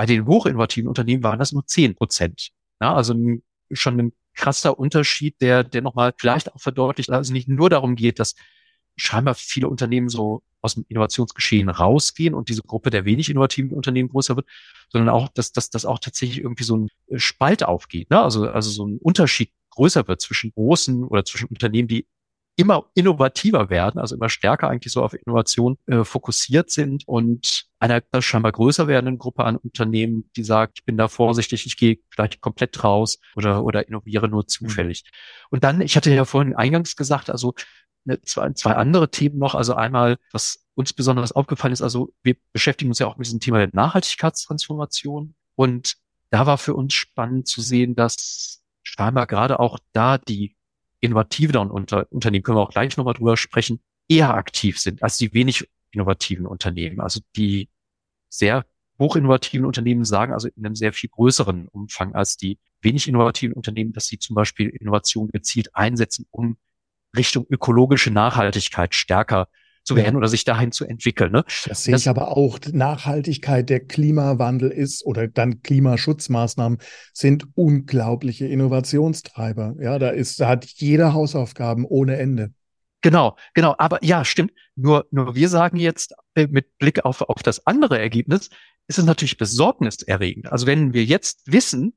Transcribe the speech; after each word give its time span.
Bei 0.00 0.06
den 0.06 0.24
hochinnovativen 0.24 0.88
Unternehmen 0.88 1.22
waren 1.22 1.38
das 1.38 1.52
nur 1.52 1.66
zehn 1.66 1.94
Prozent. 1.94 2.52
Ja, 2.80 2.94
also 2.94 3.14
schon 3.70 4.00
ein 4.00 4.12
krasser 4.32 4.78
Unterschied, 4.78 5.38
der, 5.42 5.62
der 5.62 5.82
nochmal 5.82 6.14
vielleicht 6.16 6.50
auch 6.54 6.58
verdeutlicht, 6.58 7.10
dass 7.10 7.26
es 7.26 7.30
nicht 7.30 7.48
nur 7.48 7.68
darum 7.68 7.96
geht, 7.96 8.18
dass 8.18 8.34
scheinbar 8.96 9.34
viele 9.34 9.68
Unternehmen 9.68 10.08
so 10.08 10.42
aus 10.62 10.72
dem 10.72 10.86
Innovationsgeschehen 10.88 11.68
rausgehen 11.68 12.32
und 12.32 12.48
diese 12.48 12.62
Gruppe 12.62 12.88
der 12.88 13.04
wenig 13.04 13.28
innovativen 13.28 13.72
Unternehmen 13.72 14.08
größer 14.08 14.36
wird, 14.36 14.46
sondern 14.88 15.10
auch, 15.10 15.28
dass, 15.28 15.52
dass, 15.52 15.68
dass 15.68 15.84
auch 15.84 15.98
tatsächlich 15.98 16.38
irgendwie 16.38 16.64
so 16.64 16.78
ein 16.78 16.88
Spalt 17.18 17.62
aufgeht, 17.62 18.08
ne? 18.08 18.22
also, 18.22 18.48
also 18.48 18.70
so 18.70 18.86
ein 18.86 18.96
Unterschied 18.96 19.52
größer 19.68 20.08
wird 20.08 20.22
zwischen 20.22 20.50
großen 20.52 21.04
oder 21.04 21.26
zwischen 21.26 21.48
Unternehmen, 21.48 21.88
die 21.88 22.06
immer 22.60 22.84
innovativer 22.94 23.70
werden, 23.70 24.00
also 24.00 24.14
immer 24.14 24.28
stärker 24.28 24.68
eigentlich 24.68 24.92
so 24.92 25.02
auf 25.02 25.14
Innovation 25.14 25.78
äh, 25.86 26.04
fokussiert 26.04 26.70
sind 26.70 27.06
und 27.08 27.64
einer 27.78 28.02
scheinbar 28.20 28.52
größer 28.52 28.86
werdenden 28.86 29.18
Gruppe 29.18 29.44
an 29.44 29.56
Unternehmen, 29.56 30.30
die 30.36 30.44
sagt, 30.44 30.80
ich 30.80 30.84
bin 30.84 30.98
da 30.98 31.08
vorsichtig, 31.08 31.64
ich 31.64 31.76
gehe 31.76 31.98
vielleicht 32.10 32.40
komplett 32.40 32.84
raus 32.84 33.18
oder, 33.34 33.64
oder 33.64 33.88
innoviere 33.88 34.28
nur 34.28 34.46
zufällig. 34.46 35.04
Mhm. 35.04 35.46
Und 35.50 35.64
dann, 35.64 35.80
ich 35.80 35.96
hatte 35.96 36.14
ja 36.14 36.24
vorhin 36.24 36.54
eingangs 36.54 36.96
gesagt, 36.96 37.30
also 37.30 37.54
ne, 38.04 38.20
zwei, 38.22 38.52
zwei 38.52 38.74
andere 38.74 39.10
Themen 39.10 39.38
noch. 39.38 39.54
Also 39.54 39.74
einmal, 39.74 40.18
was 40.32 40.66
uns 40.74 40.92
besonders 40.92 41.32
aufgefallen 41.32 41.72
ist, 41.72 41.82
also 41.82 42.12
wir 42.22 42.36
beschäftigen 42.52 42.90
uns 42.90 42.98
ja 42.98 43.06
auch 43.06 43.16
mit 43.16 43.26
diesem 43.26 43.40
Thema 43.40 43.58
der 43.58 43.70
Nachhaltigkeitstransformation. 43.72 45.34
Und 45.54 45.96
da 46.30 46.46
war 46.46 46.58
für 46.58 46.74
uns 46.74 46.94
spannend 46.94 47.48
zu 47.48 47.60
sehen, 47.60 47.94
dass 47.94 48.62
scheinbar 48.82 49.26
gerade 49.26 49.60
auch 49.60 49.78
da 49.92 50.18
die 50.18 50.56
innovativen 51.00 51.56
unter 51.70 52.06
Unternehmen, 52.10 52.42
können 52.42 52.58
wir 52.58 52.62
auch 52.62 52.70
gleich 52.70 52.96
nochmal 52.96 53.14
drüber 53.14 53.36
sprechen, 53.36 53.80
eher 54.08 54.34
aktiv 54.34 54.78
sind 54.78 55.02
als 55.02 55.16
die 55.16 55.32
wenig 55.32 55.68
innovativen 55.92 56.46
Unternehmen. 56.46 57.00
Also 57.00 57.20
die 57.36 57.68
sehr 58.28 58.66
hochinnovativen 58.98 59.66
Unternehmen 59.66 60.04
sagen 60.04 60.32
also 60.32 60.48
in 60.48 60.64
einem 60.64 60.76
sehr 60.76 60.92
viel 60.92 61.10
größeren 61.10 61.68
Umfang 61.68 62.14
als 62.14 62.36
die 62.36 62.58
wenig 62.82 63.08
innovativen 63.08 63.54
Unternehmen, 63.54 63.92
dass 63.92 64.06
sie 64.06 64.18
zum 64.18 64.34
Beispiel 64.34 64.68
Innovation 64.68 65.28
gezielt 65.28 65.74
einsetzen, 65.74 66.26
um 66.30 66.56
Richtung 67.16 67.46
ökologische 67.48 68.10
Nachhaltigkeit 68.10 68.94
stärker 68.94 69.48
zu 69.84 69.96
werden 69.96 70.16
oder 70.16 70.28
sich 70.28 70.44
dahin 70.44 70.72
zu 70.72 70.84
entwickeln. 70.84 71.32
Ne? 71.32 71.44
Das 71.66 71.84
sehe 71.84 71.92
das, 71.92 72.02
ich 72.02 72.08
aber 72.08 72.36
auch. 72.36 72.58
Nachhaltigkeit, 72.72 73.68
der 73.68 73.80
Klimawandel 73.80 74.70
ist 74.70 75.04
oder 75.04 75.26
dann 75.26 75.62
Klimaschutzmaßnahmen 75.62 76.78
sind 77.12 77.46
unglaubliche 77.54 78.46
Innovationstreiber. 78.46 79.76
Ja, 79.80 79.98
da 79.98 80.10
ist, 80.10 80.40
da 80.40 80.48
hat 80.48 80.64
jeder 80.66 81.12
Hausaufgaben 81.12 81.84
ohne 81.84 82.16
Ende. 82.16 82.52
Genau, 83.02 83.36
genau. 83.54 83.74
Aber 83.78 84.04
ja, 84.04 84.24
stimmt. 84.24 84.52
Nur, 84.76 85.06
nur 85.10 85.34
wir 85.34 85.48
sagen 85.48 85.78
jetzt 85.78 86.14
äh, 86.34 86.46
mit 86.46 86.78
Blick 86.78 87.04
auf, 87.04 87.22
auf 87.22 87.42
das 87.42 87.66
andere 87.66 87.98
Ergebnis, 87.98 88.50
ist 88.88 88.98
es 88.98 89.04
natürlich 89.04 89.38
besorgniserregend. 89.38 90.52
Also 90.52 90.66
wenn 90.66 90.92
wir 90.92 91.04
jetzt 91.04 91.50
wissen, 91.50 91.94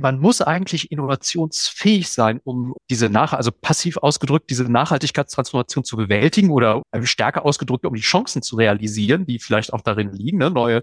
man 0.00 0.18
muss 0.18 0.40
eigentlich 0.40 0.90
innovationsfähig 0.90 2.08
sein, 2.08 2.40
um 2.44 2.74
diese 2.90 3.08
nach, 3.08 3.32
also 3.32 3.50
passiv 3.52 3.96
ausgedrückt, 3.98 4.50
diese 4.50 4.64
Nachhaltigkeitstransformation 4.64 5.84
zu 5.84 5.96
bewältigen 5.96 6.50
oder 6.50 6.82
stärker 7.02 7.44
ausgedrückt, 7.44 7.84
um 7.86 7.94
die 7.94 8.00
Chancen 8.00 8.42
zu 8.42 8.56
realisieren, 8.56 9.26
die 9.26 9.38
vielleicht 9.38 9.72
auch 9.72 9.82
darin 9.82 10.12
liegen, 10.12 10.38
ne, 10.38 10.50
neue, 10.50 10.82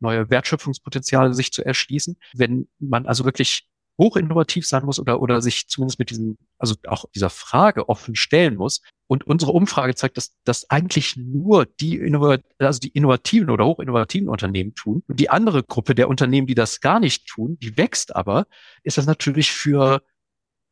neue 0.00 0.28
Wertschöpfungspotenziale 0.30 1.34
sich 1.34 1.52
zu 1.52 1.64
erschließen. 1.64 2.16
Wenn 2.34 2.68
man 2.78 3.06
also 3.06 3.24
wirklich 3.24 3.66
hochinnovativ 3.98 4.66
sein 4.66 4.84
muss 4.84 4.98
oder, 4.98 5.20
oder 5.20 5.40
sich 5.40 5.68
zumindest 5.68 5.98
mit 5.98 6.10
diesem, 6.10 6.36
also 6.58 6.74
auch 6.86 7.06
dieser 7.14 7.30
Frage 7.30 7.88
offen 7.88 8.14
stellen 8.14 8.56
muss. 8.56 8.82
Und 9.08 9.26
unsere 9.26 9.52
Umfrage 9.52 9.94
zeigt, 9.94 10.16
dass 10.16 10.36
das 10.44 10.68
eigentlich 10.68 11.16
nur 11.16 11.64
die, 11.64 11.96
Innovat 11.96 12.42
also 12.58 12.80
die 12.80 12.88
innovativen 12.88 13.50
oder 13.50 13.64
hochinnovativen 13.64 14.28
Unternehmen 14.28 14.74
tun. 14.74 15.02
Und 15.06 15.20
die 15.20 15.30
andere 15.30 15.62
Gruppe 15.62 15.94
der 15.94 16.08
Unternehmen, 16.08 16.46
die 16.46 16.54
das 16.54 16.80
gar 16.80 17.00
nicht 17.00 17.26
tun, 17.26 17.58
die 17.62 17.76
wächst 17.76 18.14
aber, 18.14 18.46
ist 18.82 18.98
das 18.98 19.06
natürlich 19.06 19.52
für 19.52 20.02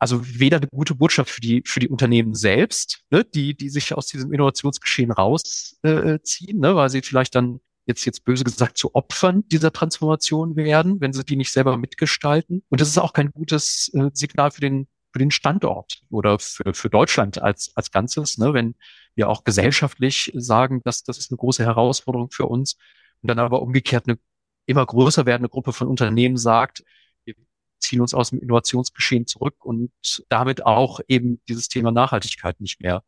also 0.00 0.20
weder 0.39 0.58
eine 0.58 0.67
gute 0.67 0.95
Botschaft 0.95 1.30
für 1.30 1.41
die 1.41 1.62
für 1.64 1.80
die 1.80 1.89
Unternehmen 1.89 2.34
selbst, 2.34 3.05
ne, 3.11 3.24
die 3.24 3.56
die 3.56 3.70
sich 3.70 3.95
aus 3.95 4.06
diesem 4.06 4.33
Innovationsgeschehen 4.33 5.12
rausziehen, 5.12 5.79
äh, 5.83 6.52
ne, 6.61 6.77
weil 6.77 6.91
sie 6.91 7.01
vielleicht 7.01 7.35
dann 7.35 7.61
jetzt 7.86 8.05
jetzt 8.05 8.24
böse 8.24 8.45
gesagt 8.45 8.78
zu 8.78 8.95
Opfern 8.95 9.46
dieser 9.48 9.72
Transformation 9.72 10.56
werden, 10.56 11.00
wenn 11.00 11.12
sie 11.12 11.24
die 11.24 11.36
nicht 11.36 11.52
selber 11.52 11.77
mitgestalten. 11.77 12.62
Und 12.68 12.80
das 12.80 12.89
ist 12.89 12.98
auch 12.98 13.12
kein 13.12 13.30
gutes 13.30 13.90
äh, 13.95 14.11
Signal 14.12 14.50
für 14.50 14.61
den 14.61 14.89
für 15.12 15.18
den 15.20 15.30
Standort 15.30 16.02
oder 16.11 16.40
für, 16.40 16.74
für 16.74 16.90
Deutschland 16.90 17.40
als 17.40 17.70
als 17.77 17.90
Ganzes, 17.92 18.39
ne? 18.39 18.52
wenn 18.52 18.74
wir 19.14 19.28
auch 19.28 19.44
gesellschaftlich 19.44 20.33
sagen, 20.34 20.80
dass 20.84 21.05
das 21.05 21.18
ist 21.18 21.30
eine 21.30 21.39
große 21.39 21.64
Herausforderung 21.64 22.30
für 22.30 22.46
uns 22.46 22.77
und 23.23 23.28
dann 23.28 23.39
aber 23.39 23.62
umgekehrt 23.62 24.08
eine 24.08 24.18
immer 24.67 24.84
größer 24.84 25.27
werdende 25.27 25.50
Gruppe 25.50 25.73
von 25.73 25.89
Unternehmen 25.89 26.36
sagt, 26.36 26.83
wir 27.24 27.34
ziehen 27.78 28.00
uns 28.00 28.14
aus 28.14 28.30
dem 28.30 28.40
Innovationsgeschehen 28.40 29.27
zurück 29.27 29.64
und 29.64 29.92
damit 30.30 30.67
auch 30.67 31.00
eben 31.06 31.40
dieses 31.48 31.68
Thema 31.68 31.92
Nachhaltigkeit 31.92 32.61
nicht 32.61 32.80
mehr 32.80 33.05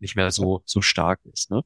nicht 0.00 0.16
mehr 0.16 0.30
so 0.32 0.62
so 0.64 0.82
stark 0.82 1.20
ist. 1.24 1.50
Ne? 1.50 1.62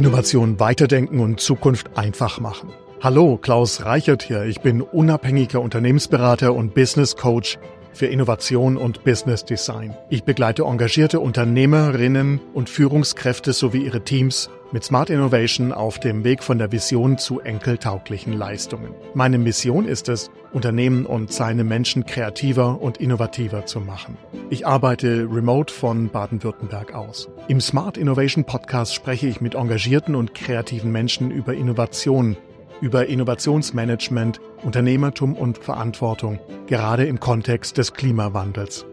Innovation 0.00 0.58
weiterdenken 0.58 1.20
und 1.20 1.40
Zukunft 1.40 1.98
einfach 1.98 2.40
machen. 2.40 2.70
Hallo, 3.02 3.36
Klaus 3.36 3.84
Reichert 3.84 4.22
hier. 4.22 4.44
Ich 4.44 4.62
bin 4.62 4.80
unabhängiger 4.80 5.60
Unternehmensberater 5.60 6.54
und 6.54 6.72
Business 6.72 7.16
Coach 7.16 7.58
für 7.92 8.06
Innovation 8.06 8.78
und 8.78 9.04
Business 9.04 9.44
Design. 9.44 9.94
Ich 10.08 10.24
begleite 10.24 10.62
engagierte 10.62 11.20
Unternehmerinnen 11.20 12.40
und 12.54 12.70
Führungskräfte 12.70 13.52
sowie 13.52 13.84
ihre 13.84 14.00
Teams 14.00 14.48
mit 14.72 14.84
Smart 14.84 15.10
Innovation 15.10 15.72
auf 15.72 15.98
dem 15.98 16.22
Weg 16.22 16.44
von 16.44 16.58
der 16.58 16.70
Vision 16.70 17.18
zu 17.18 17.40
enkeltauglichen 17.40 18.32
Leistungen. 18.32 18.94
Meine 19.14 19.38
Mission 19.38 19.84
ist 19.84 20.08
es, 20.08 20.30
Unternehmen 20.52 21.06
und 21.06 21.32
seine 21.32 21.64
Menschen 21.64 22.06
kreativer 22.06 22.80
und 22.80 22.98
innovativer 22.98 23.66
zu 23.66 23.80
machen. 23.80 24.16
Ich 24.48 24.66
arbeite 24.66 25.28
remote 25.30 25.72
von 25.72 26.08
Baden-Württemberg 26.08 26.94
aus. 26.94 27.28
Im 27.48 27.60
Smart 27.60 27.96
Innovation 27.96 28.44
Podcast 28.44 28.94
spreche 28.94 29.26
ich 29.26 29.40
mit 29.40 29.54
engagierten 29.54 30.14
und 30.14 30.34
kreativen 30.34 30.92
Menschen 30.92 31.30
über 31.30 31.54
Innovation, 31.54 32.36
über 32.80 33.06
Innovationsmanagement, 33.06 34.40
Unternehmertum 34.62 35.34
und 35.34 35.58
Verantwortung, 35.58 36.38
gerade 36.66 37.06
im 37.06 37.18
Kontext 37.20 37.76
des 37.76 37.92
Klimawandels. 37.92 38.86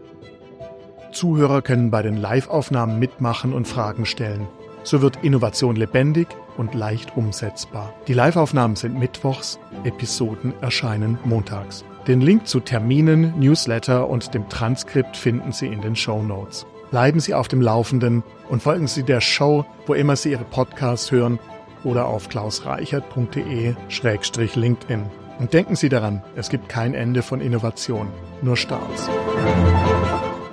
Zuhörer 1.12 1.62
können 1.62 1.90
bei 1.90 2.02
den 2.02 2.16
Live-Aufnahmen 2.16 2.98
mitmachen 2.98 3.52
und 3.52 3.66
Fragen 3.66 4.04
stellen. 4.06 4.46
So 4.88 5.02
wird 5.02 5.22
Innovation 5.22 5.76
lebendig 5.76 6.28
und 6.56 6.74
leicht 6.74 7.14
umsetzbar. 7.14 7.92
Die 8.06 8.14
Live-Aufnahmen 8.14 8.74
sind 8.74 8.98
mittwochs, 8.98 9.58
Episoden 9.84 10.54
erscheinen 10.62 11.18
montags. 11.26 11.84
Den 12.06 12.22
Link 12.22 12.48
zu 12.48 12.60
Terminen, 12.60 13.38
Newsletter 13.38 14.08
und 14.08 14.32
dem 14.32 14.48
Transkript 14.48 15.14
finden 15.14 15.52
Sie 15.52 15.66
in 15.66 15.82
den 15.82 15.94
Show 15.94 16.22
Notes. 16.22 16.64
Bleiben 16.90 17.20
Sie 17.20 17.34
auf 17.34 17.48
dem 17.48 17.60
Laufenden 17.60 18.22
und 18.48 18.62
folgen 18.62 18.86
Sie 18.86 19.02
der 19.02 19.20
Show, 19.20 19.66
wo 19.86 19.92
immer 19.92 20.16
Sie 20.16 20.30
Ihre 20.30 20.44
Podcasts 20.44 21.10
hören 21.10 21.38
oder 21.84 22.06
auf 22.06 22.30
klausreichert.de-linkedin. 22.30 25.02
Und 25.38 25.52
denken 25.52 25.76
Sie 25.76 25.90
daran, 25.90 26.22
es 26.34 26.48
gibt 26.48 26.70
kein 26.70 26.94
Ende 26.94 27.20
von 27.20 27.42
Innovation, 27.42 28.08
nur 28.40 28.56
Starts. 28.56 29.10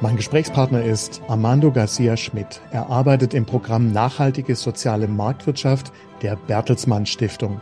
Mein 0.06 0.18
Gesprächspartner 0.18 0.84
ist 0.84 1.20
Armando 1.28 1.72
Garcia 1.72 2.16
Schmidt. 2.16 2.62
Er 2.72 2.92
arbeitet 2.92 3.34
im 3.34 3.48
Programm 3.48 3.92
Nachhaltige 3.92 4.56
soziale 4.56 5.08
Marktwirtschaft 5.08 5.92
der 6.22 6.36
Bertelsmann 6.36 7.08
Stiftung. 7.08 7.60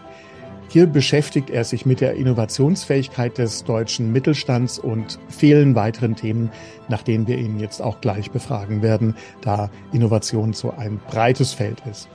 Hier 0.67 0.85
beschäftigt 0.85 1.49
er 1.49 1.63
sich 1.63 1.85
mit 1.85 2.01
der 2.01 2.15
Innovationsfähigkeit 2.15 3.37
des 3.37 3.63
deutschen 3.63 4.11
Mittelstands 4.11 4.77
und 4.77 5.19
vielen 5.29 5.73
weiteren 5.75 6.17
Themen, 6.17 6.51
nach 6.89 7.01
denen 7.01 7.27
wir 7.27 7.37
ihn 7.37 7.61
jetzt 7.61 7.81
auch 7.81 8.01
gleich 8.01 8.29
befragen 8.29 8.81
werden, 8.81 9.15
da 9.39 9.69
Innovation 9.93 10.51
so 10.51 10.71
ein 10.71 10.99
breites 11.07 11.53
Feld 11.53 11.81
ist. 11.89 12.09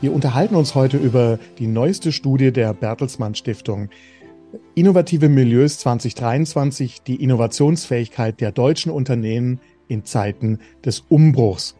Wir 0.00 0.14
unterhalten 0.14 0.54
uns 0.54 0.74
heute 0.74 0.96
über 0.96 1.38
die 1.58 1.66
neueste 1.66 2.10
Studie 2.10 2.54
der 2.54 2.72
Bertelsmann 2.72 3.34
Stiftung. 3.34 3.90
Innovative 4.74 5.28
Milieus 5.28 5.78
2023, 5.78 7.02
die 7.02 7.22
Innovationsfähigkeit 7.22 8.40
der 8.40 8.52
deutschen 8.52 8.92
Unternehmen 8.92 9.60
in 9.88 10.04
Zeiten 10.04 10.58
des 10.84 11.04
Umbruchs. 11.08 11.76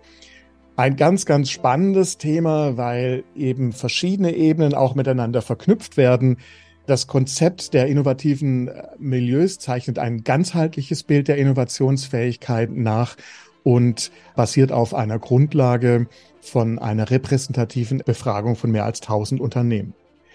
Ein 0.76 0.96
ganz, 0.96 1.26
ganz 1.26 1.50
spannendes 1.50 2.19
Thema, 2.19 2.76
weil 2.76 3.24
eben 3.36 3.72
verschiedene 3.72 4.34
Ebenen 4.34 4.74
auch 4.74 4.94
miteinander 4.94 5.42
verknüpft 5.42 5.96
werden. 5.96 6.38
Das 6.86 7.06
Konzept 7.06 7.74
der 7.74 7.86
innovativen 7.86 8.69
äh, 8.69 8.82
Milieus 8.98 9.58
zeichnet 9.58 9.98
ein 9.98 10.24
ganzheitliches 10.24 11.02
Bild 11.02 11.28
der 11.28 11.36
Innovationsfähigkeit 11.36 12.70
nach 12.70 13.16
und 13.62 14.10
basiert 14.34 14.72
auf 14.72 14.94
einer 14.94 15.19
Grundlage 15.19 16.06
von 16.40 16.78
einer 16.78 17.10
repräsentativen 17.10 18.02
Befragung 18.04 18.56
von 18.56 18.70
mehr 18.70 18.84
als 18.84 19.02
1000 19.02 19.40
Unternehmen. 19.40 19.94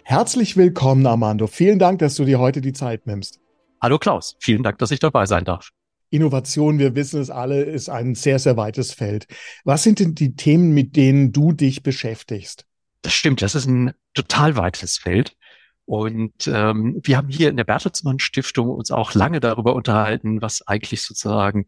Herzlich 0.09 0.55
willkommen, 0.55 1.05
Armando. 1.05 1.47
Vielen 1.47 1.79
Dank, 1.79 1.99
dass 1.99 2.15
du 2.15 2.23
dir 2.23 2.39
heute 2.39 2.61
die 2.61 2.71
Zeit 2.71 3.07
nimmst. 3.07 3.41
Hallo 3.81 3.99
Klaus, 3.99 4.37
vielen 4.39 4.63
Dank, 4.63 4.77
dass 4.77 4.91
ich 4.91 5.01
dabei 5.01 5.25
sein 5.25 5.43
darf. 5.43 5.71
Innovation, 6.11 6.79
wir 6.79 6.95
wissen 6.95 7.19
es 7.19 7.29
alle, 7.29 7.63
ist 7.63 7.89
ein 7.89 8.15
sehr, 8.15 8.39
sehr 8.39 8.55
weites 8.55 8.93
Feld. 8.93 9.27
Was 9.65 9.83
sind 9.83 9.99
denn 9.99 10.15
die 10.15 10.37
Themen, 10.37 10.73
mit 10.73 10.95
denen 10.95 11.33
du 11.33 11.51
dich 11.51 11.83
beschäftigst? 11.83 12.65
Das 13.01 13.11
stimmt, 13.11 13.41
das 13.41 13.53
ist 13.53 13.65
ein 13.65 13.91
total 14.13 14.55
weites 14.55 14.97
Feld. 14.97 15.35
Und 15.83 16.47
ähm, 16.47 17.01
wir 17.03 17.17
haben 17.17 17.27
hier 17.27 17.49
in 17.49 17.57
der 17.57 17.65
Bertelsmann 17.65 18.19
Stiftung 18.19 18.69
uns 18.69 18.91
auch 18.91 19.13
lange 19.13 19.41
darüber 19.41 19.75
unterhalten, 19.75 20.41
was 20.41 20.65
eigentlich 20.65 21.01
sozusagen 21.01 21.65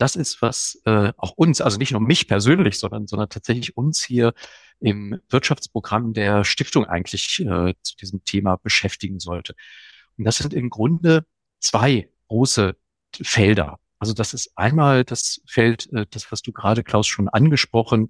das 0.00 0.16
ist, 0.16 0.40
was 0.40 0.80
äh, 0.86 1.12
auch 1.18 1.32
uns, 1.32 1.60
also 1.60 1.76
nicht 1.76 1.92
nur 1.92 2.00
mich 2.00 2.26
persönlich, 2.26 2.78
sondern, 2.78 3.06
sondern 3.06 3.28
tatsächlich 3.28 3.76
uns 3.76 4.02
hier 4.02 4.32
im 4.80 5.20
Wirtschaftsprogramm 5.28 6.14
der 6.14 6.42
Stiftung 6.44 6.86
eigentlich 6.86 7.40
äh, 7.40 7.74
zu 7.82 7.96
diesem 7.96 8.24
Thema 8.24 8.56
beschäftigen 8.56 9.20
sollte. 9.20 9.54
Und 10.16 10.24
das 10.24 10.38
sind 10.38 10.54
im 10.54 10.70
Grunde 10.70 11.26
zwei 11.58 12.08
große 12.28 12.76
Felder. 13.22 13.78
Also 13.98 14.14
das 14.14 14.32
ist 14.32 14.52
einmal 14.56 15.04
das 15.04 15.42
Feld, 15.46 15.92
äh, 15.92 16.06
das, 16.10 16.32
was 16.32 16.40
du 16.40 16.52
gerade, 16.52 16.82
Klaus, 16.82 17.06
schon 17.06 17.28
angesprochen, 17.28 18.08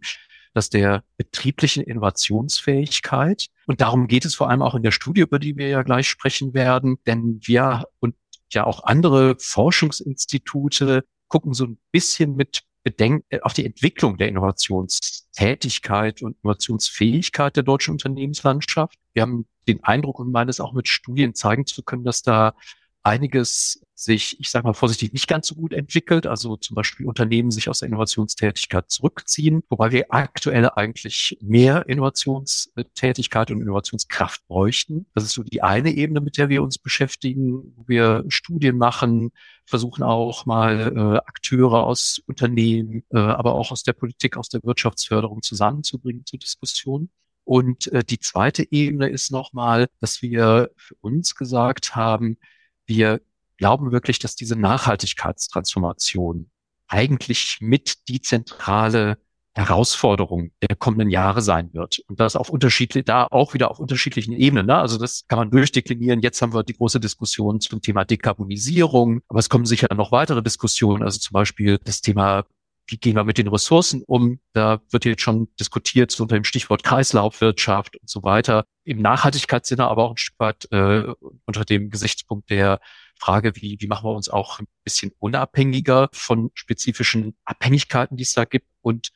dass 0.54 0.70
der 0.70 1.02
betrieblichen 1.16 1.82
Innovationsfähigkeit. 1.82 3.48
Und 3.66 3.80
darum 3.80 4.06
geht 4.06 4.24
es 4.24 4.36
vor 4.36 4.48
allem 4.48 4.62
auch 4.62 4.76
in 4.76 4.84
der 4.84 4.92
Studie, 4.92 5.22
über 5.22 5.40
die 5.40 5.56
wir 5.56 5.68
ja 5.68 5.82
gleich 5.82 6.08
sprechen 6.08 6.54
werden. 6.54 6.98
Denn 7.06 7.40
wir 7.42 7.86
und 7.98 8.14
ja 8.52 8.64
auch 8.64 8.84
andere 8.84 9.36
Forschungsinstitute 9.40 11.04
gucken 11.30 11.54
so 11.54 11.64
ein 11.64 11.78
bisschen 11.90 12.36
mit 12.36 12.64
Bedenken 12.82 13.24
äh, 13.30 13.40
auf 13.40 13.54
die 13.54 13.64
Entwicklung 13.64 14.18
der 14.18 14.28
Innovationstätigkeit 14.28 16.22
und 16.22 16.36
Innovationsfähigkeit 16.42 17.56
der 17.56 17.62
deutschen 17.62 17.92
Unternehmenslandschaft. 17.92 18.98
Wir 19.14 19.22
haben 19.22 19.46
den 19.66 19.82
Eindruck 19.84 20.18
und 20.18 20.30
meinen 20.30 20.50
es 20.50 20.60
auch 20.60 20.74
mit 20.74 20.88
Studien 20.88 21.34
zeigen 21.34 21.64
zu 21.66 21.82
können, 21.82 22.04
dass 22.04 22.22
da 22.22 22.54
einiges 23.02 23.82
sich, 24.00 24.40
ich 24.40 24.50
sage 24.50 24.66
mal 24.66 24.72
vorsichtig, 24.72 25.12
nicht 25.12 25.28
ganz 25.28 25.48
so 25.48 25.54
gut 25.54 25.74
entwickelt. 25.74 26.26
Also 26.26 26.56
zum 26.56 26.74
Beispiel 26.74 27.06
Unternehmen 27.06 27.50
sich 27.50 27.68
aus 27.68 27.80
der 27.80 27.88
Innovationstätigkeit 27.88 28.90
zurückziehen, 28.90 29.62
wobei 29.68 29.92
wir 29.92 30.06
aktuell 30.08 30.70
eigentlich 30.70 31.36
mehr 31.42 31.86
Innovationstätigkeit 31.86 33.50
und 33.50 33.60
Innovationskraft 33.60 34.46
bräuchten. 34.46 35.06
Das 35.14 35.24
ist 35.24 35.32
so 35.32 35.42
die 35.42 35.62
eine 35.62 35.92
Ebene, 35.92 36.20
mit 36.20 36.38
der 36.38 36.48
wir 36.48 36.62
uns 36.62 36.78
beschäftigen, 36.78 37.74
wo 37.76 37.88
wir 37.88 38.24
Studien 38.28 38.78
machen, 38.78 39.32
versuchen 39.66 40.02
auch 40.02 40.46
mal 40.46 40.80
äh, 40.96 41.28
Akteure 41.28 41.84
aus 41.84 42.22
Unternehmen, 42.26 43.04
äh, 43.10 43.18
aber 43.18 43.54
auch 43.54 43.70
aus 43.70 43.82
der 43.82 43.92
Politik, 43.92 44.38
aus 44.38 44.48
der 44.48 44.62
Wirtschaftsförderung 44.64 45.42
zusammenzubringen 45.42 46.24
zur 46.24 46.38
Diskussion. 46.38 47.10
Und 47.44 47.86
äh, 47.88 48.02
die 48.02 48.18
zweite 48.18 48.66
Ebene 48.72 49.08
ist 49.10 49.30
nochmal, 49.30 49.88
dass 50.00 50.22
wir 50.22 50.70
für 50.76 50.94
uns 51.02 51.34
gesagt 51.34 51.94
haben, 51.94 52.38
wir 52.86 53.20
glauben 53.60 53.92
wirklich, 53.92 54.18
dass 54.18 54.34
diese 54.34 54.56
Nachhaltigkeitstransformation 54.56 56.50
eigentlich 56.88 57.58
mit 57.60 58.08
die 58.08 58.22
zentrale 58.22 59.18
Herausforderung 59.52 60.50
der 60.62 60.76
kommenden 60.76 61.10
Jahre 61.10 61.42
sein 61.42 61.74
wird. 61.74 61.98
Und 62.08 62.20
das 62.20 62.36
auf 62.36 62.48
unterschiedlich, 62.48 63.04
da 63.04 63.26
auch 63.30 63.52
wieder 63.52 63.70
auf 63.70 63.78
unterschiedlichen 63.78 64.32
Ebenen. 64.32 64.66
Ne? 64.66 64.76
Also 64.76 64.96
das 64.96 65.26
kann 65.28 65.38
man 65.38 65.50
durchdeklinieren. 65.50 66.20
Jetzt 66.20 66.40
haben 66.40 66.54
wir 66.54 66.62
die 66.62 66.72
große 66.72 67.00
Diskussion 67.00 67.60
zum 67.60 67.82
Thema 67.82 68.04
Dekarbonisierung, 68.04 69.20
aber 69.28 69.40
es 69.40 69.50
kommen 69.50 69.66
sicher 69.66 69.88
noch 69.94 70.10
weitere 70.10 70.42
Diskussionen. 70.42 71.02
Also 71.02 71.18
zum 71.18 71.34
Beispiel 71.34 71.78
das 71.84 72.00
Thema 72.00 72.44
wie 72.90 72.98
gehen 72.98 73.14
wir 73.14 73.24
mit 73.24 73.38
den 73.38 73.48
Ressourcen 73.48 74.02
um? 74.06 74.40
Da 74.52 74.80
wird 74.90 75.04
jetzt 75.04 75.22
schon 75.22 75.48
diskutiert 75.58 76.10
so 76.10 76.24
unter 76.24 76.34
dem 76.34 76.44
Stichwort 76.44 76.82
Kreislaufwirtschaft 76.82 77.96
und 77.96 78.08
so 78.08 78.22
weiter. 78.22 78.64
Im 78.84 79.00
Nachhaltigkeitssinne, 79.00 79.86
aber 79.86 80.04
auch 80.04 80.12
ein 80.12 80.16
Stück 80.16 80.38
weit 80.38 80.68
äh, 80.72 81.04
unter 81.44 81.64
dem 81.64 81.90
Gesichtspunkt 81.90 82.50
der 82.50 82.80
Frage, 83.20 83.52
wie, 83.56 83.76
wie 83.80 83.86
machen 83.86 84.04
wir 84.08 84.14
uns 84.14 84.28
auch 84.28 84.58
ein 84.58 84.66
bisschen 84.82 85.12
unabhängiger 85.18 86.08
von 86.12 86.50
spezifischen 86.54 87.36
Abhängigkeiten, 87.44 88.16
die 88.16 88.22
es 88.22 88.32
da 88.32 88.44
gibt. 88.44 88.66
Und 88.80 89.10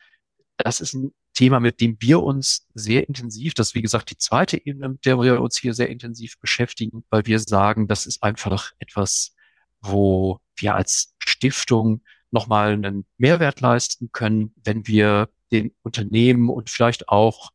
das 0.58 0.80
ist 0.80 0.94
ein 0.94 1.12
Thema, 1.32 1.58
mit 1.58 1.80
dem 1.80 1.96
wir 2.00 2.22
uns 2.22 2.68
sehr 2.74 3.08
intensiv, 3.08 3.54
das 3.54 3.68
ist 3.68 3.74
wie 3.74 3.82
gesagt 3.82 4.10
die 4.10 4.18
zweite 4.18 4.64
Ebene, 4.64 4.90
mit 4.90 5.04
der 5.04 5.18
wir 5.18 5.40
uns 5.40 5.58
hier 5.58 5.74
sehr 5.74 5.88
intensiv 5.88 6.38
beschäftigen, 6.38 7.04
weil 7.10 7.26
wir 7.26 7.40
sagen, 7.40 7.88
das 7.88 8.06
ist 8.06 8.22
einfach 8.22 8.72
etwas, 8.78 9.34
wo 9.80 10.38
wir 10.56 10.74
als 10.74 11.14
Stiftung 11.18 12.02
nochmal 12.30 12.72
einen 12.72 13.04
Mehrwert 13.18 13.60
leisten 13.60 14.10
können, 14.12 14.54
wenn 14.64 14.86
wir 14.86 15.28
den 15.50 15.74
Unternehmen 15.82 16.50
und 16.50 16.70
vielleicht 16.70 17.08
auch 17.08 17.50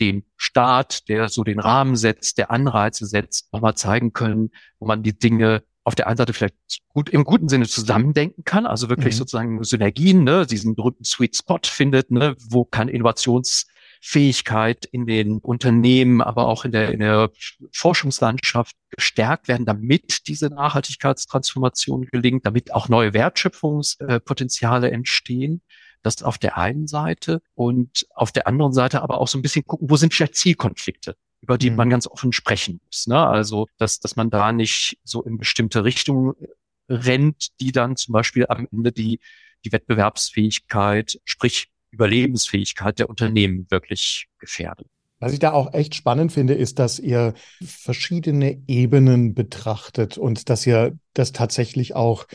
den 0.00 0.24
Staat, 0.36 1.08
der 1.08 1.28
so 1.28 1.44
den 1.44 1.60
Rahmen 1.60 1.96
setzt, 1.96 2.38
der 2.38 2.50
Anreize 2.50 3.06
setzt, 3.06 3.52
nochmal 3.52 3.76
zeigen 3.76 4.12
können, 4.12 4.50
wo 4.78 4.86
man 4.86 5.02
die 5.02 5.16
Dinge 5.16 5.62
auf 5.84 5.94
der 5.94 6.06
einen 6.06 6.16
Seite 6.16 6.32
vielleicht 6.32 6.56
gut 6.88 7.10
im 7.10 7.24
guten 7.24 7.48
Sinne 7.48 7.66
zusammendenken 7.66 8.44
kann, 8.44 8.66
also 8.66 8.88
wirklich 8.88 9.14
mhm. 9.14 9.18
sozusagen 9.18 9.64
Synergien, 9.64 10.24
ne, 10.24 10.46
diesen 10.46 10.74
berühmten 10.74 11.04
Sweet 11.04 11.36
Spot 11.36 11.60
findet, 11.62 12.10
ne, 12.10 12.34
wo 12.48 12.64
kann 12.64 12.88
Innovations 12.88 13.66
Fähigkeit 14.06 14.84
in 14.84 15.06
den 15.06 15.38
Unternehmen, 15.38 16.20
aber 16.20 16.46
auch 16.46 16.66
in 16.66 16.72
der, 16.72 16.92
in 16.92 17.00
der 17.00 17.30
Forschungslandschaft 17.72 18.76
gestärkt 18.90 19.48
werden, 19.48 19.64
damit 19.64 20.28
diese 20.28 20.48
Nachhaltigkeitstransformation 20.48 22.08
gelingt, 22.12 22.44
damit 22.44 22.74
auch 22.74 22.90
neue 22.90 23.14
Wertschöpfungspotenziale 23.14 24.90
entstehen. 24.90 25.62
Das 26.02 26.22
auf 26.22 26.36
der 26.36 26.58
einen 26.58 26.86
Seite 26.86 27.40
und 27.54 28.06
auf 28.14 28.30
der 28.30 28.46
anderen 28.46 28.74
Seite 28.74 29.00
aber 29.00 29.22
auch 29.22 29.28
so 29.28 29.38
ein 29.38 29.42
bisschen 29.42 29.64
gucken, 29.64 29.88
wo 29.88 29.96
sind 29.96 30.12
vielleicht 30.12 30.36
Zielkonflikte, 30.36 31.16
über 31.44 31.58
die 31.58 31.70
mhm. 31.70 31.76
man 31.76 31.90
ganz 31.90 32.06
offen 32.06 32.32
sprechen 32.32 32.80
muss. 32.86 33.06
Ne? 33.06 33.18
Also, 33.18 33.66
dass, 33.76 34.00
dass 34.00 34.16
man 34.16 34.30
da 34.30 34.50
nicht 34.50 34.98
so 35.04 35.22
in 35.22 35.36
bestimmte 35.36 35.84
Richtungen 35.84 36.32
rennt, 36.88 37.60
die 37.60 37.70
dann 37.70 37.96
zum 37.96 38.14
Beispiel 38.14 38.46
am 38.48 38.66
Ende 38.72 38.92
die, 38.92 39.20
die 39.64 39.72
Wettbewerbsfähigkeit, 39.72 41.20
sprich 41.24 41.68
Überlebensfähigkeit 41.90 42.98
der 42.98 43.10
Unternehmen 43.10 43.66
wirklich 43.70 44.26
gefährden. 44.38 44.86
Was 45.20 45.32
ich 45.32 45.38
da 45.38 45.52
auch 45.52 45.72
echt 45.74 45.94
spannend 45.94 46.32
finde, 46.32 46.54
ist, 46.54 46.78
dass 46.78 46.98
ihr 46.98 47.34
verschiedene 47.62 48.62
Ebenen 48.66 49.34
betrachtet 49.34 50.18
und 50.18 50.48
dass 50.48 50.66
ihr 50.66 50.98
das 51.12 51.32
tatsächlich 51.32 51.94
auch, 51.94 52.26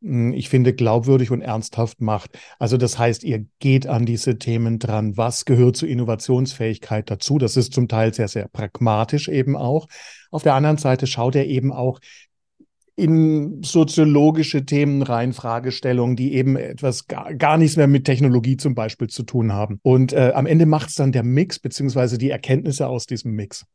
ich 0.00 0.48
finde, 0.48 0.74
glaubwürdig 0.74 1.30
und 1.30 1.40
ernsthaft 1.40 2.00
macht. 2.00 2.38
Also 2.58 2.76
das 2.76 2.98
heißt, 2.98 3.24
ihr 3.24 3.46
geht 3.58 3.86
an 3.86 4.06
diese 4.06 4.38
Themen 4.38 4.78
dran. 4.78 5.16
Was 5.16 5.44
gehört 5.44 5.76
zur 5.76 5.88
Innovationsfähigkeit 5.88 7.10
dazu? 7.10 7.38
Das 7.38 7.56
ist 7.56 7.72
zum 7.72 7.88
Teil 7.88 8.12
sehr, 8.12 8.28
sehr 8.28 8.48
pragmatisch 8.48 9.28
eben 9.28 9.56
auch. 9.56 9.88
Auf 10.30 10.42
der 10.42 10.54
anderen 10.54 10.76
Seite 10.76 11.06
schaut 11.06 11.34
er 11.34 11.46
eben 11.46 11.72
auch, 11.72 12.00
in 12.96 13.62
soziologische 13.62 14.64
Themen 14.64 15.02
rein, 15.02 15.34
Fragestellungen, 15.34 16.16
die 16.16 16.32
eben 16.32 16.56
etwas 16.56 17.06
gar, 17.06 17.34
gar 17.34 17.58
nichts 17.58 17.76
mehr 17.76 17.86
mit 17.86 18.06
Technologie 18.06 18.56
zum 18.56 18.74
Beispiel 18.74 19.08
zu 19.08 19.22
tun 19.22 19.52
haben. 19.52 19.78
Und 19.82 20.14
äh, 20.14 20.32
am 20.34 20.46
Ende 20.46 20.64
macht 20.64 20.88
es 20.88 20.94
dann 20.94 21.12
der 21.12 21.22
Mix, 21.22 21.58
beziehungsweise 21.58 22.16
die 22.16 22.30
Erkenntnisse 22.30 22.88
aus 22.88 23.06
diesem 23.06 23.32
Mix. 23.32 23.66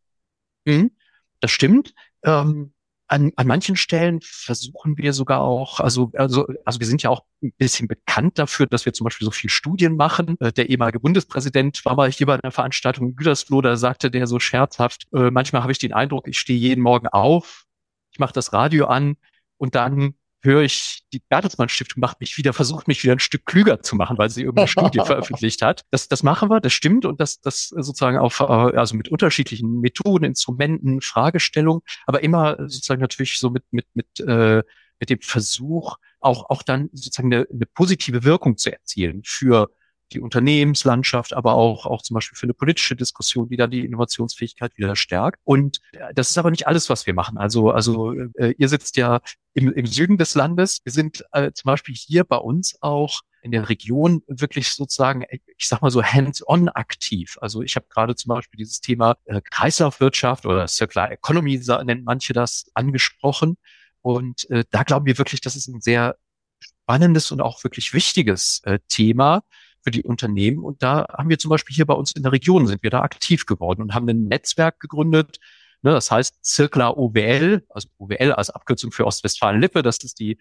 Mhm, 0.66 0.92
das 1.40 1.52
stimmt. 1.52 1.94
Ähm, 2.24 2.74
an, 3.12 3.34
an 3.36 3.46
manchen 3.46 3.76
Stellen 3.76 4.20
versuchen 4.22 4.98
wir 4.98 5.12
sogar 5.12 5.42
auch, 5.42 5.82
also, 5.82 6.12
also, 6.16 6.48
also 6.64 6.80
wir 6.80 6.88
sind 6.88 7.04
ja 7.04 7.10
auch 7.10 7.26
ein 7.44 7.52
bisschen 7.58 7.90
bekannt 7.90 8.40
dafür, 8.40 8.68
dass 8.68 8.86
wir 8.86 8.94
zum 8.94 9.04
Beispiel 9.04 9.26
so 9.26 9.32
viel 9.32 9.50
Studien 9.50 9.98
machen. 9.98 10.38
Äh, 10.40 10.54
der 10.54 10.70
ehemalige 10.70 11.02
Bundespräsident 11.02 11.84
war 11.84 11.96
mal 11.96 12.10
hier 12.10 12.26
bei 12.26 12.40
einer 12.42 12.52
Veranstaltung 12.52 13.10
in 13.10 13.16
Gütersloh, 13.18 13.62
da 13.62 13.76
sagte 13.76 14.12
der 14.12 14.28
so 14.28 14.40
scherzhaft, 14.40 15.08
äh, 15.14 15.30
manchmal 15.30 15.62
habe 15.62 15.74
ich 15.74 15.80
den 15.80 15.92
Eindruck, 15.92 16.28
ich 16.30 16.40
stehe 16.40 16.58
jeden 16.58 16.82
Morgen 16.82 17.08
auf, 17.10 17.66
ich 18.14 18.20
mache 18.20 18.34
das 18.34 18.54
Radio 18.54 18.86
an 18.86 19.18
und 19.58 19.76
dann 19.76 20.16
höre 20.42 20.62
ich, 20.62 21.04
die 21.14 21.22
Bertelsmann 21.30 21.70
Stiftung 21.70 22.02
macht 22.02 22.20
mich 22.20 22.38
wieder, 22.38 22.54
versucht 22.54 22.88
mich 22.88 23.04
wieder 23.04 23.14
ein 23.14 23.20
Stück 23.20 23.46
klüger 23.46 23.82
zu 23.82 23.96
machen, 23.96 24.18
weil 24.18 24.30
sie 24.30 24.42
irgendeine 24.42 24.68
Studie 24.68 25.00
veröffentlicht 25.06 25.62
hat. 25.62 25.84
Das, 25.92 26.08
das 26.08 26.24
machen 26.24 26.50
wir, 26.50 26.60
das 26.60 26.74
stimmt 26.74 27.06
und 27.06 27.20
das, 27.20 27.42
das 27.42 27.68
sozusagen 27.68 28.18
auf, 28.18 28.40
äh, 28.40 28.44
also 28.44 28.96
mit 28.96 29.10
unterschiedlichen 29.10 29.82
Methoden, 29.82 30.26
Instrumenten, 30.26 31.02
Fragestellungen, 31.02 31.82
aber 32.06 32.24
immer 32.24 32.58
sozusagen 32.60 33.02
natürlich 33.02 33.38
so 33.38 33.50
mit, 33.50 33.64
mit, 33.72 33.86
mit, 33.94 34.20
äh, 34.20 34.64
mit 35.00 35.10
dem 35.10 35.20
Versuch, 35.22 35.98
auch, 36.20 36.50
auch 36.50 36.64
dann 36.64 36.90
sozusagen 36.94 37.34
eine, 37.34 37.48
eine 37.52 37.66
positive 37.66 38.24
Wirkung 38.24 38.58
zu 38.58 38.72
erzielen 38.72 39.22
für 39.26 39.70
die 40.14 40.20
Unternehmenslandschaft, 40.20 41.34
aber 41.34 41.54
auch, 41.54 41.86
auch 41.86 42.02
zum 42.02 42.16
Beispiel 42.16 42.38
für 42.38 42.46
eine 42.46 42.54
politische 42.54 42.96
Diskussion, 42.96 43.50
die 43.50 43.58
dann 43.58 43.72
die 43.72 43.86
Innovationsfähigkeit 43.86 44.78
wieder 44.78 44.96
stärkt. 44.96 45.40
Und 45.44 45.80
äh, 45.94 46.14
das 46.14 46.30
ist 46.30 46.38
aber 46.38 46.52
nicht 46.52 46.68
alles, 46.68 46.90
was 46.90 47.06
wir 47.08 47.14
machen. 47.14 47.38
Also, 47.38 47.72
also 47.72 48.14
äh, 48.36 48.54
ihr 48.58 48.70
sitzt 48.70 48.98
ja 48.98 49.22
im, 49.54 49.72
im 49.72 49.86
Süden 49.86 50.18
des 50.18 50.36
Landes. 50.36 50.82
Wir 50.84 50.92
sind 50.92 51.24
äh, 51.32 51.52
zum 51.54 51.70
Beispiel 51.70 51.96
hier 51.96 52.24
bei 52.24 52.38
uns 52.38 52.78
auch 52.82 53.22
in 53.42 53.52
der 53.52 53.70
Region 53.70 54.22
wirklich 54.28 54.72
sozusagen, 54.72 55.24
ich 55.30 55.68
sag 55.68 55.82
mal 55.82 55.92
so 55.92 56.04
hands-on 56.04 56.70
aktiv. 56.70 57.38
Also 57.42 57.62
ich 57.64 57.76
habe 57.76 57.88
gerade 57.90 58.16
zum 58.16 58.30
Beispiel 58.30 58.58
dieses 58.58 58.82
Thema 58.82 59.18
äh, 59.26 59.42
Kreislaufwirtschaft 59.42 60.46
oder 60.46 60.68
Circular 60.68 61.12
Economy 61.12 61.60
nennt 61.84 62.06
manche 62.06 62.34
das 62.34 62.66
angesprochen. 62.76 63.58
Und 64.02 64.50
äh, 64.50 64.64
da 64.70 64.84
glauben 64.84 65.06
wir 65.06 65.18
wirklich, 65.18 65.42
das 65.42 65.56
ist 65.56 65.68
ein 65.68 65.82
sehr 65.82 66.18
spannendes 66.60 67.32
und 67.32 67.42
auch 67.42 67.64
wirklich 67.64 67.94
wichtiges 67.94 68.62
äh, 68.66 68.80
Thema, 68.88 69.44
für 69.84 69.92
die 69.92 70.04
Unternehmen. 70.04 70.64
Und 70.64 70.84
da 70.84 71.06
haben 71.10 71.30
wir 71.30 71.40
zum 71.40 71.50
Beispiel 71.50 71.76
hier 71.76 71.86
bei 71.86 71.94
uns 71.94 72.12
in 72.12 72.24
der 72.24 72.32
Region 72.32 72.68
sind 72.68 72.84
wir 72.84 72.90
da 72.90 73.02
aktiv 73.02 73.46
geworden 73.46 73.82
und 73.82 73.94
haben 73.94 74.08
ein 74.10 74.26
Netzwerk 74.26 74.80
gegründet. 74.80 75.40
Ne, 75.84 75.92
das 75.92 76.12
heißt 76.12 76.46
Circular 76.46 76.98
OWL, 76.98 77.66
also 77.70 77.90
OWL 77.98 78.34
als 78.34 78.52
Abkürzung 78.52 78.92
für 78.92 79.06
Ostwestfalen-Lippe. 79.06 79.82
Das 79.82 79.98
ist 80.04 80.20
die 80.20 80.38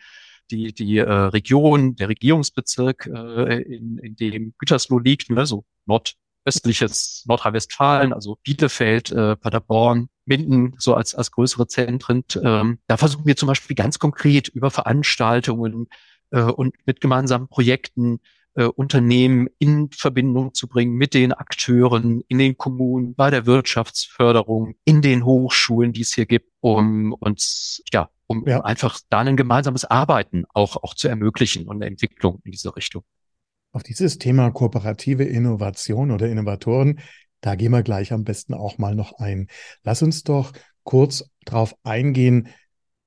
die, 0.50 0.72
die 0.72 0.98
äh, 0.98 1.10
Region, 1.10 1.96
der 1.96 2.08
Regierungsbezirk, 2.08 3.06
äh, 3.06 3.62
in, 3.62 3.98
in 3.98 4.16
dem 4.16 4.54
Gütersloh 4.58 4.98
liegt, 4.98 5.30
ne, 5.30 5.46
so 5.46 5.64
nordöstliches 5.86 7.24
Nordrhein-Westfalen, 7.26 8.12
also 8.12 8.38
Bielefeld, 8.42 9.10
äh, 9.10 9.36
Paderborn, 9.36 10.08
Minden, 10.24 10.74
so 10.78 10.94
als, 10.94 11.14
als 11.14 11.30
größere 11.30 11.66
Zentren. 11.66 12.24
Ähm, 12.42 12.78
da 12.86 12.96
versuchen 12.96 13.26
wir 13.26 13.36
zum 13.36 13.48
Beispiel 13.48 13.76
ganz 13.76 13.98
konkret 13.98 14.48
über 14.48 14.70
Veranstaltungen 14.70 15.88
äh, 16.30 16.42
und 16.42 16.74
mit 16.86 17.00
gemeinsamen 17.00 17.48
Projekten 17.48 18.20
äh, 18.54 18.64
Unternehmen 18.64 19.48
in 19.58 19.90
Verbindung 19.90 20.54
zu 20.54 20.68
bringen 20.68 20.94
mit 20.94 21.14
den 21.14 21.32
Akteuren 21.32 22.22
in 22.28 22.38
den 22.38 22.56
Kommunen, 22.56 23.14
bei 23.14 23.30
der 23.30 23.46
Wirtschaftsförderung, 23.46 24.74
in 24.84 25.02
den 25.02 25.24
Hochschulen, 25.24 25.92
die 25.92 26.02
es 26.02 26.12
hier 26.12 26.26
gibt, 26.26 26.50
um 26.60 27.12
uns, 27.12 27.82
ja, 27.92 28.10
um, 28.26 28.46
ja. 28.46 28.60
einfach 28.62 28.98
da 29.08 29.20
ein 29.20 29.36
gemeinsames 29.36 29.84
Arbeiten 29.84 30.44
auch, 30.52 30.76
auch 30.76 30.94
zu 30.94 31.08
ermöglichen 31.08 31.68
und 31.68 31.76
eine 31.76 31.86
Entwicklung 31.86 32.40
in 32.44 32.52
diese 32.52 32.74
Richtung. 32.74 33.02
Auf 33.72 33.84
dieses 33.84 34.18
Thema 34.18 34.50
kooperative 34.50 35.24
Innovation 35.24 36.10
oder 36.10 36.28
Innovatoren, 36.28 37.00
da 37.40 37.54
gehen 37.54 37.70
wir 37.70 37.82
gleich 37.82 38.12
am 38.12 38.24
besten 38.24 38.54
auch 38.54 38.78
mal 38.78 38.94
noch 38.94 39.12
ein. 39.18 39.46
Lass 39.84 40.02
uns 40.02 40.24
doch 40.24 40.52
kurz 40.82 41.24
drauf 41.44 41.76
eingehen, 41.84 42.48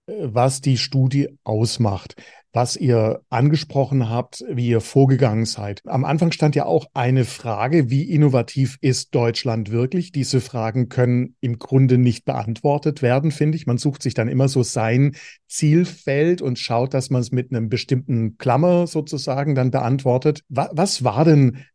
äh, 0.08 0.14
was 0.22 0.62
die 0.62 0.78
Studie 0.78 1.38
ausmacht 1.44 2.16
was 2.54 2.76
ihr 2.76 3.22
angesprochen 3.30 4.10
habt, 4.10 4.46
wie 4.48 4.68
ihr 4.68 4.80
vorgegangen 4.80 5.46
seid. 5.46 5.82
Am 5.86 6.06
Anfang 6.06 6.32
stand 6.32 6.56
ja 6.56 6.66
auch 6.66 6.86
eine 6.94 7.26
Frage, 7.26 7.90
wie 7.90 8.04
innovativ 8.04 8.78
ist 8.80 9.16
Deutschland 9.16 9.72
wirklich? 9.72 10.12
Diese 10.12 10.40
Fragen 10.40 10.88
können 10.88 11.36
im 11.42 11.58
Grunde 11.58 11.98
nicht 11.98 12.26
beantwortet 12.26 13.02
werden, 13.02 13.32
finde 13.32 13.56
ich. 13.58 13.66
Man 13.66 13.80
sucht 13.80 14.04
sich 14.04 14.14
dann 14.14 14.28
immer 14.28 14.48
so 14.48 14.62
sein 14.62 15.16
Zielfeld 15.48 16.44
und 16.44 16.60
schaut, 16.60 16.94
dass 16.94 17.10
man 17.10 17.22
es 17.22 17.32
mit 17.32 17.52
einem 17.52 17.70
bestimmten 17.70 18.38
Klammer 18.38 18.86
sozusagen 18.86 19.56
dann 19.56 19.72
beantwortet. 19.72 20.44
Was 20.48 21.04
war 21.04 21.26
denn 21.26 21.66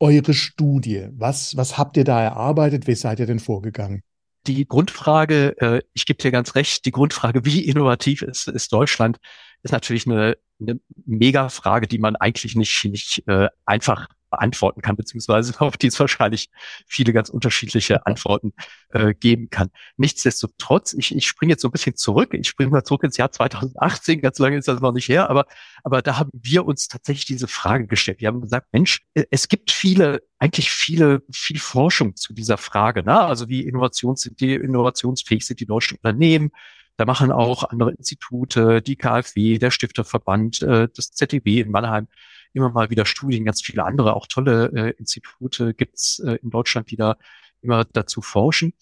eure 0.00 0.34
Studie? 0.34 1.06
Was, 1.12 1.56
was 1.56 1.78
habt 1.78 1.96
ihr 1.96 2.04
da 2.04 2.20
erarbeitet? 2.20 2.88
Wie 2.88 2.96
seid 2.96 3.20
ihr 3.20 3.26
denn 3.26 3.38
vorgegangen? 3.38 4.02
Die 4.48 4.66
Grundfrage, 4.66 5.54
äh, 5.58 5.82
ich 5.92 6.04
gebe 6.06 6.20
dir 6.20 6.32
ganz 6.32 6.56
recht, 6.56 6.84
die 6.84 6.90
Grundfrage, 6.90 7.44
wie 7.44 7.64
innovativ 7.64 8.22
ist, 8.22 8.48
ist 8.48 8.72
Deutschland, 8.72 9.18
ist 9.62 9.72
natürlich 9.72 10.06
eine, 10.06 10.36
eine 10.60 10.80
Mega-Frage, 11.06 11.86
die 11.86 11.98
man 11.98 12.16
eigentlich 12.16 12.56
nicht, 12.56 12.84
nicht 12.84 13.22
äh, 13.26 13.48
einfach 13.64 14.08
beantworten 14.32 14.80
kann, 14.80 14.96
beziehungsweise 14.96 15.54
auf 15.60 15.76
die 15.76 15.86
es 15.86 16.00
wahrscheinlich 16.00 16.50
viele 16.86 17.12
ganz 17.12 17.28
unterschiedliche 17.28 18.04
Antworten 18.06 18.52
äh, 18.88 19.14
geben 19.14 19.50
kann. 19.50 19.70
Nichtsdestotrotz, 19.96 20.94
ich, 20.94 21.14
ich 21.14 21.26
springe 21.26 21.52
jetzt 21.52 21.62
so 21.62 21.68
ein 21.68 21.72
bisschen 21.72 21.94
zurück, 21.94 22.34
ich 22.34 22.48
springe 22.48 22.70
mal 22.70 22.82
zurück 22.82 23.04
ins 23.04 23.18
Jahr 23.18 23.30
2018, 23.30 24.20
ganz 24.20 24.38
lange 24.38 24.56
ist 24.56 24.66
das 24.66 24.80
noch 24.80 24.92
nicht 24.92 25.08
her, 25.08 25.30
aber, 25.30 25.46
aber 25.84 26.02
da 26.02 26.18
haben 26.18 26.30
wir 26.32 26.64
uns 26.64 26.88
tatsächlich 26.88 27.26
diese 27.26 27.46
Frage 27.46 27.86
gestellt. 27.86 28.20
Wir 28.20 28.28
haben 28.28 28.40
gesagt, 28.40 28.68
Mensch, 28.72 29.02
äh, 29.14 29.24
es 29.30 29.48
gibt 29.48 29.70
viele, 29.70 30.22
eigentlich 30.38 30.72
viele, 30.72 31.22
viel 31.30 31.60
Forschung 31.60 32.16
zu 32.16 32.32
dieser 32.32 32.56
Frage, 32.56 33.04
ne? 33.04 33.20
also 33.20 33.48
wie 33.48 33.60
Innovations, 33.60 34.28
die 34.40 34.54
innovationsfähig 34.54 35.46
sind 35.46 35.60
die 35.60 35.66
deutschen 35.66 35.98
Unternehmen, 35.98 36.50
da 36.96 37.04
machen 37.04 37.32
auch 37.32 37.64
andere 37.64 37.92
Institute, 37.92 38.82
die 38.82 38.96
KfW, 38.96 39.58
der 39.58 39.70
Stifterverband, 39.70 40.62
äh, 40.62 40.88
das 40.94 41.12
ZDW 41.12 41.60
in 41.60 41.70
Mannheim 41.70 42.08
immer 42.52 42.70
mal 42.70 42.90
wieder 42.90 43.06
Studien, 43.06 43.44
ganz 43.44 43.62
viele 43.62 43.84
andere, 43.84 44.14
auch 44.14 44.26
tolle 44.26 44.70
äh, 44.74 44.90
Institute 44.98 45.74
gibt's 45.74 46.18
äh, 46.20 46.34
in 46.42 46.50
Deutschland, 46.50 46.90
die 46.90 46.96
da 46.96 47.16
immer 47.62 47.84
dazu 47.84 48.20
forschen. 48.20 48.74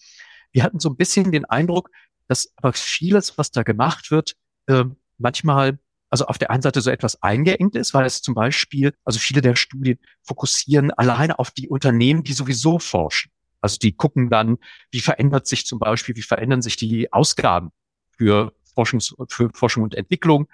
Wir 0.51 0.63
hatten 0.63 0.79
so 0.79 0.89
ein 0.89 0.97
bisschen 0.97 1.31
den 1.31 1.45
Eindruck, 1.45 1.89
dass 2.27 2.51
aber 2.57 2.73
vieles, 2.73 3.37
was 3.37 3.51
da 3.51 3.63
gemacht 3.63 4.11
wird, 4.11 4.35
äh, 4.67 4.83
manchmal 5.17 5.79
also 6.09 6.25
auf 6.25 6.37
der 6.37 6.51
einen 6.51 6.61
Seite 6.61 6.81
so 6.81 6.89
etwas 6.89 7.23
eingeengt 7.23 7.75
ist, 7.75 7.93
weil 7.93 8.05
es 8.05 8.21
zum 8.21 8.35
Beispiel, 8.35 8.93
also 9.05 9.17
viele 9.17 9.41
der 9.41 9.55
Studien 9.55 9.97
fokussieren 10.23 10.91
alleine 10.91 11.39
auf 11.39 11.51
die 11.51 11.69
Unternehmen, 11.69 12.23
die 12.23 12.33
sowieso 12.33 12.79
forschen. 12.79 13.31
Also 13.61 13.77
die 13.77 13.93
gucken 13.93 14.29
dann, 14.29 14.57
wie 14.91 14.99
verändert 14.99 15.47
sich 15.47 15.65
zum 15.65 15.79
Beispiel, 15.79 16.15
wie 16.17 16.21
verändern 16.21 16.61
sich 16.61 16.75
die 16.75 17.13
Ausgaben 17.13 17.71
für, 18.17 18.53
Forschungs 18.75 19.15
für 19.29 19.49
Forschung 19.53 19.83
und 19.83 19.95
Entwicklung 19.95 20.47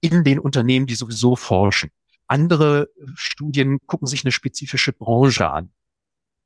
in 0.00 0.24
den 0.24 0.38
Unternehmen, 0.38 0.86
die 0.86 0.94
sowieso 0.94 1.36
forschen. 1.36 1.90
Andere 2.26 2.88
Studien 3.14 3.78
gucken 3.86 4.06
sich 4.06 4.24
eine 4.24 4.32
spezifische 4.32 4.92
Branche 4.92 5.50
an 5.50 5.70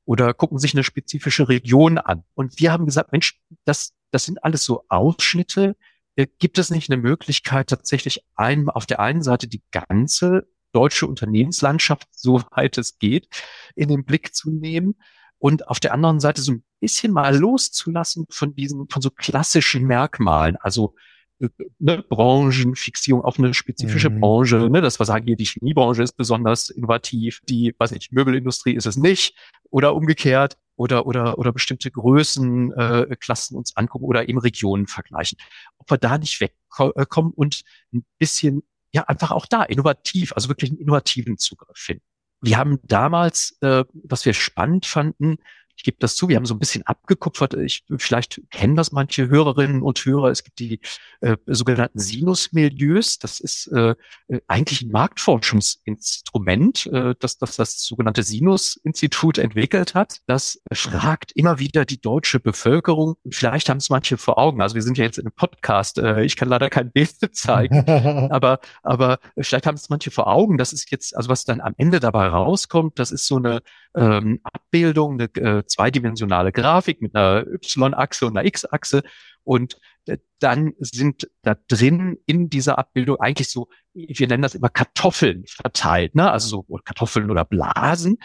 oder 0.05 0.33
gucken 0.33 0.57
sich 0.57 0.73
eine 0.73 0.83
spezifische 0.83 1.49
Region 1.49 1.97
an. 1.97 2.23
Und 2.33 2.59
wir 2.59 2.71
haben 2.71 2.85
gesagt, 2.85 3.11
Mensch, 3.11 3.39
das, 3.65 3.93
das 4.11 4.25
sind 4.25 4.43
alles 4.43 4.63
so 4.63 4.85
Ausschnitte. 4.89 5.75
Äh, 6.15 6.27
gibt 6.39 6.57
es 6.57 6.71
nicht 6.71 6.89
eine 6.89 7.01
Möglichkeit, 7.01 7.69
tatsächlich 7.69 8.23
ein, 8.35 8.69
auf 8.69 8.85
der 8.85 8.99
einen 8.99 9.21
Seite 9.21 9.47
die 9.47 9.61
ganze 9.71 10.47
deutsche 10.71 11.07
Unternehmenslandschaft, 11.07 12.07
soweit 12.11 12.77
es 12.77 12.99
geht, 12.99 13.27
in 13.75 13.89
den 13.89 14.05
Blick 14.05 14.33
zu 14.33 14.49
nehmen 14.49 14.95
und 15.39 15.67
auf 15.67 15.79
der 15.79 15.93
anderen 15.93 16.19
Seite 16.19 16.41
so 16.41 16.53
ein 16.53 16.63
bisschen 16.79 17.13
mal 17.13 17.35
loszulassen 17.35 18.25
von 18.29 18.55
diesen, 18.55 18.87
von 18.89 19.01
so 19.01 19.09
klassischen 19.09 19.85
Merkmalen, 19.85 20.55
also 20.57 20.95
äh, 21.39 21.49
ne, 21.79 22.03
Branchenfixierung 22.09 23.21
auf 23.21 23.37
eine 23.37 23.53
spezifische 23.53 24.09
mhm. 24.09 24.19
Branche, 24.19 24.69
ne, 24.69 24.81
dass 24.81 24.99
wir 24.99 25.05
sagen, 25.05 25.25
hier 25.25 25.35
die 25.35 25.45
Chemiebranche 25.45 26.03
ist 26.03 26.17
besonders 26.17 26.69
innovativ, 26.69 27.41
die, 27.47 27.75
weiß 27.77 27.91
nicht, 27.91 28.11
Möbelindustrie 28.11 28.73
ist 28.73 28.85
es 28.85 28.97
nicht 28.97 29.35
oder 29.69 29.95
umgekehrt 29.95 30.57
oder 30.75 31.05
oder 31.05 31.37
oder 31.37 31.51
bestimmte 31.51 31.91
Größen, 31.91 32.71
äh, 32.73 33.15
Klassen 33.19 33.57
uns 33.57 33.75
angucken 33.75 34.05
oder 34.05 34.29
eben 34.29 34.39
Regionen 34.39 34.87
vergleichen. 34.87 35.37
Ob 35.77 35.89
wir 35.89 35.97
da 35.97 36.17
nicht 36.17 36.39
wegkommen 36.39 37.33
und 37.33 37.63
ein 37.93 38.05
bisschen 38.17 38.63
ja 38.93 39.03
einfach 39.03 39.31
auch 39.31 39.45
da 39.45 39.63
innovativ, 39.63 40.33
also 40.33 40.49
wirklich 40.49 40.71
einen 40.71 40.79
innovativen 40.79 41.37
Zugriff 41.37 41.77
finden. 41.77 42.03
Wir 42.41 42.57
haben 42.57 42.79
damals, 42.83 43.57
äh, 43.61 43.83
was 43.93 44.25
wir 44.25 44.33
spannend 44.33 44.85
fanden, 44.85 45.37
ich 45.77 45.83
gebe 45.83 45.97
das 45.99 46.15
zu, 46.15 46.27
wir 46.27 46.35
haben 46.35 46.45
so 46.45 46.55
ein 46.55 46.59
bisschen 46.59 46.85
abgekupfert. 46.87 47.53
Ich, 47.53 47.83
vielleicht 47.97 48.41
kennen 48.49 48.75
das 48.75 48.91
manche 48.91 49.29
Hörerinnen 49.29 49.83
und 49.83 50.03
Hörer. 50.03 50.31
Es 50.31 50.43
gibt 50.43 50.57
die 50.57 50.79
äh, 51.21 51.37
sogenannten 51.45 51.99
Sinusmilieus. 51.99 53.19
Das 53.19 53.39
ist 53.39 53.67
äh, 53.67 53.93
äh, 54.27 54.41
eigentlich 54.47 54.81
ein 54.81 54.89
Marktforschungsinstrument, 54.89 56.87
äh, 56.87 57.13
das, 57.19 57.37
das 57.37 57.57
das 57.57 57.79
sogenannte 57.79 58.23
Sinus-Institut 58.23 59.37
entwickelt 59.37 59.93
hat. 59.93 60.21
Das 60.25 60.59
fragt 60.73 61.31
immer 61.33 61.59
wieder 61.59 61.85
die 61.85 62.01
deutsche 62.01 62.39
Bevölkerung. 62.39 63.15
Vielleicht 63.29 63.69
haben 63.69 63.77
es 63.77 63.91
manche 63.91 64.17
vor 64.17 64.39
Augen. 64.39 64.63
Also 64.63 64.73
wir 64.73 64.81
sind 64.81 64.97
ja 64.97 65.03
jetzt 65.03 65.19
in 65.19 65.27
einem 65.27 65.35
Podcast. 65.35 65.99
Äh, 65.99 66.23
ich 66.23 66.35
kann 66.35 66.49
leider 66.49 66.71
kein 66.71 66.91
Bild 66.91 67.13
zeigen, 67.35 67.87
aber 68.31 68.59
aber 68.81 69.19
vielleicht 69.37 69.67
haben 69.67 69.75
es 69.75 69.89
manche 69.89 70.09
vor 70.09 70.25
Augen. 70.25 70.57
Das 70.57 70.73
ist 70.73 70.89
jetzt, 70.89 71.15
also 71.15 71.29
was 71.29 71.45
dann 71.45 71.61
am 71.61 71.75
Ende 71.77 71.99
dabei 71.99 72.29
rauskommt, 72.29 72.97
das 72.97 73.11
ist 73.11 73.27
so 73.27 73.35
eine 73.37 73.61
ähm, 73.95 74.39
Abbildung, 74.43 75.19
eine 75.19 75.25
äh, 75.35 75.65
zweidimensionale 75.65 76.51
Grafik 76.51 77.01
mit 77.01 77.15
einer 77.15 77.45
Y-Achse 77.47 78.25
und 78.25 78.37
einer 78.37 78.47
X-Achse. 78.47 79.03
Und 79.43 79.77
äh, 80.05 80.17
dann 80.39 80.73
sind 80.79 81.29
da 81.41 81.55
drin 81.67 82.17
in 82.25 82.49
dieser 82.49 82.77
Abbildung 82.77 83.19
eigentlich 83.19 83.49
so, 83.49 83.69
wir 83.93 84.27
nennen 84.27 84.43
das 84.43 84.55
immer 84.55 84.69
Kartoffeln 84.69 85.45
verteilt, 85.47 86.15
ne? 86.15 86.29
also 86.29 86.65
so 86.67 86.77
Kartoffeln 86.83 87.31
oder 87.31 87.45
Blasen, 87.45 88.17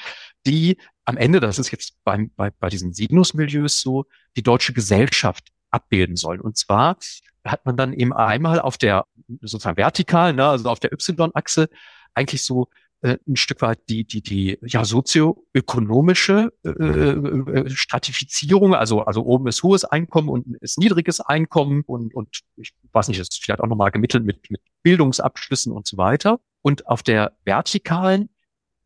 die 0.47 0.77
am 1.05 1.17
Ende, 1.17 1.41
das 1.41 1.59
ist 1.59 1.71
jetzt 1.71 1.97
beim, 2.05 2.31
bei, 2.37 2.51
bei 2.51 2.69
diesen 2.69 2.93
Sinusmilieus 2.93 3.81
so, 3.81 4.07
die 4.37 4.43
deutsche 4.43 4.73
Gesellschaft 4.73 5.49
abbilden 5.71 6.17
sollen. 6.17 6.41
Und 6.41 6.57
zwar 6.57 6.97
hat 7.45 7.65
man 7.67 7.77
dann 7.77 7.93
eben 7.93 8.13
einmal 8.13 8.61
auf 8.61 8.77
der 8.77 9.07
sozusagen 9.41 9.77
vertikal, 9.77 10.33
ne, 10.33 10.47
also 10.47 10.69
auf 10.69 10.81
der 10.81 10.93
Y-Achse 10.93 11.69
eigentlich 12.15 12.45
so 12.45 12.69
äh, 13.03 13.19
ein 13.27 13.37
Stück 13.37 13.63
weit 13.63 13.81
die, 13.89 14.05
die, 14.05 14.23
die 14.23 14.59
ja, 14.63 14.85
sozioökonomische 14.85 16.53
äh, 16.65 16.71
äh, 16.71 17.71
Stratifizierung, 17.71 18.75
also, 18.75 19.03
also 19.03 19.25
oben 19.25 19.49
ist 19.49 19.63
hohes 19.63 19.85
Einkommen 19.85 20.29
und 20.29 20.57
ist 20.61 20.79
niedriges 20.79 21.21
Einkommen 21.21 21.83
und, 21.87 22.15
und 22.15 22.43
ich 22.57 22.73
weiß 22.93 23.09
nicht, 23.09 23.19
ist 23.19 23.43
vielleicht 23.43 23.61
auch 23.61 23.67
nochmal 23.67 23.91
gemittelt 23.91 24.25
mit, 24.25 24.51
mit 24.51 24.61
Bildungsabschlüssen 24.83 25.73
und 25.73 25.87
so 25.87 25.97
weiter. 25.97 26.41
Und 26.63 26.87
auf 26.87 27.03
der 27.03 27.33
vertikalen, 27.45 28.31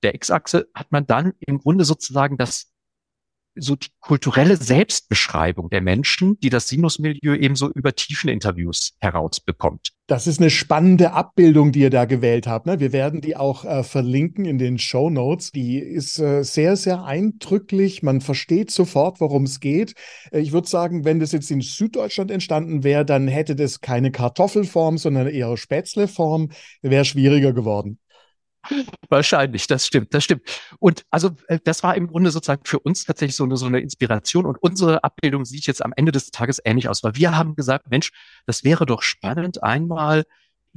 der 0.03 0.15
X-Achse, 0.15 0.69
hat 0.75 0.93
man 0.93 1.07
dann 1.07 1.35
im 1.41 1.59
Grunde 1.59 1.85
sozusagen 1.85 2.39
das 2.39 2.73
so 3.57 3.77
die 3.77 3.89
kulturelle 4.01 4.57
Selbstbeschreibung 4.57 5.71
der 5.71 5.81
Menschen, 5.81 6.39
die 6.41 6.51
das 6.51 6.69
Sinusmilieu 6.69 7.35
eben 7.35 7.57
so 7.57 7.71
über 7.71 7.95
tiefen 7.95 8.29
Interviews 8.29 8.95
herausbekommt. 9.01 9.93
Das 10.09 10.29
ist 10.29 10.41
eine 10.41 10.51
spannende 10.51 11.13
Abbildung, 11.13 11.73
die 11.73 11.81
ihr 11.81 11.91
da 11.91 12.05
gewählt 12.05 12.47
habt. 12.47 12.67
Ne? 12.67 12.79
Wir 12.79 12.93
werden 12.93 13.21
die 13.21 13.37
auch 13.37 13.65
äh, 13.65 13.83
verlinken 13.83 14.45
in 14.45 14.57
den 14.57 14.79
Show 14.79 15.11
Notes. 15.11 15.51
Die 15.51 15.79
ist 15.79 16.21
äh, 16.21 16.45
sehr, 16.45 16.77
sehr 16.77 17.03
eindrücklich. 17.03 18.05
Man 18.05 18.21
versteht 18.21 18.71
sofort, 18.71 19.21
worum 19.21 19.43
es 19.45 19.59
geht. 19.59 19.95
Äh, 20.31 20.41
ich 20.41 20.53
würde 20.53 20.69
sagen, 20.69 21.05
wenn 21.05 21.19
das 21.19 21.33
jetzt 21.33 21.51
in 21.51 21.61
Süddeutschland 21.61 22.31
entstanden 22.31 22.85
wäre, 22.85 23.05
dann 23.05 23.27
hätte 23.27 23.57
das 23.57 23.81
keine 23.81 24.13
Kartoffelform, 24.13 24.97
sondern 24.97 25.27
eher 25.27 25.57
Spätzleform. 25.57 26.51
Wäre 26.83 27.05
schwieriger 27.05 27.53
geworden. 27.53 27.99
Wahrscheinlich, 29.09 29.67
das 29.67 29.87
stimmt, 29.87 30.15
das 30.15 30.25
stimmt. 30.25 30.43
Und 30.79 31.05
also 31.11 31.31
äh, 31.49 31.59
das 31.63 31.83
war 31.83 31.97
im 31.97 32.07
Grunde 32.07 32.31
sozusagen 32.31 32.63
für 32.65 32.79
uns 32.79 33.05
tatsächlich 33.05 33.37
so 33.37 33.45
eine, 33.45 33.57
so 33.57 33.67
eine 33.67 33.81
Inspiration 33.81 34.47
und 34.47 34.57
unsere 34.61 35.05
Abbildung 35.05 35.45
sieht 35.45 35.67
jetzt 35.67 35.85
am 35.85 35.93
Ende 35.97 36.13
des 36.13 36.31
Tages 36.31 36.61
ähnlich 36.65 36.89
aus, 36.89 37.03
weil 37.03 37.15
wir 37.17 37.37
haben 37.37 37.55
gesagt, 37.55 37.91
Mensch, 37.91 38.13
das 38.47 38.65
wäre 38.65 38.87
doch 38.87 39.03
spannend, 39.03 39.63
einmal 39.63 40.25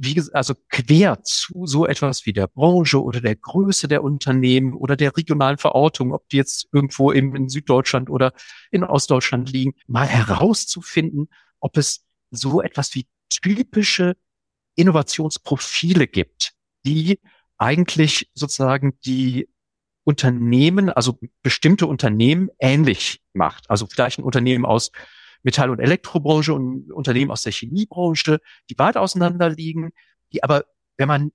wie 0.02 0.18
also 0.32 0.54
quer 0.70 1.22
zu 1.24 1.66
so 1.66 1.86
etwas 1.86 2.24
wie 2.24 2.32
der 2.32 2.46
Branche 2.46 3.02
oder 3.02 3.20
der 3.20 3.36
Größe 3.36 3.86
der 3.86 4.02
Unternehmen 4.02 4.72
oder 4.72 4.96
der 4.96 5.14
regionalen 5.14 5.58
Verortung, 5.58 6.14
ob 6.14 6.26
die 6.30 6.38
jetzt 6.38 6.68
irgendwo 6.72 7.10
in, 7.10 7.34
in 7.36 7.50
Süddeutschland 7.50 8.08
oder 8.08 8.32
in 8.70 8.82
Ostdeutschland 8.82 9.52
liegen, 9.52 9.74
mal 9.86 10.06
herauszufinden, 10.06 11.28
ob 11.60 11.76
es 11.76 12.06
so 12.30 12.62
etwas 12.62 12.94
wie 12.94 13.06
typische 13.28 14.16
Innovationsprofile 14.74 16.06
gibt, 16.06 16.52
die 16.86 17.20
eigentlich 17.60 18.30
sozusagen 18.34 18.98
die 19.04 19.48
Unternehmen, 20.04 20.88
also 20.88 21.18
bestimmte 21.42 21.86
Unternehmen 21.86 22.48
ähnlich 22.58 23.20
macht. 23.34 23.68
Also 23.68 23.86
vielleicht 23.86 24.18
ein 24.18 24.24
Unternehmen 24.24 24.64
aus 24.64 24.90
Metall- 25.42 25.70
und 25.70 25.78
Elektrobranche 25.78 26.54
und 26.54 26.90
Unternehmen 26.90 27.30
aus 27.30 27.42
der 27.42 27.52
Chemiebranche, 27.52 28.40
die 28.68 28.78
weit 28.78 28.96
auseinander 28.96 29.50
liegen, 29.50 29.90
die 30.32 30.42
aber, 30.42 30.64
wenn 30.96 31.08
man 31.08 31.32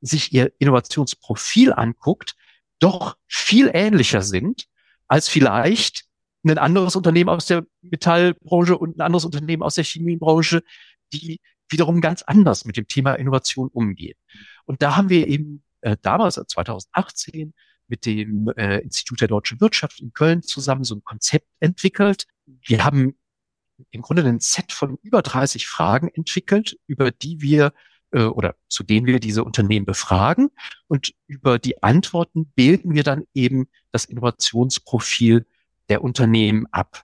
sich 0.00 0.32
ihr 0.32 0.52
Innovationsprofil 0.58 1.72
anguckt, 1.72 2.34
doch 2.80 3.16
viel 3.26 3.70
ähnlicher 3.72 4.22
sind 4.22 4.66
als 5.06 5.28
vielleicht 5.28 6.04
ein 6.44 6.58
anderes 6.58 6.96
Unternehmen 6.96 7.30
aus 7.30 7.46
der 7.46 7.64
Metallbranche 7.80 8.76
und 8.76 8.98
ein 8.98 9.00
anderes 9.00 9.24
Unternehmen 9.24 9.62
aus 9.62 9.76
der 9.76 9.84
Chemiebranche, 9.84 10.62
die 11.12 11.40
wiederum 11.68 12.00
ganz 12.00 12.22
anders 12.22 12.64
mit 12.64 12.76
dem 12.76 12.88
Thema 12.88 13.14
Innovation 13.14 13.68
umgehen. 13.68 14.18
Und 14.66 14.82
da 14.82 14.96
haben 14.96 15.08
wir 15.08 15.26
eben 15.28 15.62
äh, 15.80 15.96
damals, 16.00 16.34
2018, 16.34 17.54
mit 17.86 18.06
dem 18.06 18.48
äh, 18.56 18.78
Institut 18.78 19.20
der 19.20 19.28
deutschen 19.28 19.60
Wirtschaft 19.60 20.00
in 20.00 20.12
Köln 20.12 20.42
zusammen 20.42 20.84
so 20.84 20.94
ein 20.94 21.04
Konzept 21.04 21.46
entwickelt. 21.60 22.26
Wir 22.46 22.84
haben 22.84 23.18
im 23.90 24.02
Grunde 24.02 24.24
ein 24.24 24.40
Set 24.40 24.72
von 24.72 24.98
über 25.02 25.22
30 25.22 25.66
Fragen 25.66 26.08
entwickelt, 26.08 26.78
über 26.86 27.10
die 27.10 27.40
wir 27.40 27.72
äh, 28.12 28.22
oder 28.24 28.56
zu 28.68 28.84
denen 28.84 29.06
wir 29.06 29.20
diese 29.20 29.44
Unternehmen 29.44 29.86
befragen. 29.86 30.50
Und 30.86 31.12
über 31.26 31.58
die 31.58 31.82
Antworten 31.82 32.46
bilden 32.54 32.94
wir 32.94 33.02
dann 33.02 33.24
eben 33.34 33.68
das 33.90 34.04
Innovationsprofil 34.04 35.46
der 35.88 36.02
Unternehmen 36.02 36.66
ab. 36.70 37.02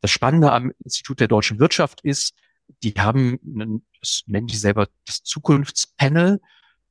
Das 0.00 0.10
Spannende 0.10 0.52
am 0.52 0.72
Institut 0.84 1.20
der 1.20 1.28
deutschen 1.28 1.58
Wirtschaft 1.60 2.00
ist, 2.02 2.34
die 2.82 2.94
haben, 2.94 3.38
einen, 3.44 3.86
das 4.00 4.24
nennen 4.26 4.48
die 4.48 4.56
selber 4.56 4.88
das 5.06 5.22
Zukunftspanel. 5.22 6.40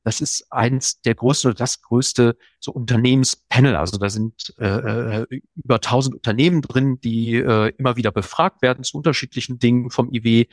Das 0.04 0.20
ist 0.20 0.50
eins 0.50 1.00
der 1.02 1.14
größten 1.14 1.50
oder 1.50 1.58
das 1.58 1.80
größte 1.80 2.36
so 2.60 2.72
Unternehmenspanel. 2.72 3.76
Also 3.76 3.98
da 3.98 4.10
sind 4.10 4.54
äh, 4.58 5.20
äh 5.20 5.40
über 5.54 5.76
1000 5.76 6.16
Unternehmen 6.16 6.62
drin, 6.62 7.00
die 7.00 7.36
äh, 7.36 7.72
immer 7.78 7.96
wieder 7.96 8.10
befragt 8.10 8.62
werden 8.62 8.84
zu 8.84 8.96
unterschiedlichen 8.96 9.58
Dingen 9.58 9.90
vom 9.90 10.12
IW. 10.12 10.46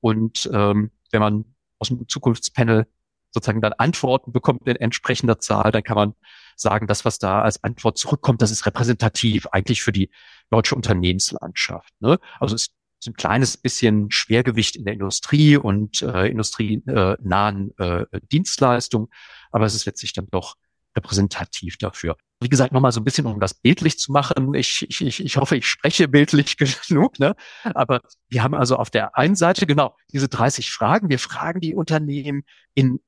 Und 0.00 0.48
ähm, 0.52 0.90
wenn 1.10 1.20
man 1.20 1.44
aus 1.78 1.88
dem 1.88 2.08
Zukunftspanel 2.08 2.86
sozusagen 3.30 3.60
dann 3.60 3.72
Antworten 3.72 4.32
bekommt 4.32 4.68
in 4.68 4.76
entsprechender 4.76 5.38
Zahl, 5.38 5.72
dann 5.72 5.82
kann 5.82 5.96
man 5.96 6.14
sagen, 6.56 6.86
das, 6.86 7.04
was 7.04 7.18
da 7.18 7.42
als 7.42 7.62
Antwort 7.64 7.98
zurückkommt, 7.98 8.42
das 8.42 8.50
ist 8.50 8.66
repräsentativ 8.66 9.46
eigentlich 9.48 9.82
für 9.82 9.92
die 9.92 10.10
deutsche 10.50 10.74
Unternehmenslandschaft. 10.74 11.92
Ne? 12.00 12.18
Also 12.38 12.54
es 12.54 12.68
so 13.02 13.10
ein 13.10 13.14
kleines 13.14 13.56
bisschen 13.56 14.12
Schwergewicht 14.12 14.76
in 14.76 14.84
der 14.84 14.94
Industrie 14.94 15.56
und 15.56 16.02
äh, 16.02 16.28
industrienahen 16.28 17.76
äh, 17.78 18.06
Dienstleistungen, 18.30 19.08
aber 19.50 19.66
es 19.66 19.74
ist 19.74 19.86
letztlich 19.86 20.12
dann 20.12 20.28
doch 20.30 20.54
repräsentativ 20.94 21.78
dafür. 21.78 22.16
Wie 22.40 22.48
gesagt, 22.48 22.72
nochmal 22.72 22.92
so 22.92 23.00
ein 23.00 23.04
bisschen, 23.04 23.26
um 23.26 23.40
das 23.40 23.54
bildlich 23.54 23.98
zu 23.98 24.12
machen. 24.12 24.54
Ich, 24.54 24.86
ich, 24.88 25.20
ich 25.20 25.36
hoffe, 25.36 25.56
ich 25.56 25.66
spreche 25.66 26.06
bildlich 26.06 26.56
genug, 26.88 27.18
ne? 27.18 27.34
Aber 27.64 28.02
wir 28.28 28.44
haben 28.44 28.54
also 28.54 28.76
auf 28.76 28.90
der 28.90 29.16
einen 29.16 29.34
Seite 29.34 29.66
genau 29.66 29.96
diese 30.12 30.28
30 30.28 30.70
Fragen. 30.70 31.08
Wir 31.08 31.18
fragen 31.18 31.60
die 31.60 31.74
Unternehmen 31.74 32.44
in 32.74 33.00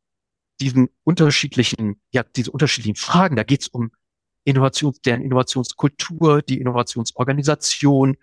diesen 0.60 0.88
unterschiedlichen, 1.04 2.00
ja, 2.10 2.24
diese 2.24 2.50
unterschiedlichen 2.50 2.96
Fragen. 2.96 3.36
Da 3.36 3.44
geht 3.44 3.62
es 3.62 3.68
um 3.68 3.92
Innovations, 4.44 5.00
deren 5.02 5.22
Innovationskultur, 5.22 6.42
die 6.42 6.60
Innovationsorganisation, 6.60 8.16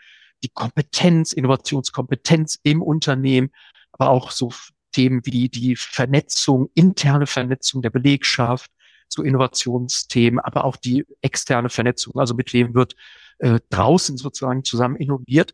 die 0.43 0.49
Kompetenz, 0.49 1.33
Innovationskompetenz 1.33 2.59
im 2.63 2.81
Unternehmen, 2.81 3.51
aber 3.91 4.09
auch 4.09 4.31
so 4.31 4.51
Themen 4.91 5.25
wie 5.25 5.49
die 5.49 5.75
Vernetzung, 5.75 6.69
interne 6.73 7.27
Vernetzung 7.27 7.81
der 7.81 7.89
Belegschaft 7.89 8.71
zu 9.07 9.23
Innovationsthemen, 9.23 10.39
aber 10.39 10.65
auch 10.65 10.77
die 10.77 11.05
externe 11.21 11.69
Vernetzung, 11.69 12.15
also 12.15 12.33
mit 12.33 12.53
wem 12.53 12.73
wird 12.73 12.95
äh, 13.39 13.59
draußen 13.69 14.17
sozusagen 14.17 14.63
zusammen 14.63 14.95
innoviert. 14.95 15.53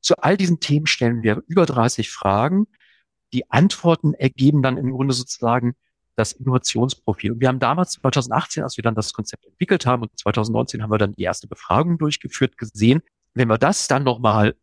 Zu 0.00 0.16
all 0.18 0.36
diesen 0.36 0.60
Themen 0.60 0.86
stellen 0.86 1.22
wir 1.22 1.42
über 1.46 1.66
30 1.66 2.10
Fragen. 2.10 2.66
Die 3.32 3.50
Antworten 3.50 4.14
ergeben 4.14 4.62
dann 4.62 4.76
im 4.76 4.90
Grunde 4.90 5.14
sozusagen 5.14 5.74
das 6.16 6.32
Innovationsprofil. 6.32 7.32
Und 7.32 7.40
wir 7.40 7.48
haben 7.48 7.58
damals 7.58 7.92
2018, 7.92 8.62
als 8.62 8.76
wir 8.76 8.82
dann 8.82 8.94
das 8.94 9.12
Konzept 9.12 9.44
entwickelt 9.46 9.86
haben 9.86 10.02
und 10.02 10.16
2019 10.18 10.82
haben 10.82 10.90
wir 10.90 10.98
dann 10.98 11.14
die 11.14 11.22
erste 11.22 11.48
Befragung 11.48 11.98
durchgeführt, 11.98 12.56
gesehen, 12.56 13.02
wenn 13.34 13.48
wir 13.48 13.58
das 13.58 13.88
dann 13.88 14.04
nochmal 14.04 14.56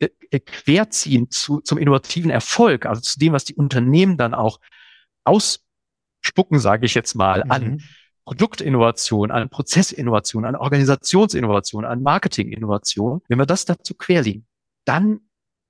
äh, 0.00 0.08
äh, 0.30 0.40
querziehen 0.40 1.30
zu, 1.30 1.60
zum 1.60 1.78
innovativen 1.78 2.30
Erfolg, 2.30 2.86
also 2.86 3.00
zu 3.00 3.18
dem, 3.18 3.32
was 3.32 3.44
die 3.44 3.54
Unternehmen 3.54 4.16
dann 4.16 4.34
auch 4.34 4.60
ausspucken, 5.24 6.60
sage 6.60 6.86
ich 6.86 6.94
jetzt 6.94 7.14
mal, 7.14 7.44
mhm. 7.44 7.50
an 7.50 7.82
Produktinnovation, 8.24 9.30
an 9.30 9.48
Prozessinnovation, 9.48 10.44
an 10.44 10.54
Organisationsinnovation, 10.54 11.84
an 11.84 12.02
Marketinginnovation, 12.02 13.22
wenn 13.28 13.38
wir 13.38 13.46
das 13.46 13.64
dazu 13.64 13.94
querlegen, 13.94 14.46
dann 14.84 15.20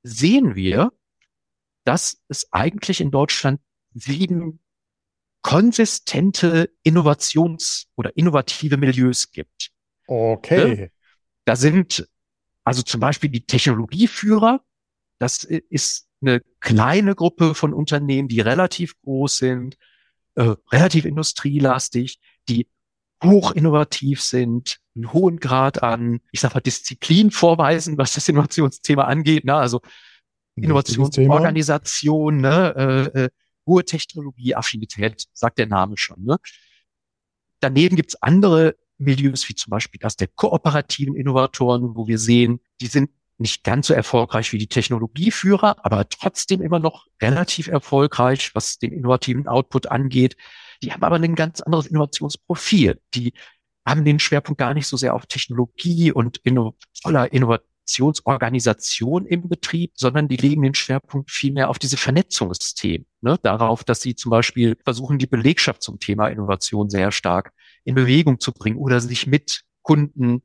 sehen 0.02 0.54
wir, 0.54 0.92
dass 1.84 2.20
es 2.28 2.52
eigentlich 2.52 3.00
in 3.00 3.10
Deutschland 3.10 3.60
sieben 3.94 4.60
konsistente 5.42 6.70
Innovations- 6.82 7.86
oder 7.96 8.14
innovative 8.16 8.76
Milieus 8.76 9.30
gibt. 9.30 9.70
Okay. 10.06 10.90
Da 11.44 11.56
sind 11.56 12.08
also 12.68 12.82
zum 12.82 13.00
Beispiel 13.00 13.30
die 13.30 13.46
Technologieführer, 13.46 14.60
das 15.18 15.42
ist 15.42 16.06
eine 16.20 16.42
kleine 16.60 17.14
Gruppe 17.14 17.54
von 17.54 17.72
Unternehmen, 17.72 18.28
die 18.28 18.40
relativ 18.40 19.00
groß 19.00 19.38
sind, 19.38 19.78
äh, 20.34 20.54
relativ 20.70 21.06
industrielastig, 21.06 22.20
die 22.46 22.68
hoch 23.24 23.52
innovativ 23.52 24.20
sind, 24.20 24.80
einen 24.94 25.14
hohen 25.14 25.38
Grad 25.40 25.82
an, 25.82 26.20
ich 26.30 26.40
sag 26.40 26.52
mal, 26.52 26.60
Disziplin 26.60 27.30
vorweisen, 27.30 27.96
was 27.96 28.12
das 28.12 28.28
Innovationsthema 28.28 29.04
angeht. 29.04 29.46
Ne? 29.46 29.54
Also 29.54 29.80
Innovationsorganisation, 30.56 32.36
ne? 32.36 32.74
äh, 33.14 33.18
äh, 33.24 33.30
hohe 33.66 33.82
Technologieaffinität, 33.86 35.24
sagt 35.32 35.56
der 35.56 35.68
Name 35.68 35.96
schon. 35.96 36.22
Ne? 36.22 36.36
Daneben 37.60 37.96
gibt's 37.96 38.14
andere 38.16 38.76
Milieus 38.98 39.48
wie 39.48 39.54
zum 39.54 39.70
Beispiel 39.70 40.00
das 40.00 40.16
der 40.16 40.28
kooperativen 40.28 41.14
Innovatoren, 41.14 41.96
wo 41.96 42.06
wir 42.06 42.18
sehen, 42.18 42.60
die 42.80 42.86
sind 42.86 43.10
nicht 43.38 43.62
ganz 43.62 43.86
so 43.86 43.94
erfolgreich 43.94 44.52
wie 44.52 44.58
die 44.58 44.66
Technologieführer, 44.66 45.76
aber 45.84 46.08
trotzdem 46.08 46.60
immer 46.60 46.80
noch 46.80 47.06
relativ 47.22 47.68
erfolgreich, 47.68 48.54
was 48.54 48.78
den 48.78 48.92
innovativen 48.92 49.46
Output 49.46 49.86
angeht. 49.86 50.36
Die 50.82 50.92
haben 50.92 51.04
aber 51.04 51.16
ein 51.16 51.34
ganz 51.36 51.60
anderes 51.60 51.86
Innovationsprofil. 51.86 53.00
Die 53.14 53.32
haben 53.86 54.04
den 54.04 54.18
Schwerpunkt 54.18 54.58
gar 54.58 54.74
nicht 54.74 54.86
so 54.86 54.96
sehr 54.96 55.14
auf 55.14 55.26
Technologie 55.26 56.12
und 56.12 56.38
inno 56.38 56.76
voller 57.00 57.32
Innovationsorganisation 57.32 59.24
im 59.24 59.48
Betrieb, 59.48 59.92
sondern 59.94 60.28
die 60.28 60.36
legen 60.36 60.62
den 60.62 60.74
Schwerpunkt 60.74 61.30
vielmehr 61.30 61.70
auf 61.70 61.78
diese 61.78 61.96
Vernetzungsthemen. 61.96 63.06
Ne? 63.20 63.38
Darauf, 63.42 63.84
dass 63.84 64.00
sie 64.00 64.16
zum 64.16 64.30
Beispiel 64.30 64.76
versuchen, 64.84 65.18
die 65.18 65.26
Belegschaft 65.26 65.82
zum 65.82 66.00
Thema 66.00 66.28
Innovation 66.28 66.90
sehr 66.90 67.12
stark 67.12 67.52
in 67.84 67.94
Bewegung 67.94 68.40
zu 68.40 68.52
bringen 68.52 68.78
oder 68.78 69.00
sich 69.00 69.26
mit 69.26 69.62
Kunden, 69.82 70.42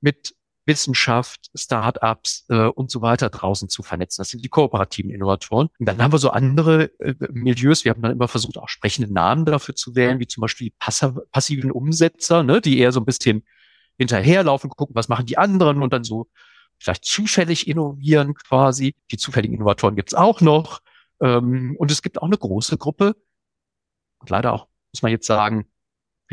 mit 0.00 0.34
Wissenschaft, 0.66 1.50
Startups 1.54 2.46
äh, 2.48 2.66
und 2.66 2.90
so 2.90 3.02
weiter 3.02 3.28
draußen 3.28 3.68
zu 3.68 3.82
vernetzen. 3.82 4.22
Das 4.22 4.30
sind 4.30 4.44
die 4.44 4.48
kooperativen 4.48 5.10
Innovatoren. 5.10 5.68
Und 5.78 5.86
dann 5.86 6.02
haben 6.02 6.12
wir 6.12 6.18
so 6.18 6.30
andere 6.30 6.84
äh, 7.00 7.14
Milieus. 7.32 7.84
Wir 7.84 7.90
haben 7.90 8.02
dann 8.02 8.12
immer 8.12 8.28
versucht, 8.28 8.58
auch 8.58 8.68
sprechende 8.68 9.12
Namen 9.12 9.44
dafür 9.44 9.74
zu 9.74 9.94
wählen, 9.94 10.20
wie 10.20 10.26
zum 10.26 10.40
Beispiel 10.40 10.68
die 10.70 10.74
passiven 11.30 11.70
Umsetzer, 11.70 12.42
ne, 12.42 12.60
die 12.60 12.78
eher 12.78 12.92
so 12.92 13.00
ein 13.00 13.04
bisschen 13.04 13.44
hinterherlaufen, 13.98 14.70
gucken, 14.70 14.96
was 14.96 15.08
machen 15.08 15.26
die 15.26 15.38
anderen 15.38 15.82
und 15.82 15.92
dann 15.92 16.04
so 16.04 16.28
vielleicht 16.78 17.04
zufällig 17.04 17.68
innovieren 17.68 18.34
quasi. 18.34 18.94
Die 19.10 19.16
zufälligen 19.16 19.56
Innovatoren 19.56 19.96
gibt 19.96 20.10
es 20.10 20.14
auch 20.14 20.40
noch. 20.40 20.80
Ähm, 21.20 21.76
und 21.78 21.90
es 21.90 22.02
gibt 22.02 22.20
auch 22.20 22.26
eine 22.26 22.38
große 22.38 22.78
Gruppe. 22.78 23.16
Und 24.18 24.30
leider 24.30 24.52
auch, 24.52 24.68
muss 24.92 25.02
man 25.02 25.12
jetzt 25.12 25.26
sagen, 25.26 25.66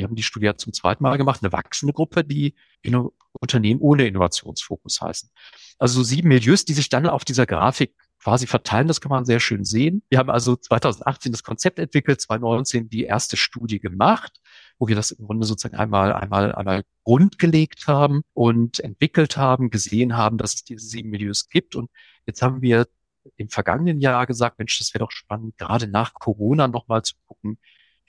wir 0.01 0.07
haben 0.07 0.15
die 0.15 0.23
Studie 0.23 0.51
zum 0.57 0.73
zweiten 0.73 1.03
Mal 1.03 1.17
gemacht, 1.17 1.43
eine 1.43 1.51
wachsende 1.51 1.93
Gruppe, 1.93 2.23
die 2.23 2.55
Inno 2.81 3.13
Unternehmen 3.39 3.79
ohne 3.79 4.07
Innovationsfokus 4.07 4.99
heißen. 4.99 5.29
Also 5.77 5.99
so 5.99 6.03
sieben 6.03 6.27
Milieus, 6.27 6.65
die 6.65 6.73
sich 6.73 6.89
dann 6.89 7.07
auf 7.07 7.23
dieser 7.23 7.45
Grafik 7.45 7.93
quasi 8.19 8.45
verteilen, 8.47 8.87
das 8.87 8.99
kann 8.99 9.11
man 9.11 9.25
sehr 9.25 9.39
schön 9.39 9.63
sehen. 9.63 10.03
Wir 10.09 10.17
haben 10.17 10.29
also 10.29 10.55
2018 10.55 11.31
das 11.31 11.43
Konzept 11.43 11.79
entwickelt, 11.79 12.19
2019 12.19 12.89
die 12.89 13.03
erste 13.03 13.37
Studie 13.37 13.79
gemacht, 13.79 14.41
wo 14.79 14.87
wir 14.87 14.95
das 14.95 15.11
im 15.11 15.25
Grunde 15.25 15.45
sozusagen 15.45 15.75
einmal, 15.75 16.13
einmal, 16.13 16.53
einmal 16.53 16.83
grundgelegt 17.03 17.87
haben 17.87 18.23
und 18.33 18.79
entwickelt 18.79 19.37
haben, 19.37 19.69
gesehen 19.69 20.17
haben, 20.17 20.37
dass 20.37 20.55
es 20.55 20.63
diese 20.63 20.85
sieben 20.85 21.11
Milieus 21.11 21.47
gibt. 21.47 21.75
Und 21.75 21.89
jetzt 22.25 22.41
haben 22.41 22.61
wir 22.61 22.87
im 23.37 23.49
vergangenen 23.49 24.01
Jahr 24.01 24.25
gesagt, 24.25 24.57
Mensch, 24.57 24.77
das 24.79 24.93
wäre 24.93 25.05
doch 25.05 25.11
spannend, 25.11 25.57
gerade 25.57 25.87
nach 25.87 26.15
Corona 26.15 26.67
nochmal 26.67 27.03
zu 27.03 27.13
gucken, 27.27 27.59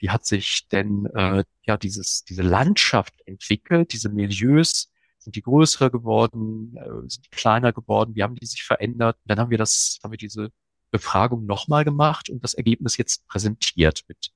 wie 0.03 0.09
hat 0.09 0.25
sich 0.25 0.67
denn 0.67 1.05
äh, 1.15 1.45
ja 1.65 1.77
dieses 1.77 2.25
diese 2.25 2.41
Landschaft 2.41 3.13
entwickelt, 3.25 3.93
diese 3.93 4.09
Milieus, 4.09 4.91
sind 5.17 5.37
die 5.37 5.41
größer 5.41 5.89
geworden, 5.89 6.75
äh, 6.75 7.09
sind 7.09 7.25
die 7.25 7.29
kleiner 7.29 7.71
geworden, 7.71 8.13
wie 8.13 8.21
haben 8.21 8.35
die 8.35 8.45
sich 8.45 8.63
verändert? 8.63 9.15
Und 9.23 9.31
dann 9.31 9.39
haben 9.39 9.49
wir 9.49 9.57
das, 9.57 9.99
haben 10.03 10.11
wir 10.11 10.17
diese 10.17 10.49
Befragung 10.91 11.45
nochmal 11.45 11.85
gemacht 11.85 12.29
und 12.29 12.43
das 12.43 12.53
Ergebnis 12.53 12.97
jetzt 12.97 13.25
präsentiert 13.27 14.01
mit 14.09 14.31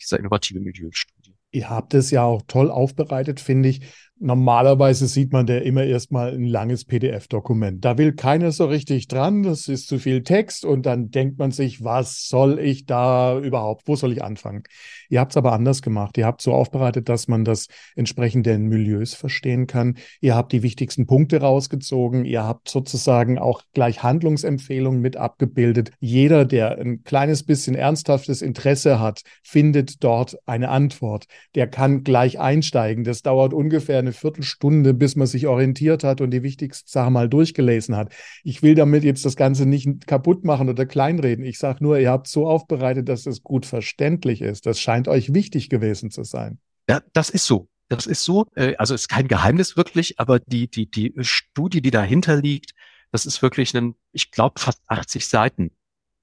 dieser 0.00 0.18
innovative 0.18 0.58
Milieustudie. 0.58 1.36
Ihr 1.52 1.70
habt 1.70 1.94
es 1.94 2.10
ja 2.10 2.24
auch 2.24 2.42
toll 2.48 2.68
aufbereitet, 2.68 3.38
finde 3.38 3.68
ich. 3.68 3.82
Normalerweise 4.24 5.08
sieht 5.08 5.32
man 5.32 5.46
da 5.46 5.56
immer 5.56 5.82
erstmal 5.82 6.32
ein 6.32 6.44
langes 6.44 6.84
PDF-Dokument. 6.84 7.84
Da 7.84 7.98
will 7.98 8.12
keiner 8.12 8.52
so 8.52 8.66
richtig 8.66 9.08
dran, 9.08 9.42
das 9.42 9.66
ist 9.66 9.88
zu 9.88 9.98
viel 9.98 10.22
Text 10.22 10.64
und 10.64 10.86
dann 10.86 11.10
denkt 11.10 11.40
man 11.40 11.50
sich, 11.50 11.82
was 11.82 12.28
soll 12.28 12.60
ich 12.60 12.86
da 12.86 13.36
überhaupt, 13.36 13.88
wo 13.88 13.96
soll 13.96 14.12
ich 14.12 14.22
anfangen? 14.22 14.62
Ihr 15.08 15.18
habt 15.18 15.32
es 15.32 15.36
aber 15.36 15.52
anders 15.52 15.82
gemacht. 15.82 16.16
Ihr 16.16 16.24
habt 16.24 16.40
so 16.40 16.54
aufbereitet, 16.54 17.08
dass 17.08 17.26
man 17.26 17.44
das 17.44 17.66
entsprechend 17.96 18.46
den 18.46 18.68
Milieus 18.68 19.12
verstehen 19.12 19.66
kann. 19.66 19.96
Ihr 20.20 20.36
habt 20.36 20.52
die 20.52 20.62
wichtigsten 20.62 21.06
Punkte 21.06 21.40
rausgezogen. 21.40 22.24
Ihr 22.24 22.44
habt 22.44 22.68
sozusagen 22.68 23.38
auch 23.38 23.60
gleich 23.74 24.02
Handlungsempfehlungen 24.02 25.00
mit 25.00 25.16
abgebildet. 25.16 25.90
Jeder, 25.98 26.44
der 26.44 26.78
ein 26.78 27.02
kleines 27.02 27.42
bisschen 27.42 27.74
ernsthaftes 27.74 28.40
Interesse 28.40 29.00
hat, 29.00 29.22
findet 29.42 30.02
dort 30.02 30.38
eine 30.46 30.68
Antwort. 30.68 31.26
Der 31.56 31.66
kann 31.66 32.04
gleich 32.04 32.40
einsteigen. 32.40 33.04
Das 33.04 33.20
dauert 33.20 33.52
ungefähr 33.52 33.98
eine 33.98 34.11
Viertelstunde, 34.12 34.94
bis 34.94 35.16
man 35.16 35.26
sich 35.26 35.46
orientiert 35.46 36.04
hat 36.04 36.20
und 36.20 36.30
die 36.30 36.42
wichtigsten 36.42 36.88
Sachen 36.88 37.12
mal 37.12 37.28
durchgelesen 37.28 37.96
hat. 37.96 38.12
Ich 38.44 38.62
will 38.62 38.74
damit 38.74 39.04
jetzt 39.04 39.24
das 39.24 39.36
Ganze 39.36 39.66
nicht 39.66 40.06
kaputt 40.06 40.44
machen 40.44 40.68
oder 40.68 40.86
kleinreden. 40.86 41.44
Ich 41.44 41.58
sage 41.58 41.82
nur, 41.82 41.98
ihr 41.98 42.10
habt 42.10 42.28
so 42.28 42.46
aufbereitet, 42.46 43.08
dass 43.08 43.26
es 43.26 43.42
gut 43.42 43.66
verständlich 43.66 44.42
ist. 44.42 44.66
Das 44.66 44.80
scheint 44.80 45.08
euch 45.08 45.34
wichtig 45.34 45.68
gewesen 45.68 46.10
zu 46.10 46.24
sein. 46.24 46.58
Ja, 46.88 47.00
das 47.12 47.30
ist 47.30 47.46
so. 47.46 47.68
Das 47.88 48.06
ist 48.06 48.24
so. 48.24 48.46
Äh, 48.54 48.76
also 48.76 48.94
ist 48.94 49.08
kein 49.08 49.28
Geheimnis 49.28 49.76
wirklich, 49.76 50.18
aber 50.18 50.38
die, 50.40 50.68
die, 50.68 50.90
die 50.90 51.12
Studie, 51.20 51.82
die 51.82 51.90
dahinter 51.90 52.36
liegt, 52.36 52.72
das 53.10 53.26
ist 53.26 53.42
wirklich 53.42 53.76
ein, 53.76 53.94
ich 54.12 54.30
glaube, 54.30 54.58
fast 54.58 54.80
80 54.86 55.26
Seiten 55.26 55.70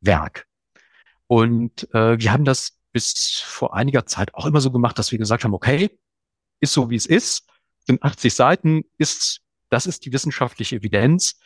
Werk. 0.02 0.48
Und 1.28 1.88
äh, 1.94 2.20
wir 2.20 2.34
haben 2.34 2.46
das 2.46 2.80
bis 2.92 3.44
vor 3.46 3.76
einiger 3.76 4.06
Zeit 4.06 4.34
auch 4.34 4.46
immer 4.46 4.62
so 4.62 4.72
gemacht, 4.72 4.98
dass 4.98 5.12
wir 5.12 5.20
gesagt 5.20 5.44
haben, 5.44 5.54
okay, 5.54 5.92
ist 6.60 6.74
so 6.74 6.90
wie 6.90 6.96
es 6.96 7.06
ist 7.06 7.46
sind 7.90 8.04
80 8.04 8.34
Seiten, 8.34 8.84
ist, 8.98 9.42
das 9.70 9.88
ist 9.88 10.06
die 10.06 10.14
wissenschaftliche 10.14 10.78
Evidenz, 10.78 11.40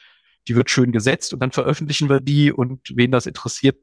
die 0.48 0.56
wird 0.56 0.70
schön 0.70 0.92
gesetzt 0.92 1.34
und 1.34 1.40
dann 1.40 1.52
veröffentlichen 1.52 2.10
wir 2.10 2.20
die 2.20 2.52
und 2.52 2.82
wen 2.96 3.12
das 3.12 3.26
interessiert, 3.26 3.78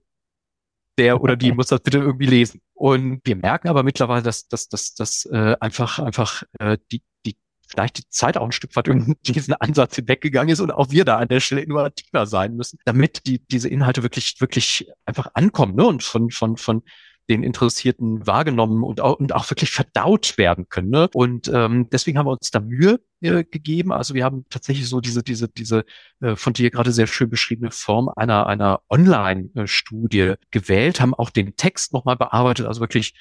der 0.99 1.23
oder 1.23 1.37
die 1.37 1.53
muss 1.57 1.69
das 1.69 1.81
bitte 1.81 1.99
irgendwie 1.99 2.27
lesen. 2.27 2.61
Und 2.75 3.21
wir 3.25 3.37
merken 3.37 3.69
aber 3.69 3.83
mittlerweile, 3.83 4.23
dass, 4.23 4.47
dass, 4.49 4.69
dass, 4.69 4.95
dass 4.95 5.25
äh, 5.27 5.57
einfach, 5.61 5.99
einfach 5.99 6.43
äh, 6.59 6.77
die, 6.93 7.03
die 7.25 7.37
vielleicht 7.67 7.99
die 7.99 8.09
Zeit 8.09 8.37
auch 8.37 8.45
ein 8.45 8.53
Stück 8.53 8.77
weit 8.77 8.89
über 8.89 9.15
diesen 9.27 9.55
Ansatz 9.55 9.97
hinweggegangen 9.97 10.53
ist 10.53 10.61
und 10.61 10.71
auch 10.71 10.91
wir 10.91 11.05
da 11.05 11.17
an 11.17 11.29
der 11.29 11.41
Stelle 11.41 11.63
innovativer 11.63 12.27
sein 12.27 12.57
müssen, 12.57 12.79
damit 12.85 13.27
die, 13.27 13.39
diese 13.47 13.69
Inhalte 13.69 14.03
wirklich, 14.03 14.41
wirklich 14.41 14.87
einfach 15.07 15.31
ankommen 15.35 15.77
ne? 15.77 15.87
und 15.87 16.03
von, 16.03 16.31
von, 16.31 16.57
von 16.57 16.83
den 17.31 17.45
Interessierten 17.45 18.27
wahrgenommen 18.27 18.83
und 18.83 19.01
auch, 19.01 19.19
und 19.19 19.33
auch 19.33 19.49
wirklich 19.51 19.71
verdaut 19.71 20.37
werden 20.37 20.69
können. 20.69 20.91
Ne? 20.91 21.09
Und 21.15 21.49
ähm, 21.55 21.89
deswegen 21.91 22.19
haben 22.19 22.27
wir 22.27 22.33
uns 22.33 22.51
da 22.51 22.61
Mühe 22.61 23.01
äh, 23.21 23.45
gegeben. 23.45 23.93
Also 23.93 24.15
wir 24.15 24.25
haben 24.25 24.45
tatsächlich 24.51 24.89
so 24.89 25.01
diese, 25.01 25.23
diese, 25.23 25.49
diese 25.49 25.85
äh, 26.21 26.35
von 26.35 26.53
dir 26.53 26.71
gerade 26.71 26.91
sehr 26.93 27.07
schön 27.07 27.31
beschriebene 27.31 27.71
Form 27.71 28.11
einer, 28.15 28.49
einer 28.49 28.81
Online-Studie 28.91 30.35
gewählt, 30.51 31.01
haben 31.01 31.15
auch 31.15 31.31
den 31.31 31.57
Text 31.57 31.93
nochmal 31.93 32.17
bearbeitet, 32.17 32.67
also 32.67 32.81
wirklich 32.81 33.15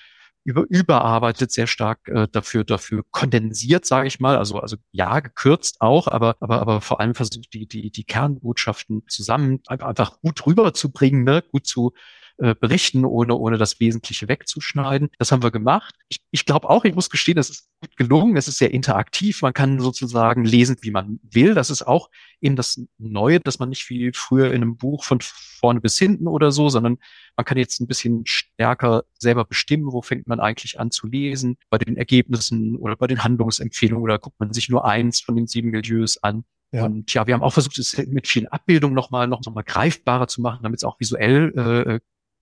über, 0.43 0.65
überarbeitet, 0.69 1.51
sehr 1.51 1.67
stark 1.67 2.07
äh, 2.07 2.27
dafür, 2.31 2.63
dafür 2.63 3.03
kondensiert, 3.11 3.85
sage 3.85 4.07
ich 4.07 4.19
mal. 4.19 4.37
Also, 4.37 4.59
also 4.59 4.77
ja, 4.91 5.19
gekürzt 5.19 5.81
auch, 5.81 6.07
aber, 6.07 6.35
aber, 6.39 6.61
aber 6.61 6.81
vor 6.81 6.99
allem 6.99 7.13
versucht, 7.13 7.53
die, 7.53 7.67
die, 7.67 7.91
die 7.91 8.03
Kernbotschaften 8.05 9.03
zusammen 9.07 9.61
einfach 9.67 10.19
gut 10.21 10.47
rüberzubringen, 10.47 11.23
ne? 11.23 11.43
gut 11.51 11.67
zu 11.67 11.93
äh, 12.41 12.55
berichten, 12.55 13.03
ohne, 13.03 13.35
ohne 13.35 13.57
das 13.57 13.79
Wesentliche 13.81 14.29
wegzuschneiden. 14.29 15.09
Das 15.17 15.31
haben 15.31 15.43
wir 15.43 15.51
gemacht. 15.51 15.93
Ich, 16.07 16.19
ich 16.31 16.45
glaube 16.45 16.69
auch, 16.69 16.85
ich 16.85 16.95
muss 16.95 17.09
gestehen, 17.09 17.37
es 17.37 17.49
ist 17.49 17.69
gut 17.81 17.97
gelungen. 17.97 18.37
Es 18.37 18.47
ist 18.47 18.59
sehr 18.59 18.71
interaktiv. 18.71 19.41
Man 19.41 19.53
kann 19.53 19.79
sozusagen 19.79 20.45
lesen, 20.45 20.77
wie 20.81 20.91
man 20.91 21.19
will. 21.21 21.53
Das 21.53 21.69
ist 21.69 21.81
auch 21.83 22.09
eben 22.39 22.55
das 22.55 22.81
Neue, 22.97 23.41
dass 23.41 23.59
man 23.59 23.67
nicht 23.67 23.89
wie 23.89 24.11
früher 24.13 24.47
in 24.47 24.61
einem 24.61 24.77
Buch 24.77 25.03
von 25.03 25.19
vorne 25.21 25.81
bis 25.81 25.97
hinten 25.97 26.27
oder 26.27 26.51
so, 26.53 26.69
sondern 26.69 26.97
man 27.35 27.45
kann 27.45 27.57
jetzt 27.57 27.81
ein 27.81 27.87
bisschen 27.87 28.25
stärker 28.25 29.03
selber 29.17 29.43
bestimmen, 29.43 29.91
wo 29.91 30.01
fängt 30.01 30.27
man 30.27 30.39
eigentlich 30.39 30.79
an 30.79 30.91
zu 30.91 31.07
lesen, 31.07 31.57
bei 31.69 31.77
den 31.77 31.97
Ergebnissen 31.97 32.77
oder 32.77 32.95
bei 32.95 33.07
den 33.07 33.23
Handlungsempfehlungen 33.23 34.03
oder 34.03 34.17
guckt 34.17 34.39
man 34.39 34.53
sich 34.53 34.69
nur 34.69 34.85
eins 34.85 35.19
von 35.19 35.35
den 35.35 35.47
sieben 35.47 35.71
Milieus 35.71 36.23
an. 36.23 36.45
Ja. 36.71 36.85
Und 36.85 37.13
ja, 37.13 37.25
wir 37.27 37.33
haben 37.33 37.41
auch 37.41 37.53
versucht, 37.53 37.79
es 37.79 37.97
mit 37.97 38.27
vielen 38.27 38.47
Abbildungen 38.47 38.95
nochmal 38.95 39.27
noch, 39.27 39.41
noch 39.43 39.53
mal 39.53 39.63
greifbarer 39.63 40.27
zu 40.27 40.41
machen, 40.41 40.59
damit 40.63 40.79
es 40.79 40.83
auch 40.83 40.99
visuell 40.99 41.51
äh, 41.57 41.99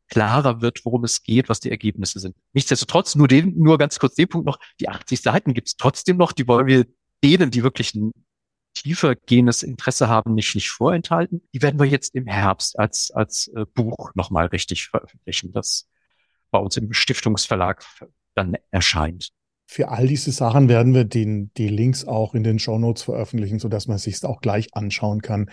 klarer 0.09 0.61
wird, 0.61 0.85
worum 0.85 1.03
es 1.03 1.23
geht, 1.23 1.49
was 1.49 1.59
die 1.59 1.71
Ergebnisse 1.71 2.19
sind. 2.19 2.35
Nichtsdestotrotz, 2.53 3.15
nur 3.15 3.27
den, 3.27 3.57
nur 3.57 3.77
ganz 3.77 3.99
kurz 3.99 4.15
den 4.15 4.27
Punkt 4.27 4.45
noch, 4.45 4.59
die 4.79 4.89
80 4.89 5.21
Seiten 5.21 5.53
gibt 5.53 5.67
es 5.67 5.77
trotzdem 5.77 6.17
noch, 6.17 6.31
die 6.31 6.47
wollen 6.47 6.67
wir 6.67 6.85
denen, 7.23 7.51
die 7.51 7.63
wirklich 7.63 7.93
ein 7.95 8.11
tiefer 8.73 9.15
gehendes 9.15 9.63
Interesse 9.63 10.07
haben, 10.07 10.35
nicht, 10.35 10.53
nicht 10.55 10.69
vorenthalten. 10.69 11.41
Die 11.53 11.61
werden 11.61 11.79
wir 11.79 11.87
jetzt 11.87 12.15
im 12.15 12.27
Herbst 12.27 12.77
als, 12.77 13.11
als 13.11 13.51
äh, 13.55 13.65
Buch 13.73 14.11
nochmal 14.15 14.47
richtig 14.47 14.87
veröffentlichen, 14.87 15.51
das 15.51 15.87
bei 16.51 16.59
uns 16.59 16.77
im 16.77 16.93
Stiftungsverlag 16.93 17.83
dann 18.35 18.55
erscheint. 18.71 19.29
Für 19.69 19.89
all 19.89 20.07
diese 20.07 20.31
Sachen 20.31 20.69
werden 20.69 20.93
wir 20.93 21.03
den, 21.03 21.51
die 21.57 21.67
Links 21.67 22.05
auch 22.05 22.33
in 22.33 22.43
den 22.43 22.57
Show 22.57 22.77
Notes 22.77 23.03
veröffentlichen, 23.03 23.59
sodass 23.59 23.87
man 23.87 23.97
sich 23.97 24.23
auch 24.23 24.39
gleich 24.39 24.73
anschauen 24.73 25.21
kann. 25.21 25.49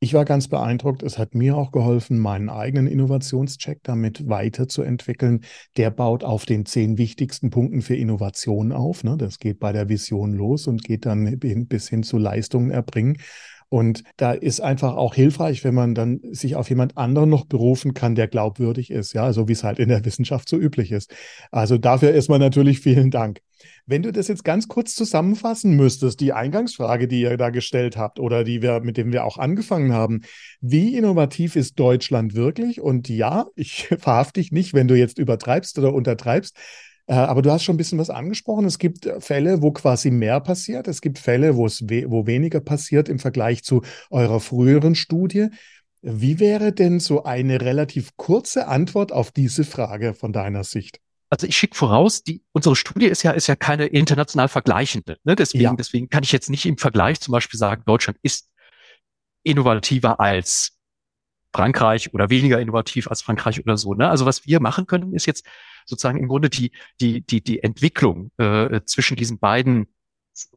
Ich 0.00 0.14
war 0.14 0.24
ganz 0.24 0.46
beeindruckt. 0.46 1.02
Es 1.02 1.18
hat 1.18 1.34
mir 1.34 1.56
auch 1.56 1.72
geholfen, 1.72 2.18
meinen 2.18 2.50
eigenen 2.50 2.86
Innovationscheck 2.86 3.80
damit 3.82 4.28
weiterzuentwickeln. 4.28 5.44
Der 5.76 5.90
baut 5.90 6.22
auf 6.22 6.46
den 6.46 6.66
zehn 6.66 6.98
wichtigsten 6.98 7.50
Punkten 7.50 7.82
für 7.82 7.96
Innovation 7.96 8.70
auf. 8.70 9.02
Ne? 9.02 9.16
Das 9.16 9.40
geht 9.40 9.58
bei 9.58 9.72
der 9.72 9.88
Vision 9.88 10.34
los 10.34 10.68
und 10.68 10.84
geht 10.84 11.04
dann 11.04 11.38
bis 11.40 11.88
hin 11.88 12.04
zu 12.04 12.16
Leistungen 12.16 12.70
erbringen. 12.70 13.18
Und 13.70 14.02
da 14.16 14.32
ist 14.32 14.60
einfach 14.60 14.96
auch 14.96 15.14
hilfreich, 15.14 15.62
wenn 15.62 15.74
man 15.74 15.94
dann 15.94 16.20
sich 16.30 16.56
auf 16.56 16.70
jemand 16.70 16.96
anderen 16.96 17.28
noch 17.28 17.44
berufen 17.44 17.92
kann, 17.92 18.14
der 18.14 18.26
glaubwürdig 18.26 18.90
ist, 18.90 19.12
ja, 19.12 19.32
so 19.32 19.46
wie 19.46 19.52
es 19.52 19.64
halt 19.64 19.78
in 19.78 19.90
der 19.90 20.04
Wissenschaft 20.04 20.48
so 20.48 20.56
üblich 20.56 20.90
ist. 20.90 21.14
Also 21.50 21.76
dafür 21.76 22.12
erstmal 22.12 22.38
natürlich 22.38 22.80
vielen 22.80 23.10
Dank. 23.10 23.40
Wenn 23.86 24.02
du 24.02 24.12
das 24.12 24.28
jetzt 24.28 24.44
ganz 24.44 24.68
kurz 24.68 24.94
zusammenfassen 24.94 25.74
müsstest, 25.74 26.20
die 26.20 26.32
Eingangsfrage, 26.32 27.08
die 27.08 27.22
ihr 27.22 27.36
da 27.36 27.50
gestellt 27.50 27.96
habt 27.96 28.20
oder 28.20 28.44
die 28.44 28.62
wir, 28.62 28.80
mit 28.80 28.96
dem 28.96 29.12
wir 29.12 29.24
auch 29.24 29.36
angefangen 29.36 29.92
haben, 29.92 30.20
wie 30.60 30.96
innovativ 30.96 31.56
ist 31.56 31.78
Deutschland 31.78 32.34
wirklich? 32.34 32.80
Und 32.80 33.08
ja, 33.08 33.46
ich 33.54 33.88
verhafte 33.98 34.40
dich 34.40 34.52
nicht, 34.52 34.74
wenn 34.74 34.88
du 34.88 34.94
jetzt 34.94 35.18
übertreibst 35.18 35.78
oder 35.78 35.92
untertreibst. 35.92 36.56
Äh, 37.08 37.14
aber 37.14 37.40
du 37.40 37.50
hast 37.50 37.64
schon 37.64 37.74
ein 37.74 37.78
bisschen 37.78 37.98
was 37.98 38.10
angesprochen. 38.10 38.66
Es 38.66 38.78
gibt 38.78 39.06
äh, 39.06 39.20
Fälle, 39.20 39.62
wo 39.62 39.72
quasi 39.72 40.10
mehr 40.10 40.40
passiert. 40.40 40.86
Es 40.88 41.00
gibt 41.00 41.18
Fälle, 41.18 41.56
wo 41.56 41.66
es 41.66 41.88
we 41.88 42.04
wo 42.08 42.26
weniger 42.26 42.60
passiert 42.60 43.08
im 43.08 43.18
Vergleich 43.18 43.64
zu 43.64 43.82
eurer 44.10 44.40
früheren 44.40 44.94
Studie. 44.94 45.48
Wie 46.02 46.38
wäre 46.38 46.72
denn 46.72 47.00
so 47.00 47.24
eine 47.24 47.60
relativ 47.62 48.16
kurze 48.16 48.68
Antwort 48.68 49.10
auf 49.10 49.32
diese 49.32 49.64
Frage 49.64 50.14
von 50.14 50.32
deiner 50.32 50.64
Sicht? 50.64 51.00
Also 51.30 51.46
ich 51.46 51.56
schicke 51.56 51.76
voraus, 51.76 52.22
die, 52.22 52.42
unsere 52.52 52.76
Studie 52.76 53.06
ist 53.06 53.22
ja, 53.22 53.32
ist 53.32 53.48
ja 53.48 53.56
keine 53.56 53.86
international 53.86 54.48
vergleichende. 54.48 55.18
Ne? 55.24 55.34
Deswegen, 55.34 55.64
ja. 55.64 55.74
deswegen 55.74 56.08
kann 56.08 56.22
ich 56.22 56.32
jetzt 56.32 56.50
nicht 56.50 56.66
im 56.66 56.78
Vergleich 56.78 57.20
zum 57.20 57.32
Beispiel 57.32 57.58
sagen, 57.58 57.82
Deutschland 57.84 58.18
ist 58.22 58.48
innovativer 59.42 60.20
als 60.20 60.77
Frankreich 61.58 62.14
oder 62.14 62.30
weniger 62.30 62.60
innovativ 62.60 63.08
als 63.08 63.20
Frankreich 63.20 63.60
oder 63.60 63.76
so. 63.76 63.92
Ne? 63.92 64.08
Also 64.08 64.26
was 64.26 64.46
wir 64.46 64.60
machen 64.60 64.86
können, 64.86 65.12
ist 65.12 65.26
jetzt 65.26 65.44
sozusagen 65.86 66.20
im 66.20 66.28
Grunde 66.28 66.50
die, 66.50 66.70
die, 67.00 67.20
die, 67.22 67.42
die 67.42 67.64
Entwicklung 67.64 68.30
äh, 68.36 68.80
zwischen 68.84 69.16
diesen 69.16 69.40
beiden 69.40 69.88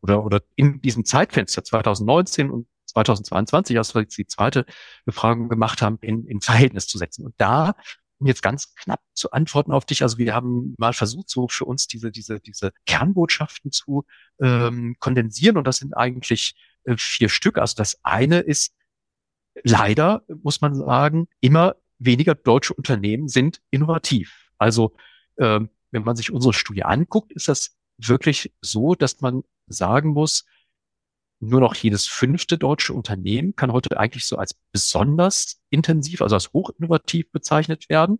oder, 0.01 0.23
oder 0.23 0.43
in 0.55 0.79
diesem 0.79 1.03
Zeitfenster 1.03 1.63
2019 1.63 2.51
und 2.51 2.67
2022, 2.85 3.79
als 3.79 3.95
wir 3.95 4.05
die 4.05 4.27
zweite 4.27 4.63
Befragung 5.03 5.49
gemacht 5.49 5.81
haben, 5.81 5.97
in, 6.01 6.27
in 6.27 6.39
Verhältnis 6.39 6.85
zu 6.85 6.99
setzen. 6.99 7.25
Und 7.25 7.33
da 7.39 7.73
um 8.19 8.27
jetzt 8.27 8.43
ganz 8.43 8.75
knapp 8.75 9.01
zu 9.15 9.31
antworten 9.31 9.71
auf 9.71 9.85
dich, 9.85 10.03
also 10.03 10.19
wir 10.19 10.35
haben 10.35 10.75
mal 10.77 10.93
versucht, 10.93 11.31
so 11.31 11.47
für 11.47 11.65
uns 11.65 11.87
diese, 11.87 12.11
diese, 12.11 12.39
diese 12.39 12.71
Kernbotschaften 12.85 13.71
zu 13.71 14.05
ähm, 14.39 14.95
kondensieren 14.99 15.57
und 15.57 15.65
das 15.65 15.77
sind 15.77 15.97
eigentlich 15.97 16.53
äh, 16.83 16.95
vier 16.95 17.29
Stück. 17.29 17.57
Also 17.57 17.73
das 17.75 17.97
eine 18.03 18.41
ist 18.41 18.75
leider, 19.63 20.23
muss 20.43 20.61
man 20.61 20.75
sagen, 20.75 21.27
immer 21.39 21.75
weniger 21.99 22.35
deutsche 22.35 22.73
Unternehmen 22.73 23.27
sind 23.27 23.61
innovativ. 23.69 24.49
Also 24.57 24.93
ähm, 25.37 25.69
wenn 25.91 26.03
man 26.03 26.15
sich 26.15 26.31
unsere 26.31 26.53
Studie 26.53 26.83
anguckt, 26.83 27.31
ist 27.31 27.47
das 27.47 27.75
wirklich 27.97 28.53
so, 28.61 28.95
dass 28.95 29.21
man 29.21 29.43
sagen 29.67 30.09
muss, 30.09 30.45
nur 31.39 31.59
noch 31.59 31.75
jedes 31.75 32.07
fünfte 32.07 32.57
deutsche 32.57 32.93
Unternehmen 32.93 33.55
kann 33.55 33.71
heute 33.73 33.97
eigentlich 33.99 34.25
so 34.25 34.37
als 34.37 34.55
besonders 34.71 35.59
intensiv, 35.69 36.21
also 36.21 36.35
als 36.35 36.53
hochinnovativ 36.53 37.31
bezeichnet 37.31 37.89
werden. 37.89 38.19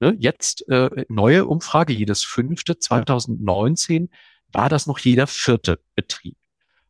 Ne, 0.00 0.14
jetzt 0.18 0.68
äh, 0.68 1.06
neue 1.08 1.46
Umfrage, 1.46 1.92
jedes 1.92 2.24
fünfte, 2.24 2.78
2019 2.78 4.10
war 4.52 4.68
das 4.68 4.86
noch 4.86 4.98
jeder 4.98 5.26
vierte 5.26 5.80
Betrieb. 5.94 6.36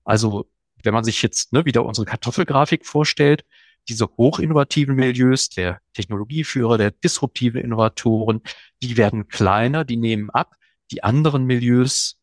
Also 0.02 0.50
wenn 0.82 0.94
man 0.94 1.04
sich 1.04 1.22
jetzt 1.22 1.52
ne, 1.52 1.64
wieder 1.66 1.84
unsere 1.84 2.06
Kartoffelgrafik 2.06 2.86
vorstellt, 2.86 3.44
diese 3.88 4.06
hochinnovativen 4.16 4.94
Milieus, 4.94 5.48
der 5.48 5.80
Technologieführer, 5.94 6.78
der 6.78 6.90
disruptive 6.90 7.60
Innovatoren, 7.60 8.42
die 8.82 8.96
werden 8.96 9.28
kleiner, 9.28 9.84
die 9.84 9.96
nehmen 9.96 10.30
ab. 10.30 10.54
Die 10.90 11.02
anderen 11.02 11.44
Milieus, 11.44 12.18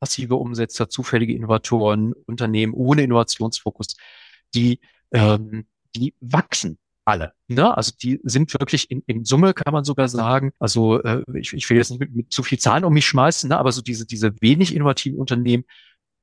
passive 0.00 0.36
Umsetzer, 0.36 0.88
zufällige 0.88 1.34
Innovatoren, 1.34 2.12
Unternehmen 2.26 2.72
ohne 2.74 3.02
Innovationsfokus, 3.02 3.96
die, 4.54 4.80
ähm, 5.12 5.66
die 5.94 6.14
wachsen 6.20 6.78
alle. 7.04 7.32
Ne? 7.48 7.74
Also 7.76 7.92
die 8.00 8.20
sind 8.22 8.52
wirklich 8.52 8.90
in, 8.90 9.02
in 9.06 9.24
Summe, 9.24 9.54
kann 9.54 9.72
man 9.72 9.84
sogar 9.84 10.08
sagen, 10.08 10.52
also 10.58 11.02
äh, 11.02 11.22
ich, 11.34 11.54
ich 11.54 11.68
will 11.70 11.78
jetzt 11.78 11.90
nicht 11.90 12.00
mit, 12.00 12.14
mit 12.14 12.32
zu 12.32 12.42
viel 12.42 12.58
Zahlen 12.58 12.84
um 12.84 12.92
mich 12.92 13.06
schmeißen, 13.06 13.48
ne? 13.48 13.58
aber 13.58 13.72
so 13.72 13.80
diese, 13.80 14.06
diese 14.06 14.34
wenig 14.40 14.74
innovativen 14.74 15.18
Unternehmen 15.18 15.64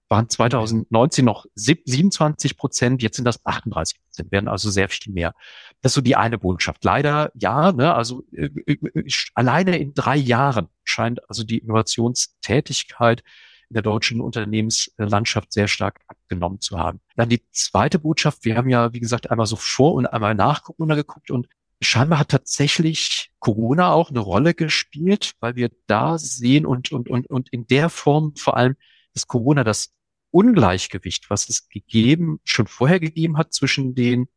waren 0.09 0.29
2019 0.29 1.25
noch 1.25 1.45
27 1.55 2.57
Prozent, 2.57 3.01
jetzt 3.01 3.15
sind 3.15 3.25
das 3.25 3.45
38 3.45 3.99
Prozent, 4.01 4.31
werden 4.31 4.47
also 4.47 4.69
sehr 4.69 4.89
viel 4.89 5.13
mehr. 5.13 5.33
Das 5.81 5.91
ist 5.91 5.95
so 5.95 6.01
die 6.01 6.15
eine 6.15 6.37
Botschaft. 6.37 6.83
Leider 6.83 7.31
ja, 7.33 7.71
ne, 7.71 7.93
also 7.93 8.23
äh, 8.31 8.49
äh, 8.67 9.07
alleine 9.33 9.77
in 9.77 9.93
drei 9.93 10.15
Jahren 10.15 10.67
scheint 10.83 11.27
also 11.29 11.43
die 11.43 11.57
Innovationstätigkeit 11.57 13.23
in 13.69 13.73
der 13.73 13.83
deutschen 13.83 14.21
Unternehmenslandschaft 14.21 15.51
sehr 15.51 15.67
stark 15.67 15.99
abgenommen 16.07 16.61
zu 16.61 16.77
haben. 16.77 17.01
Dann 17.15 17.29
die 17.29 17.43
zweite 17.51 17.97
Botschaft, 17.97 18.45
wir 18.45 18.57
haben 18.57 18.69
ja, 18.69 18.93
wie 18.93 18.99
gesagt, 18.99 19.31
einmal 19.31 19.47
so 19.47 19.55
vor 19.55 19.95
und 19.95 20.05
einmal 20.05 20.35
nach 20.35 20.63
Corona 20.63 20.93
geguckt 20.93 21.31
und 21.31 21.47
scheinbar 21.81 22.19
hat 22.19 22.29
tatsächlich 22.29 23.31
Corona 23.39 23.91
auch 23.91 24.09
eine 24.09 24.19
Rolle 24.19 24.53
gespielt, 24.53 25.33
weil 25.39 25.55
wir 25.55 25.71
da 25.87 26.17
sehen 26.17 26.65
und, 26.65 26.91
und, 26.91 27.09
und, 27.09 27.27
und 27.27 27.51
in 27.51 27.65
der 27.67 27.89
Form 27.89 28.35
vor 28.35 28.55
allem, 28.55 28.75
dass 29.15 29.27
Corona 29.27 29.63
das 29.63 29.93
Ungleichgewicht, 30.31 31.29
was 31.29 31.49
es 31.49 31.69
gegeben, 31.69 32.39
schon 32.43 32.67
vorher 32.67 32.99
gegeben 32.99 33.37
hat 33.37 33.53
zwischen 33.53 33.95
den 33.95 34.27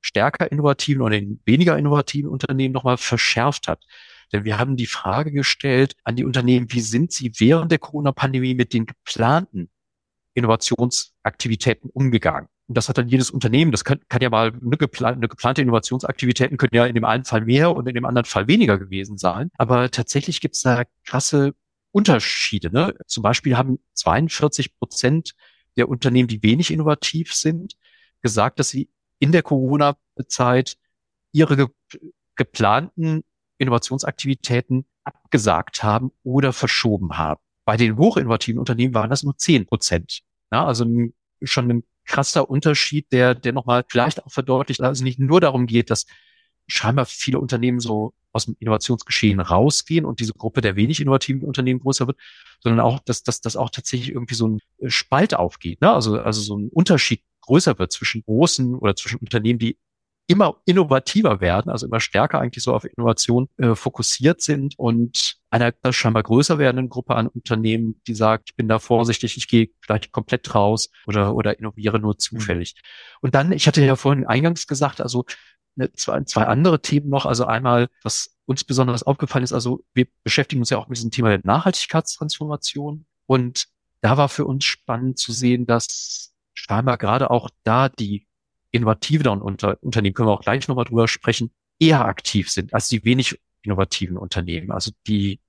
stärker 0.00 0.50
innovativen 0.50 1.02
und 1.02 1.10
den 1.10 1.40
weniger 1.44 1.76
innovativen 1.76 2.30
Unternehmen 2.30 2.72
nochmal 2.72 2.96
verschärft 2.96 3.66
hat. 3.66 3.84
Denn 4.32 4.44
wir 4.44 4.58
haben 4.58 4.76
die 4.76 4.86
Frage 4.86 5.32
gestellt 5.32 5.96
an 6.04 6.14
die 6.14 6.24
Unternehmen, 6.24 6.70
wie 6.70 6.80
sind 6.80 7.12
sie 7.12 7.32
während 7.38 7.72
der 7.72 7.78
Corona-Pandemie 7.78 8.54
mit 8.54 8.72
den 8.72 8.86
geplanten 8.86 9.68
Innovationsaktivitäten 10.34 11.90
umgegangen? 11.90 12.48
Und 12.68 12.76
das 12.76 12.88
hat 12.88 12.98
dann 12.98 13.08
jedes 13.08 13.30
Unternehmen, 13.30 13.72
das 13.72 13.82
kann, 13.82 14.00
kann 14.08 14.20
ja 14.20 14.28
mal 14.28 14.52
eine, 14.52 14.76
geplante, 14.76 15.16
eine 15.16 15.28
geplante 15.28 15.62
Innovationsaktivitäten 15.62 16.58
können 16.58 16.74
ja 16.74 16.84
in 16.84 16.94
dem 16.94 17.04
einen 17.04 17.24
Fall 17.24 17.40
mehr 17.40 17.74
und 17.74 17.88
in 17.88 17.94
dem 17.94 18.04
anderen 18.04 18.26
Fall 18.26 18.46
weniger 18.46 18.78
gewesen 18.78 19.16
sein. 19.16 19.50
Aber 19.56 19.90
tatsächlich 19.90 20.40
gibt 20.42 20.54
es 20.54 20.62
da 20.62 20.84
krasse 21.04 21.54
Unterschiede. 21.90 22.70
Ne? 22.72 22.94
Zum 23.06 23.22
Beispiel 23.22 23.56
haben 23.56 23.78
42 23.94 24.76
Prozent 24.78 25.34
der 25.76 25.88
Unternehmen, 25.88 26.28
die 26.28 26.42
wenig 26.42 26.70
innovativ 26.70 27.34
sind, 27.34 27.74
gesagt, 28.20 28.58
dass 28.58 28.68
sie 28.68 28.90
in 29.18 29.32
der 29.32 29.42
Corona-Zeit 29.42 30.76
ihre 31.32 31.56
ge 31.56 31.66
geplanten 32.36 33.24
Innovationsaktivitäten 33.58 34.86
abgesagt 35.02 35.82
haben 35.82 36.12
oder 36.22 36.52
verschoben 36.52 37.18
haben. 37.18 37.40
Bei 37.64 37.76
den 37.76 37.96
hochinnovativen 37.96 38.60
Unternehmen 38.60 38.94
waren 38.94 39.10
das 39.10 39.24
nur 39.24 39.36
10 39.36 39.66
Prozent. 39.66 40.20
Ja, 40.52 40.64
also 40.64 40.86
schon 41.42 41.70
ein 41.70 41.84
krasser 42.04 42.48
Unterschied, 42.48 43.10
der, 43.12 43.34
der 43.34 43.52
nochmal 43.52 43.84
vielleicht 43.88 44.24
auch 44.24 44.30
verdeutlicht, 44.30 44.80
dass 44.80 44.98
es 44.98 45.02
nicht 45.02 45.18
nur 45.18 45.40
darum 45.40 45.66
geht, 45.66 45.90
dass 45.90 46.06
scheinbar 46.68 47.06
viele 47.06 47.40
Unternehmen 47.40 47.80
so 47.80 48.14
aus 48.32 48.46
dem 48.46 48.56
Innovationsgeschehen 48.58 49.40
rausgehen 49.40 50.04
und 50.04 50.20
diese 50.20 50.34
Gruppe 50.34 50.60
der 50.60 50.76
wenig 50.76 51.00
innovativen 51.00 51.42
Unternehmen 51.42 51.80
größer 51.80 52.06
wird, 52.06 52.18
sondern 52.60 52.80
auch, 52.80 53.00
dass, 53.00 53.22
dass, 53.22 53.40
dass 53.40 53.56
auch 53.56 53.70
tatsächlich 53.70 54.10
irgendwie 54.10 54.34
so 54.34 54.48
ein 54.48 54.60
Spalt 54.90 55.34
aufgeht, 55.34 55.80
ne? 55.80 55.92
also, 55.92 56.18
also 56.20 56.40
so 56.40 56.56
ein 56.56 56.68
Unterschied 56.68 57.22
größer 57.42 57.78
wird 57.78 57.92
zwischen 57.92 58.22
großen 58.22 58.74
oder 58.74 58.94
zwischen 58.94 59.18
Unternehmen, 59.18 59.58
die 59.58 59.78
immer 60.30 60.60
innovativer 60.66 61.40
werden, 61.40 61.72
also 61.72 61.86
immer 61.86 62.00
stärker 62.00 62.38
eigentlich 62.38 62.62
so 62.62 62.74
auf 62.74 62.84
Innovation 62.84 63.48
äh, 63.56 63.74
fokussiert 63.74 64.42
sind 64.42 64.78
und 64.78 65.36
einer 65.50 65.72
scheinbar 65.90 66.22
größer 66.22 66.58
werdenden 66.58 66.90
Gruppe 66.90 67.14
an 67.14 67.28
Unternehmen, 67.28 68.02
die 68.06 68.14
sagt, 68.14 68.50
ich 68.50 68.56
bin 68.56 68.68
da 68.68 68.78
vorsichtig, 68.78 69.38
ich 69.38 69.48
gehe 69.48 69.70
vielleicht 69.80 70.12
komplett 70.12 70.54
raus 70.54 70.90
oder, 71.06 71.34
oder 71.34 71.58
innoviere 71.58 71.98
nur 71.98 72.18
zufällig. 72.18 72.74
Mhm. 72.76 73.18
Und 73.22 73.34
dann, 73.34 73.52
ich 73.52 73.66
hatte 73.66 73.82
ja 73.82 73.96
vorhin 73.96 74.26
eingangs 74.26 74.66
gesagt, 74.66 75.00
also 75.00 75.24
ne, 75.78 75.92
zwei, 75.92 76.22
zwei 76.24 76.44
andere 76.44 76.82
Themen 76.82 77.08
noch. 77.08 77.24
Also 77.24 77.46
einmal, 77.46 77.88
was 78.02 78.36
uns 78.44 78.64
besonders 78.64 79.02
aufgefallen 79.02 79.44
ist, 79.44 79.52
also 79.52 79.84
wir 79.94 80.06
beschäftigen 80.24 80.60
uns 80.60 80.70
ja 80.70 80.78
auch 80.78 80.88
mit 80.88 80.98
diesem 80.98 81.10
Thema 81.10 81.30
der 81.30 81.40
Nachhaltigkeitstransformation. 81.44 83.06
Und 83.26 83.68
da 84.00 84.16
war 84.16 84.28
für 84.28 84.44
uns 84.44 84.64
spannend 84.64 85.18
zu 85.18 85.32
sehen, 85.32 85.66
dass 85.66 86.32
scheinbar 86.54 86.98
gerade 86.98 87.30
auch 87.30 87.48
da 87.62 87.88
die 87.88 88.26
innovativeren 88.70 89.40
Unter 89.40 89.78
Unternehmen, 89.82 90.14
können 90.14 90.28
wir 90.28 90.32
auch 90.32 90.42
gleich 90.42 90.68
nochmal 90.68 90.84
drüber 90.84 91.08
sprechen, 91.08 91.50
eher 91.78 92.04
aktiv 92.04 92.50
sind 92.50 92.74
als 92.74 92.88
die 92.88 93.04
wenig 93.04 93.40
innovativen 93.62 94.18
Unternehmen. 94.18 94.70
Also 94.70 94.90
die 95.06 95.40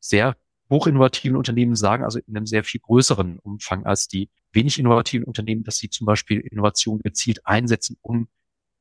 sehr 0.00 0.36
hochinnovativen 0.70 1.36
Unternehmen 1.36 1.76
sagen 1.76 2.04
also 2.04 2.18
in 2.18 2.36
einem 2.36 2.46
sehr 2.46 2.64
viel 2.64 2.80
größeren 2.80 3.38
Umfang 3.38 3.86
als 3.86 4.08
die 4.08 4.28
wenig 4.52 4.78
innovativen 4.78 5.24
Unternehmen, 5.24 5.64
dass 5.64 5.78
sie 5.78 5.88
zum 5.88 6.06
Beispiel 6.06 6.40
Innovation 6.40 6.98
gezielt 7.00 7.46
einsetzen, 7.46 7.96
um 8.02 8.28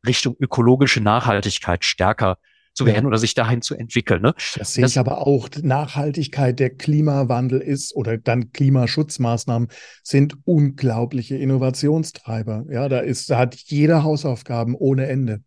Richtung 0.08 0.36
ökologische 0.40 1.02
Nachhaltigkeit 1.02 1.86
stärker 1.86 2.38
zu 2.78 2.86
werden 2.86 3.08
oder 3.08 3.18
sich 3.18 3.34
dahin 3.34 3.62
zu 3.62 3.76
entwickeln. 3.76 4.22
Ne? 4.22 4.36
Das 4.56 4.76
sehe 4.76 4.84
das, 4.84 4.92
ich 4.92 5.00
aber 5.00 5.26
auch. 5.26 5.50
Nachhaltigkeit, 5.62 6.60
der 6.60 6.70
Klimawandel 6.70 7.60
ist 7.60 7.96
oder 7.96 8.18
dann 8.18 8.52
Klimaschutzmaßnahmen 8.52 9.70
sind 10.04 10.38
unglaubliche 10.46 11.36
Innovationstreiber. 11.36 12.66
Ja, 12.70 12.88
da 12.88 13.00
ist, 13.00 13.30
da 13.32 13.40
hat 13.40 13.56
jeder 13.56 14.04
Hausaufgaben 14.04 14.76
ohne 14.76 15.08
Ende. 15.08 15.42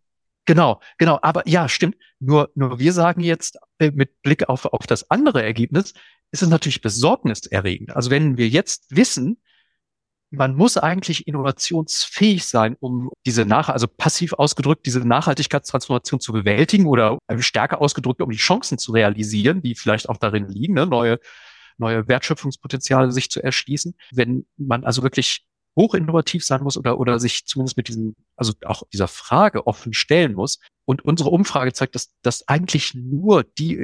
Genau, 0.45 0.81
genau. 0.97 1.19
Aber 1.21 1.47
ja, 1.47 1.69
stimmt. 1.69 1.95
Nur, 2.19 2.51
nur 2.55 2.79
wir 2.79 2.91
sagen 2.91 3.21
jetzt 3.21 3.57
äh, 3.79 3.91
mit 3.91 4.21
Blick 4.21 4.49
auf, 4.49 4.65
auf 4.65 4.85
das 4.85 5.09
andere 5.09 5.41
Ergebnis, 5.41 5.93
ist 6.31 6.41
es 6.43 6.49
natürlich 6.49 6.81
besorgniserregend. 6.81 7.95
Also 7.95 8.09
wenn 8.09 8.37
wir 8.37 8.49
jetzt 8.49 8.85
wissen, 8.89 9.37
man 10.31 10.55
muss 10.55 10.77
eigentlich 10.77 11.27
innovationsfähig 11.27 12.45
sein, 12.45 12.77
um 12.79 13.11
diese 13.25 13.45
nach, 13.45 13.67
also 13.67 13.87
passiv 13.87 14.33
ausgedrückt, 14.33 14.85
diese 14.85 15.01
Nachhaltigkeitstransformation 15.01 16.21
zu 16.21 16.31
bewältigen 16.31 16.87
oder 16.87 17.19
stärker 17.39 17.81
ausgedrückt, 17.81 18.21
um 18.21 18.29
die 18.29 18.37
Chancen 18.37 18.77
zu 18.77 18.93
realisieren, 18.93 19.61
die 19.61 19.75
vielleicht 19.75 20.07
auch 20.07 20.17
darin 20.17 20.47
liegen, 20.47 20.73
ne, 20.73 20.87
neue, 20.87 21.19
neue 21.77 22.07
Wertschöpfungspotenziale 22.07 23.11
sich 23.11 23.29
zu 23.29 23.43
erschließen. 23.43 23.93
Wenn 24.11 24.45
man 24.57 24.85
also 24.85 25.03
wirklich 25.03 25.45
hochinnovativ 25.75 26.45
sein 26.45 26.63
muss 26.63 26.77
oder, 26.77 26.99
oder 26.99 27.19
sich 27.19 27.45
zumindest 27.45 27.77
mit 27.77 27.87
diesem, 27.87 28.15
also 28.35 28.53
auch 28.65 28.83
dieser 28.91 29.07
Frage 29.07 29.67
offen 29.67 29.93
stellen 29.93 30.33
muss. 30.33 30.59
Und 30.85 31.03
unsere 31.05 31.29
Umfrage 31.29 31.71
zeigt, 31.73 31.95
dass 31.95 32.13
das 32.21 32.47
eigentlich 32.47 32.93
nur 32.95 33.43
die, 33.43 33.79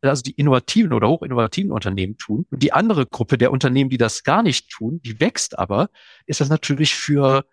also 0.00 0.22
die 0.22 0.32
innovativen 0.32 0.92
oder 0.92 1.08
hochinnovativen 1.08 1.72
Unternehmen 1.72 2.16
tun. 2.16 2.46
Und 2.50 2.62
die 2.62 2.72
andere 2.72 3.06
Gruppe 3.06 3.36
der 3.36 3.52
Unternehmen, 3.52 3.90
die 3.90 3.98
das 3.98 4.24
gar 4.24 4.42
nicht 4.42 4.70
tun, 4.70 5.00
die 5.04 5.20
wächst 5.20 5.58
aber, 5.58 5.90
ist 6.26 6.40
das 6.40 6.48
natürlich 6.48 6.94
für 6.94 7.44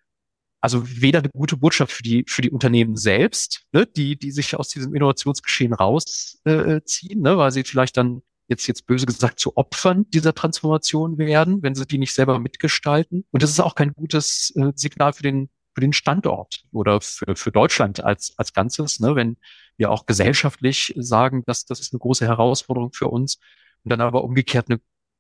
also 0.61 0.83
weder 0.87 1.19
eine 1.19 1.29
gute 1.29 1.57
Botschaft 1.57 1.91
für 1.91 2.03
die 2.03 2.23
für 2.25 2.41
die 2.41 2.49
Unternehmen 2.49 2.95
selbst, 2.95 3.65
ne, 3.73 3.85
die 3.85 4.17
die 4.17 4.31
sich 4.31 4.55
aus 4.55 4.69
diesem 4.69 4.95
Innovationsgeschehen 4.95 5.73
rausziehen, 5.73 6.39
äh, 6.45 7.29
ne, 7.29 7.37
weil 7.37 7.51
sie 7.51 7.65
vielleicht 7.65 7.97
dann 7.97 8.21
jetzt, 8.47 8.67
jetzt 8.67 8.86
böse 8.86 9.06
gesagt, 9.06 9.39
zu 9.39 9.56
Opfern 9.58 10.10
dieser 10.10 10.34
Transformation 10.34 11.17
werden, 11.17 11.63
wenn 11.63 11.75
sie 11.75 11.86
die 11.86 11.97
nicht 11.97 12.13
selber 12.13 12.39
mitgestalten. 12.39 13.25
Und 13.32 13.43
das 13.43 13.49
ist 13.49 13.60
auch 13.60 13.75
kein 13.75 13.93
gutes 13.93 14.53
äh, 14.56 14.71
Signal 14.75 15.13
für 15.13 15.23
den, 15.23 15.49
für 15.73 15.82
den 15.82 15.93
Standort 15.93 16.63
oder 16.71 17.01
für, 17.01 17.36
für 17.36 17.51
Deutschland 17.51 18.03
als, 18.03 18.34
als 18.38 18.53
Ganzes, 18.53 18.99
ne? 18.99 19.15
wenn 19.15 19.38
wir 19.77 19.91
auch 19.91 20.06
gesellschaftlich 20.06 20.93
sagen, 20.97 21.43
dass 21.45 21.65
das 21.65 21.79
ist 21.79 21.93
eine 21.93 21.99
große 21.99 22.27
Herausforderung 22.27 22.93
für 22.93 23.08
uns 23.08 23.39
und 23.84 23.89
dann 23.89 24.01
aber 24.01 24.23
umgekehrt 24.23 24.69
eine 24.69 24.79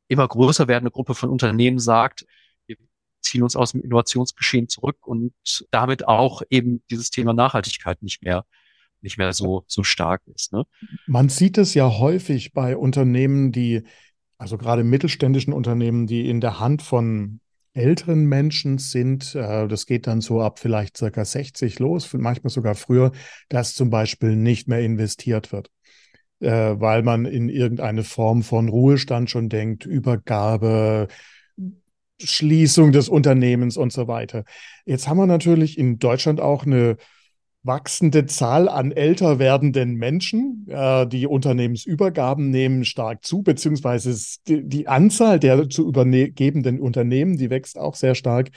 immer 0.09 0.27
größer 0.27 0.67
werdende 0.67 0.91
Gruppe 0.91 1.15
von 1.15 1.29
Unternehmen 1.29 1.79
sagt, 1.79 2.25
wir 2.67 2.77
ziehen 3.21 3.41
uns 3.41 3.55
aus 3.55 3.71
dem 3.71 3.81
Innovationsgeschehen 3.81 4.67
zurück 4.67 5.07
und 5.07 5.33
damit 5.71 6.07
auch 6.07 6.41
eben 6.49 6.83
dieses 6.89 7.09
Thema 7.09 7.33
Nachhaltigkeit 7.33 8.03
nicht 8.03 8.21
mehr 8.21 8.45
nicht 9.03 9.17
mehr 9.17 9.33
so, 9.33 9.63
so 9.67 9.83
stark 9.83 10.21
ist. 10.33 10.53
Ne? 10.53 10.65
Man 11.07 11.29
sieht 11.29 11.57
es 11.57 11.73
ja 11.73 11.97
häufig 11.99 12.53
bei 12.53 12.77
Unternehmen, 12.77 13.51
die, 13.51 13.83
also 14.37 14.57
gerade 14.57 14.83
mittelständischen 14.83 15.53
Unternehmen, 15.53 16.07
die 16.07 16.29
in 16.29 16.41
der 16.41 16.59
Hand 16.59 16.81
von 16.81 17.39
älteren 17.73 18.25
Menschen 18.25 18.77
sind, 18.77 19.35
äh, 19.35 19.67
das 19.67 19.85
geht 19.85 20.07
dann 20.07 20.21
so 20.21 20.41
ab 20.41 20.59
vielleicht 20.59 20.97
circa 20.97 21.25
60 21.25 21.79
los, 21.79 22.11
manchmal 22.13 22.51
sogar 22.51 22.75
früher, 22.75 23.11
dass 23.49 23.73
zum 23.75 23.89
Beispiel 23.89 24.35
nicht 24.35 24.67
mehr 24.67 24.81
investiert 24.81 25.51
wird, 25.51 25.69
äh, 26.39 26.49
weil 26.49 27.01
man 27.01 27.25
in 27.25 27.49
irgendeine 27.49 28.03
Form 28.03 28.43
von 28.43 28.69
Ruhestand 28.69 29.29
schon 29.29 29.49
denkt, 29.49 29.85
Übergabe, 29.85 31.07
Schließung 32.21 32.91
des 32.91 33.09
Unternehmens 33.09 33.75
und 33.75 33.91
so 33.91 34.07
weiter. 34.07 34.43
Jetzt 34.85 35.07
haben 35.07 35.17
wir 35.17 35.25
natürlich 35.25 35.77
in 35.77 35.99
Deutschland 35.99 36.39
auch 36.39 36.65
eine 36.65 36.97
wachsende 37.63 38.25
Zahl 38.25 38.67
an 38.67 38.91
älter 38.91 39.39
werdenden 39.39 39.95
Menschen. 39.95 40.65
Äh, 40.69 41.07
die 41.07 41.27
Unternehmensübergaben 41.27 42.49
nehmen 42.49 42.85
stark 42.85 43.25
zu, 43.25 43.41
beziehungsweise 43.41 44.13
die, 44.47 44.67
die 44.67 44.87
Anzahl 44.87 45.39
der 45.39 45.69
zu 45.69 45.87
übergebenden 45.87 46.79
Unternehmen, 46.79 47.37
die 47.37 47.49
wächst 47.49 47.77
auch 47.77 47.95
sehr 47.95 48.15
stark. 48.15 48.51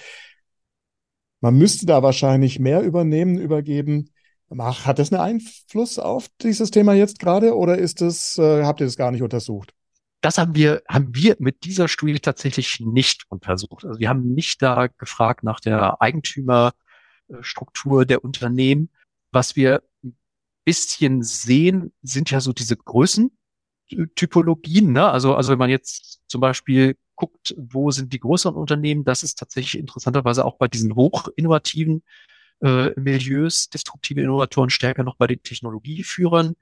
Man 1.41 1.57
müsste 1.57 1.87
da 1.87 2.03
wahrscheinlich 2.03 2.59
mehr 2.59 2.83
übernehmen, 2.83 3.39
übergeben. 3.39 4.11
Hat 4.59 4.99
das 4.99 5.13
einen 5.13 5.21
Einfluss 5.21 5.99
auf 5.99 6.29
dieses 6.43 6.71
Thema 6.71 6.95
jetzt 6.95 7.19
gerade 7.19 7.57
oder 7.57 7.79
ist 7.79 8.01
das, 8.01 8.39
äh, 8.39 8.65
habt 8.65 8.81
ihr 8.81 8.87
das 8.87 8.97
gar 8.97 9.11
nicht 9.11 9.23
untersucht? 9.23 9.73
Das 10.21 10.39
haben 10.39 10.55
wir, 10.55 10.83
haben 10.89 11.15
wir 11.15 11.37
mit 11.39 11.65
dieser 11.65 11.89
Studie 11.89 12.19
tatsächlich 12.19 12.81
nicht 12.81 13.25
untersucht. 13.29 13.85
Also 13.85 14.01
wir 14.01 14.09
haben 14.09 14.35
nicht 14.35 14.63
da 14.63 14.89
gefragt 14.89 15.45
nach 15.45 15.61
der 15.61 16.01
Eigentümerstruktur 17.29 18.05
der 18.05 18.25
Unternehmen. 18.25 18.91
Was 19.33 19.57
wir 19.57 19.83
ein 20.05 20.17
bisschen 20.65 21.23
sehen, 21.23 21.93
sind 22.03 22.31
ja 22.31 22.41
so 22.41 22.53
diese 22.53 22.77
Größentypologien. 22.77 24.93
Ne? 24.93 25.09
Also, 25.09 25.35
also 25.35 25.51
wenn 25.53 25.59
man 25.59 25.71
jetzt 25.71 26.21
zum 26.29 26.41
Beispiel 26.41 26.97
guckt, 27.17 27.55
wo 27.57 27.91
sind 27.91 28.13
die 28.13 28.21
größeren 28.21 28.57
Unternehmen, 28.57 29.05
das 29.05 29.23
ist 29.23 29.39
tatsächlich 29.39 29.79
interessanterweise 29.79 30.45
auch 30.45 30.59
bei 30.59 30.69
diesen 30.69 30.95
hochinnovativen 30.95 32.03
äh, 32.63 32.91
Milieus, 32.99 33.71
destruktive 33.71 34.21
Innovatoren 34.23 34.71
stärker 34.71 35.03
noch 35.03 35.17
bei 35.17 35.27
den 35.27 35.43
Technologieführern. 35.43 36.55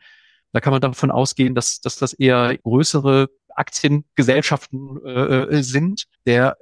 Da 0.52 0.60
kann 0.60 0.72
man 0.72 0.80
davon 0.80 1.10
ausgehen, 1.10 1.56
dass, 1.56 1.80
dass 1.80 1.96
das 1.96 2.12
eher 2.12 2.56
größere 2.58 3.28
Aktiengesellschaften 3.48 5.04
äh, 5.04 5.56
äh 5.56 5.62
sind. 5.62 6.06
Der 6.26 6.56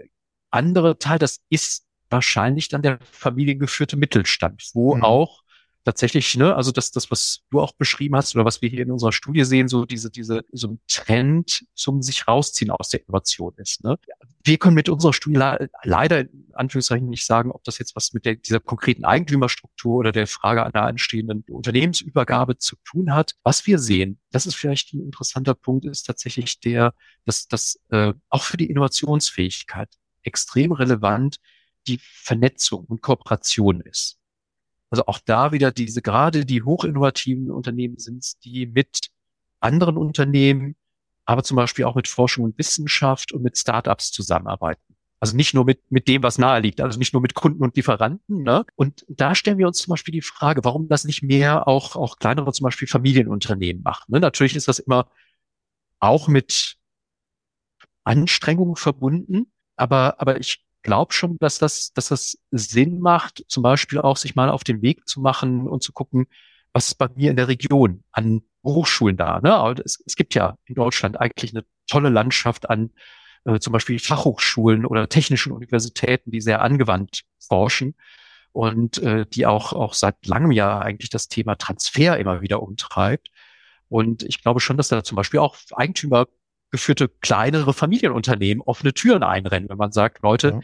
andere 0.51 0.99
Teil, 0.99 1.19
das 1.19 1.41
ist 1.51 1.85
wahrscheinlich 2.13 2.69
dann 2.69 2.83
der 2.83 2.99
familiengeführte 3.11 3.97
Mittelstand, 3.97 4.71
wo 4.75 4.97
mhm. 4.97 5.03
auch 5.03 5.43
tatsächlich, 5.85 6.37
ne, 6.37 6.55
also 6.55 6.71
das, 6.71 6.91
das, 6.91 7.11
was 7.11 7.43
du 7.51 7.61
auch 7.61 7.73
beschrieben 7.73 8.15
hast 8.15 8.35
oder 8.35 8.45
was 8.45 8.63
wir 8.63 8.69
hier 8.69 8.83
in 8.83 8.93
unserer 8.93 9.13
Studie 9.13 9.45
sehen, 9.45 9.69
so 9.69 9.85
diese, 9.85 10.11
diese, 10.11 10.45
so 10.53 10.69
ein 10.69 10.81
Trend 10.89 11.65
zum 11.75 12.03
sich 12.03 12.29
rausziehen 12.29 12.71
aus 12.71 12.89
der 12.91 13.01
Innovation 13.01 13.53
ist, 13.57 13.83
ne. 13.83 13.99
Wir 14.45 14.59
können 14.59 14.75
mit 14.75 14.89
unserer 14.89 15.13
Studie 15.13 15.41
leider 15.85 16.21
in 16.21 16.51
Anführungszeichen 16.53 17.09
nicht 17.09 17.25
sagen, 17.25 17.53
ob 17.53 17.63
das 17.63 17.79
jetzt 17.79 17.95
was 17.95 18.13
mit 18.13 18.25
der, 18.25 18.37
dieser 18.37 18.59
konkreten 18.59 19.05
Eigentümerstruktur 19.05 19.99
oder 19.99 20.11
der 20.11 20.27
Frage 20.27 20.65
einer 20.65 20.83
anstehenden 20.83 21.45
Unternehmensübergabe 21.49 22.59
zu 22.59 22.77
tun 22.85 23.15
hat. 23.15 23.35
Was 23.45 23.67
wir 23.67 23.79
sehen, 23.79 24.19
das 24.33 24.47
ist 24.47 24.57
vielleicht 24.57 24.95
ein 24.95 25.01
interessanter 25.01 25.55
Punkt, 25.55 25.85
ist 25.85 26.05
tatsächlich 26.05 26.59
der, 26.59 26.95
dass 27.25 27.47
das 27.47 27.79
äh, 27.91 28.15
auch 28.31 28.43
für 28.43 28.57
die 28.57 28.69
Innovationsfähigkeit 28.69 29.89
extrem 30.25 30.73
relevant 30.73 31.37
die 31.87 31.99
Vernetzung 32.03 32.85
und 32.85 33.03
Kooperation 33.03 33.81
ist. 33.81 34.19
Also 34.91 35.07
auch 35.07 35.19
da 35.25 35.53
wieder 35.53 35.73
diese, 35.73 36.03
gerade 36.03 36.45
die 36.45 36.63
hochinnovativen 36.63 37.51
Unternehmen 37.51 37.99
sind 37.99 38.45
die 38.45 38.67
mit 38.67 39.09
anderen 39.61 39.97
Unternehmen, 39.97 40.77
aber 41.25 41.43
zum 41.45 41.57
Beispiel 41.57 41.87
auch 41.87 41.95
mit 41.95 42.09
Forschung 42.09 42.45
und 42.45 42.59
Wissenschaft 42.59 43.33
und 43.33 43.43
mit 43.43 43.57
Startups 43.57 44.11
zusammenarbeiten. 44.11 44.83
Also 45.19 45.37
nicht 45.37 45.55
nur 45.55 45.65
mit, 45.65 45.81
mit 45.91 46.09
dem, 46.09 46.23
was 46.25 46.37
nahe 46.37 46.61
liegt, 46.61 46.81
also 46.81 46.99
nicht 46.99 47.13
nur 47.13 47.23
mit 47.23 47.35
Kunden 47.35 47.63
und 47.63 47.77
Lieferanten. 47.77 48.43
Ne? 48.43 48.67
Und 48.75 49.07
da 49.09 49.35
stellen 49.35 49.57
wir 49.57 49.69
uns 49.69 49.79
zum 49.79 49.93
Beispiel 49.93 50.13
die 50.13 50.21
Frage, 50.21 50.65
warum 50.65 50.89
das 50.89 51.05
nicht 51.05 51.23
mehr 51.23 51.69
auch, 51.69 51.95
auch 51.95 52.17
kleinere, 52.17 52.53
zum 52.53 52.65
Beispiel 52.65 52.89
Familienunternehmen 52.89 53.83
machen. 53.83 54.07
Ne? 54.09 54.19
Natürlich 54.21 54.57
ist 54.57 54.67
das 54.67 54.81
immer 54.81 55.09
auch 56.01 56.27
mit 56.27 56.77
Anstrengungen 58.05 58.75
verbunden, 58.75 59.53
aber, 59.77 60.21
aber 60.21 60.41
ich 60.41 60.65
glaube 60.83 61.13
schon, 61.13 61.39
dass 61.39 61.59
das, 61.59 61.93
dass 61.93 62.09
das 62.09 62.39
Sinn 62.51 63.01
macht, 63.01 63.45
zum 63.49 63.63
Beispiel 63.63 64.01
auch 64.01 64.17
sich 64.17 64.35
mal 64.35 64.49
auf 64.49 64.65
den 64.65 64.83
Weg 64.83 65.09
zu 65.09 65.21
machen 65.21 65.69
und 65.69 65.83
zu 65.83 65.93
gucken, 65.93 66.27
was 66.73 66.89
ist 66.89 66.95
bei 66.97 67.09
mir 67.15 67.31
in 67.31 67.37
der 67.37 67.49
Region 67.49 68.03
an 68.13 68.43
Hochschulen 68.65 69.17
da. 69.17 69.41
Ne? 69.41 69.83
Es, 69.85 70.03
es 70.07 70.17
gibt 70.17 70.35
ja 70.35 70.57
in 70.65 70.75
Deutschland 70.75 71.21
eigentlich 71.21 71.55
eine 71.55 71.65
tolle 71.89 72.09
Landschaft 72.09 72.71
an 72.71 72.91
äh, 73.45 73.59
zum 73.59 73.73
Beispiel 73.73 73.99
Fachhochschulen 73.99 74.87
oder 74.87 75.09
technischen 75.09 75.53
Universitäten, 75.53 76.31
die 76.31 76.41
sehr 76.41 76.63
angewandt 76.63 77.23
forschen 77.41 77.95
und 78.53 78.99
äh, 78.99 79.27
die 79.27 79.47
auch, 79.47 79.73
auch 79.73 79.95
seit 79.95 80.27
langem 80.27 80.53
Jahr 80.53 80.83
eigentlich 80.83 81.11
das 81.11 81.29
Thema 81.29 81.57
Transfer 81.57 82.19
immer 82.19 82.41
wieder 82.41 82.63
umtreibt. 82.63 83.29
Und 83.89 84.23
ich 84.23 84.43
glaube 84.43 84.61
schon, 84.61 84.77
dass 84.77 84.89
da 84.89 85.05
zum 85.05 85.17
Beispiel 85.17 85.41
auch 85.41 85.57
Eigentümer 85.73 86.27
geführte 86.73 87.09
kleinere 87.09 87.73
Familienunternehmen 87.73 88.63
offene 88.63 88.95
Türen 88.95 89.23
einrennen, 89.23 89.69
wenn 89.69 89.77
man 89.77 89.93
sagt, 89.93 90.23
Leute, 90.23 90.61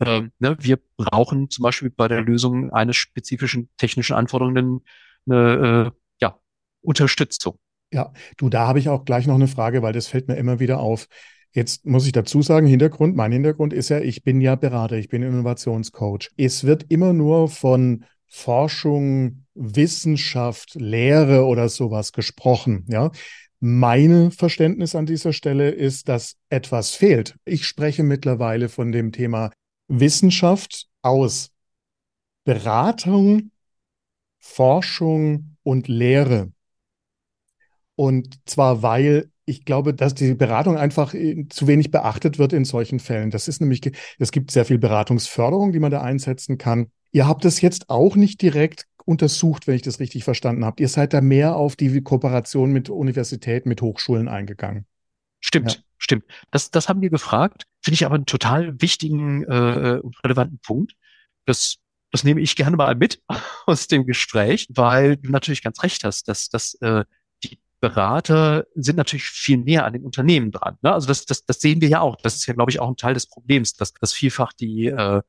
ja. 0.00 0.06
ähm, 0.06 0.32
ne, 0.38 0.56
wir 0.60 0.78
brauchen 0.96 1.50
zum 1.50 1.64
Beispiel 1.64 1.90
bei 1.90 2.08
der 2.08 2.22
Lösung 2.22 2.72
eines 2.72 2.96
spezifischen 2.96 3.68
technischen 3.76 4.14
Anforderungen 4.14 4.82
eine 5.26 5.92
äh, 5.92 5.98
ja, 6.22 6.38
Unterstützung. 6.80 7.58
Ja, 7.92 8.12
du, 8.36 8.48
da 8.48 8.68
habe 8.68 8.78
ich 8.78 8.88
auch 8.88 9.04
gleich 9.04 9.26
noch 9.26 9.34
eine 9.34 9.48
Frage, 9.48 9.82
weil 9.82 9.92
das 9.92 10.06
fällt 10.06 10.28
mir 10.28 10.36
immer 10.36 10.60
wieder 10.60 10.78
auf. 10.78 11.08
Jetzt 11.52 11.84
muss 11.84 12.06
ich 12.06 12.12
dazu 12.12 12.42
sagen, 12.42 12.68
Hintergrund, 12.68 13.16
mein 13.16 13.32
Hintergrund 13.32 13.72
ist 13.72 13.88
ja, 13.88 13.98
ich 13.98 14.22
bin 14.22 14.40
ja 14.40 14.54
Berater, 14.54 14.96
ich 14.96 15.08
bin 15.08 15.24
Innovationscoach. 15.24 16.30
Es 16.36 16.62
wird 16.62 16.86
immer 16.88 17.12
nur 17.12 17.48
von 17.48 18.04
Forschung, 18.28 19.46
Wissenschaft, 19.54 20.76
Lehre 20.76 21.44
oder 21.44 21.68
sowas 21.68 22.12
gesprochen. 22.12 22.84
Ja, 22.88 23.10
meine 23.60 24.30
Verständnis 24.30 24.94
an 24.94 25.06
dieser 25.06 25.32
Stelle 25.32 25.70
ist, 25.70 26.08
dass 26.08 26.36
etwas 26.48 26.94
fehlt. 26.94 27.36
Ich 27.44 27.66
spreche 27.66 28.02
mittlerweile 28.02 28.68
von 28.68 28.90
dem 28.90 29.12
Thema 29.12 29.50
Wissenschaft 29.86 30.86
aus 31.02 31.50
Beratung, 32.44 33.50
Forschung 34.38 35.56
und 35.62 35.88
Lehre. 35.88 36.52
Und 37.96 38.38
zwar, 38.48 38.82
weil 38.82 39.30
ich 39.44 39.64
glaube, 39.66 39.92
dass 39.92 40.14
die 40.14 40.34
Beratung 40.34 40.78
einfach 40.78 41.12
äh, 41.12 41.46
zu 41.50 41.66
wenig 41.66 41.90
beachtet 41.90 42.38
wird 42.38 42.54
in 42.54 42.64
solchen 42.64 42.98
Fällen. 42.98 43.30
Das 43.30 43.46
ist 43.46 43.60
nämlich, 43.60 43.82
es 44.18 44.32
gibt 44.32 44.50
sehr 44.50 44.64
viel 44.64 44.78
Beratungsförderung, 44.78 45.72
die 45.72 45.80
man 45.80 45.90
da 45.90 46.00
einsetzen 46.00 46.56
kann. 46.56 46.90
Ihr 47.12 47.26
habt 47.26 47.44
es 47.44 47.60
jetzt 47.60 47.90
auch 47.90 48.16
nicht 48.16 48.40
direkt 48.40 48.86
untersucht, 49.04 49.66
wenn 49.66 49.74
ich 49.74 49.82
das 49.82 50.00
richtig 50.00 50.24
verstanden 50.24 50.64
habe. 50.64 50.80
Ihr 50.82 50.88
seid 50.88 51.12
da 51.12 51.20
mehr 51.20 51.56
auf 51.56 51.76
die 51.76 52.00
Kooperation 52.02 52.72
mit 52.72 52.90
Universitäten, 52.90 53.68
mit 53.68 53.82
Hochschulen 53.82 54.28
eingegangen. 54.28 54.86
Stimmt, 55.40 55.74
ja. 55.74 55.80
stimmt. 55.98 56.24
Das, 56.50 56.70
das 56.70 56.88
haben 56.88 57.00
wir 57.00 57.10
gefragt. 57.10 57.64
Finde 57.82 57.94
ich 57.94 58.04
aber 58.04 58.14
einen 58.14 58.26
total 58.26 58.80
wichtigen 58.80 59.44
äh, 59.44 60.00
und 60.02 60.22
relevanten 60.22 60.58
Punkt. 60.58 60.94
Das, 61.46 61.76
das 62.10 62.24
nehme 62.24 62.40
ich 62.40 62.56
gerne 62.56 62.76
mal 62.76 62.94
mit 62.94 63.22
aus 63.66 63.88
dem 63.88 64.06
Gespräch, 64.06 64.68
weil 64.70 65.16
du 65.16 65.30
natürlich 65.30 65.62
ganz 65.62 65.82
recht 65.82 66.04
hast, 66.04 66.28
dass, 66.28 66.48
dass 66.50 66.74
äh, 66.82 67.04
die 67.42 67.58
Berater 67.80 68.66
sind 68.74 68.96
natürlich 68.96 69.24
viel 69.24 69.58
näher 69.58 69.86
an 69.86 69.94
den 69.94 70.04
Unternehmen 70.04 70.50
dran. 70.50 70.76
Ne? 70.82 70.92
Also 70.92 71.08
das, 71.08 71.24
das, 71.24 71.46
das 71.46 71.60
sehen 71.60 71.80
wir 71.80 71.88
ja 71.88 72.00
auch. 72.00 72.16
Das 72.16 72.36
ist 72.36 72.46
ja, 72.46 72.54
glaube 72.54 72.70
ich, 72.70 72.80
auch 72.80 72.88
ein 72.88 72.96
Teil 72.96 73.14
des 73.14 73.26
Problems, 73.26 73.74
dass, 73.74 73.94
dass 73.94 74.12
vielfach 74.12 74.52
die 74.52 74.88
äh, 74.88 75.22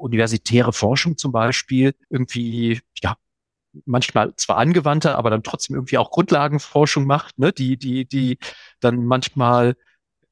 universitäre 0.00 0.72
Forschung 0.72 1.16
zum 1.16 1.32
Beispiel 1.32 1.94
irgendwie, 2.08 2.80
ja, 3.02 3.16
manchmal 3.84 4.34
zwar 4.36 4.56
angewandter, 4.58 5.16
aber 5.16 5.30
dann 5.30 5.42
trotzdem 5.42 5.76
irgendwie 5.76 5.98
auch 5.98 6.10
Grundlagenforschung 6.10 7.04
macht, 7.06 7.38
ne, 7.38 7.52
die, 7.52 7.76
die, 7.76 8.06
die 8.06 8.38
dann 8.80 9.04
manchmal 9.04 9.76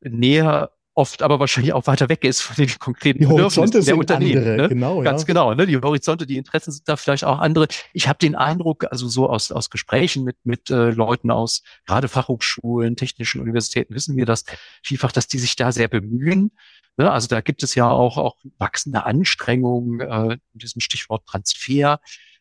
näher 0.01 0.73
oft 0.99 1.23
aber 1.23 1.41
wahrscheinlich 1.41 1.73
auch 1.73 1.87
weiter 1.87 2.09
weg 2.09 2.25
ist 2.25 2.41
von 2.41 2.57
den 2.57 2.79
konkreten 2.79 3.21
die 3.21 3.27
Horizonte 3.27 3.83
der 3.83 3.97
Unternehmen. 3.97 4.39
Andere, 4.39 4.57
ne? 4.57 4.69
genau, 4.69 5.03
Ganz 5.03 5.23
ja. 5.23 5.27
genau. 5.27 5.55
Ne? 5.55 5.67
Die 5.67 5.77
Horizonte, 5.77 6.27
die 6.27 6.37
Interessen 6.37 6.73
sind 6.73 6.89
da 6.89 6.97
vielleicht 6.97 7.25
auch 7.25 7.39
andere. 7.39 7.69
Ich 7.93 8.09
habe 8.09 8.19
den 8.19 8.35
Eindruck, 8.35 8.85
also 8.91 9.09
so 9.09 9.29
aus, 9.31 9.53
aus 9.53 9.71
Gesprächen 9.71 10.25
mit, 10.25 10.37
mit 10.45 10.71
äh, 10.71 10.91
Leuten 10.91 11.31
aus 11.31 11.63
gerade 11.87 12.09
Fachhochschulen, 12.09 12.97
technischen 12.97 13.41
Universitäten 13.41 13.95
wissen 13.95 14.17
wir 14.17 14.27
das 14.27 14.45
vielfach, 14.83 15.13
dass 15.13 15.29
die 15.29 15.39
sich 15.39 15.57
da 15.57 15.73
sehr 15.73 15.89
bemühen, 15.89 16.51
Ne? 16.99 17.11
Also 17.11 17.29
da 17.29 17.41
gibt 17.41 17.63
es 17.63 17.75
ja 17.75 17.89
auch, 17.89 18.19
auch 18.19 18.37
wachsende 18.59 19.07
Anstrengungen 19.07 20.01
äh, 20.01 20.33
in 20.53 20.59
diesem 20.59 20.81
Stichwort 20.81 21.25
Transfer, 21.27 22.01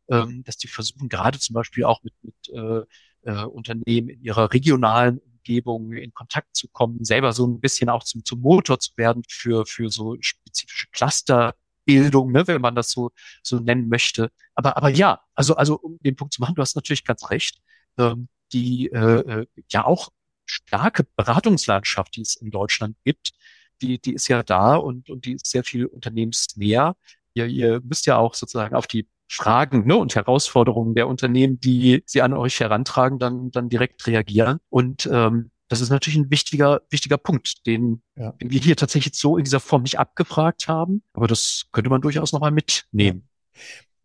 ähm, 0.10 0.44
dass 0.44 0.58
die 0.58 0.68
versuchen 0.68 1.10
gerade 1.10 1.40
zum 1.40 1.54
Beispiel 1.54 1.86
auch 1.86 2.02
mit, 2.04 2.14
mit 2.24 2.36
äh, 2.50 2.82
äh, 3.22 3.44
Unternehmen 3.46 4.10
in 4.10 4.22
ihrer 4.22 4.52
regionalen 4.52 5.22
Umgebung 5.48 5.94
in 5.94 6.14
Kontakt 6.14 6.56
zu 6.56 6.68
kommen, 6.68 7.04
selber 7.06 7.32
so 7.34 7.48
ein 7.48 7.60
bisschen 7.60 7.90
auch 7.90 8.04
zum, 8.04 8.26
zum 8.26 8.42
Motor 8.42 8.80
zu 8.80 8.92
werden 8.98 9.24
für, 9.30 9.66
für 9.66 9.90
so 9.90 10.18
spezifische 10.20 10.88
Clusterbildung, 10.92 12.32
ne, 12.32 12.48
wenn 12.48 12.62
man 12.62 12.76
das 12.76 12.92
so, 12.92 13.12
so 13.44 13.60
nennen 13.60 13.88
möchte. 13.88 14.30
Aber, 14.56 14.78
aber 14.78 14.90
ja, 14.90 15.22
also, 15.36 15.56
also 15.56 15.80
um 15.80 16.00
den 16.00 16.16
Punkt 16.16 16.34
zu 16.34 16.42
machen, 16.42 16.56
du 16.56 16.62
hast 16.62 16.76
natürlich 16.76 17.06
ganz 17.06 17.30
recht, 17.30 17.62
ähm, 17.98 18.28
die 18.52 18.88
äh, 18.92 19.42
äh 19.42 19.48
ja 19.72 19.86
auch 19.86 20.10
starke 20.46 21.06
Beratungslandschaft, 21.16 22.16
die 22.16 22.22
es 22.22 22.36
in 22.36 22.52
Deutschland 22.52 22.98
gibt, 23.04 23.34
die, 23.82 24.00
die 24.00 24.14
ist 24.14 24.28
ja 24.28 24.44
da 24.44 24.76
und, 24.76 25.10
und 25.10 25.26
die 25.26 25.34
ist 25.34 25.48
sehr 25.48 25.64
viel 25.64 25.86
unternehmensnäher. 25.86 26.96
Ihr, 27.34 27.46
ihr 27.48 27.82
müsst 27.82 28.06
ja 28.06 28.18
auch 28.18 28.34
sozusagen 28.34 28.76
auf 28.76 28.88
die 28.88 29.08
Fragen 29.28 29.86
ne, 29.86 29.98
und 29.98 30.16
Herausforderungen 30.16 30.96
der 30.96 31.08
Unternehmen, 31.08 31.60
die 31.60 32.04
sie 32.06 32.22
an 32.22 32.34
euch 32.34 32.60
herantragen, 32.60 33.20
dann, 33.20 33.52
dann 33.52 33.70
direkt 33.70 34.08
reagieren. 34.08 34.60
Und 34.70 35.10
ähm, 35.12 35.52
das 35.68 35.82
ist 35.82 35.90
natürlich 35.90 36.18
ein 36.18 36.32
wichtiger, 36.32 36.82
wichtiger 36.90 37.18
Punkt, 37.18 37.66
den, 37.68 38.02
ja. 38.16 38.32
den 38.34 38.52
wir 38.52 38.60
hier 38.60 38.78
tatsächlich 38.78 39.16
so 39.16 39.38
in 39.38 39.44
dieser 39.44 39.60
Form 39.60 39.84
nicht 39.84 40.00
abgefragt 40.00 40.68
haben. 40.68 41.04
Aber 41.14 41.28
das 41.28 41.66
könnte 41.72 41.90
man 41.90 42.02
durchaus 42.02 42.32
nochmal 42.32 42.52
mitnehmen. 42.52 43.28
Ja. 43.54 43.62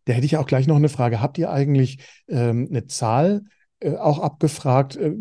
Da 0.06 0.14
hätte 0.14 0.26
ich 0.26 0.36
auch 0.36 0.46
gleich 0.46 0.66
noch 0.66 0.76
eine 0.76 0.88
Frage. 0.88 1.20
Habt 1.20 1.38
ihr 1.38 1.50
eigentlich 1.50 1.98
ähm, 2.28 2.66
eine 2.70 2.86
Zahl 2.86 3.44
äh, 3.78 3.96
auch 3.96 4.18
abgefragt, 4.18 4.96
äh, 4.96 5.12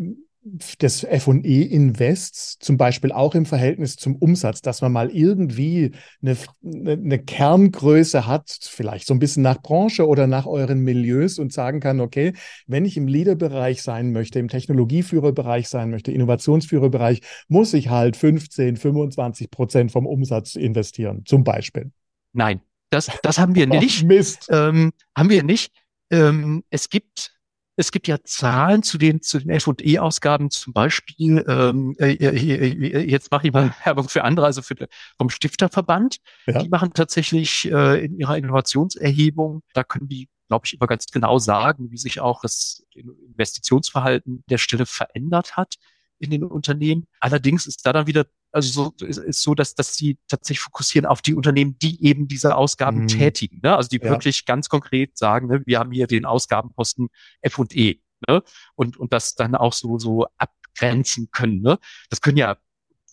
des 0.44 1.04
F&E 1.04 1.62
Invests, 1.62 2.58
zum 2.58 2.76
Beispiel 2.76 3.12
auch 3.12 3.36
im 3.36 3.46
Verhältnis 3.46 3.94
zum 3.94 4.16
Umsatz, 4.16 4.60
dass 4.60 4.82
man 4.82 4.90
mal 4.90 5.10
irgendwie 5.10 5.92
eine, 6.20 6.36
eine, 6.64 7.18
Kerngröße 7.20 8.26
hat, 8.26 8.58
vielleicht 8.60 9.06
so 9.06 9.14
ein 9.14 9.20
bisschen 9.20 9.44
nach 9.44 9.62
Branche 9.62 10.06
oder 10.06 10.26
nach 10.26 10.46
euren 10.46 10.80
Milieus 10.80 11.38
und 11.38 11.52
sagen 11.52 11.78
kann, 11.78 12.00
okay, 12.00 12.32
wenn 12.66 12.84
ich 12.84 12.96
im 12.96 13.06
Leaderbereich 13.06 13.82
sein 13.82 14.10
möchte, 14.10 14.40
im 14.40 14.48
Technologieführerbereich 14.48 15.68
sein 15.68 15.90
möchte, 15.90 16.10
Innovationsführerbereich, 16.10 17.20
muss 17.46 17.72
ich 17.72 17.88
halt 17.88 18.16
15, 18.16 18.76
25 18.76 19.48
Prozent 19.48 19.92
vom 19.92 20.06
Umsatz 20.06 20.56
investieren, 20.56 21.22
zum 21.24 21.44
Beispiel. 21.44 21.92
Nein, 22.32 22.62
das, 22.90 23.10
das 23.22 23.38
haben 23.38 23.54
wir 23.54 23.66
nicht. 23.68 24.04
Mist. 24.04 24.48
Ähm, 24.50 24.92
haben 25.16 25.30
wir 25.30 25.44
nicht. 25.44 25.72
Ähm, 26.10 26.64
es 26.70 26.88
gibt 26.88 27.32
es 27.76 27.90
gibt 27.90 28.06
ja 28.06 28.18
Zahlen 28.22 28.82
zu 28.82 28.98
den 28.98 29.22
zu 29.22 29.38
den 29.38 29.50
F&E-Ausgaben, 29.50 30.50
zum 30.50 30.72
Beispiel. 30.72 31.44
Ähm, 31.48 31.94
äh, 31.98 32.12
äh, 32.12 32.28
äh, 32.28 33.10
jetzt 33.10 33.30
mache 33.30 33.46
ich 33.46 33.52
mal 33.52 33.74
Werbung 33.84 34.08
für 34.08 34.24
andere, 34.24 34.46
also 34.46 34.62
für, 34.62 34.74
vom 35.16 35.30
Stifterverband. 35.30 36.18
Ja. 36.46 36.62
Die 36.62 36.68
machen 36.68 36.92
tatsächlich 36.92 37.70
äh, 37.70 38.04
in 38.04 38.18
ihrer 38.18 38.36
Innovationserhebung, 38.36 39.62
da 39.72 39.84
können 39.84 40.08
die, 40.08 40.28
glaube 40.48 40.66
ich, 40.66 40.74
immer 40.74 40.86
ganz 40.86 41.06
genau 41.06 41.38
sagen, 41.38 41.90
wie 41.90 41.96
sich 41.96 42.20
auch 42.20 42.42
das 42.42 42.84
Investitionsverhalten 42.94 44.44
der 44.48 44.58
Stelle 44.58 44.84
verändert 44.84 45.56
hat 45.56 45.76
in 46.18 46.30
den 46.30 46.44
Unternehmen. 46.44 47.06
Allerdings 47.20 47.66
ist 47.66 47.86
da 47.86 47.92
dann 47.92 48.06
wieder 48.06 48.26
also 48.52 48.92
so 48.98 49.06
ist, 49.06 49.18
ist 49.18 49.42
so, 49.42 49.54
dass, 49.54 49.74
dass 49.74 49.96
sie 49.96 50.18
tatsächlich 50.28 50.60
fokussieren 50.60 51.06
auf 51.06 51.22
die 51.22 51.34
Unternehmen, 51.34 51.78
die 51.78 52.04
eben 52.04 52.28
diese 52.28 52.54
Ausgaben 52.54 53.02
mhm. 53.02 53.08
tätigen. 53.08 53.60
Ne? 53.62 53.76
Also 53.76 53.88
die 53.88 53.96
ja. 53.96 54.10
wirklich 54.10 54.44
ganz 54.44 54.68
konkret 54.68 55.16
sagen, 55.16 55.48
ne, 55.48 55.62
wir 55.64 55.78
haben 55.78 55.90
hier 55.90 56.06
den 56.06 56.24
Ausgabenposten 56.24 57.08
F 57.40 57.58
und 57.58 57.74
E. 57.74 58.00
Ne? 58.28 58.42
Und, 58.74 58.96
und 58.98 59.12
das 59.12 59.34
dann 59.34 59.54
auch 59.54 59.72
so, 59.72 59.98
so 59.98 60.26
abgrenzen 60.36 61.30
können. 61.32 61.62
Ne? 61.62 61.78
Das 62.10 62.20
können 62.20 62.36
ja 62.36 62.58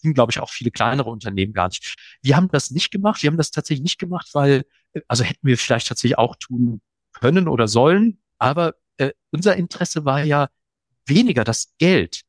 glaube 0.01 0.31
ich, 0.31 0.39
auch 0.39 0.49
viele 0.49 0.71
kleinere 0.71 1.09
Unternehmen 1.09 1.51
gar 1.53 1.67
nicht. 1.67 1.95
Wir 2.21 2.37
haben 2.37 2.47
das 2.49 2.71
nicht 2.71 2.89
gemacht. 2.89 3.21
Wir 3.21 3.29
haben 3.29 3.37
das 3.37 3.51
tatsächlich 3.51 3.83
nicht 3.83 3.99
gemacht, 3.99 4.29
weil, 4.33 4.63
also 5.07 5.25
hätten 5.25 5.45
wir 5.45 5.57
vielleicht 5.57 5.87
tatsächlich 5.87 6.17
auch 6.17 6.37
tun 6.37 6.81
können 7.11 7.49
oder 7.49 7.67
sollen. 7.67 8.21
Aber 8.37 8.75
äh, 8.97 9.11
unser 9.31 9.57
Interesse 9.57 10.05
war 10.05 10.23
ja 10.23 10.47
weniger 11.05 11.43
das 11.43 11.73
Geld, 11.79 12.21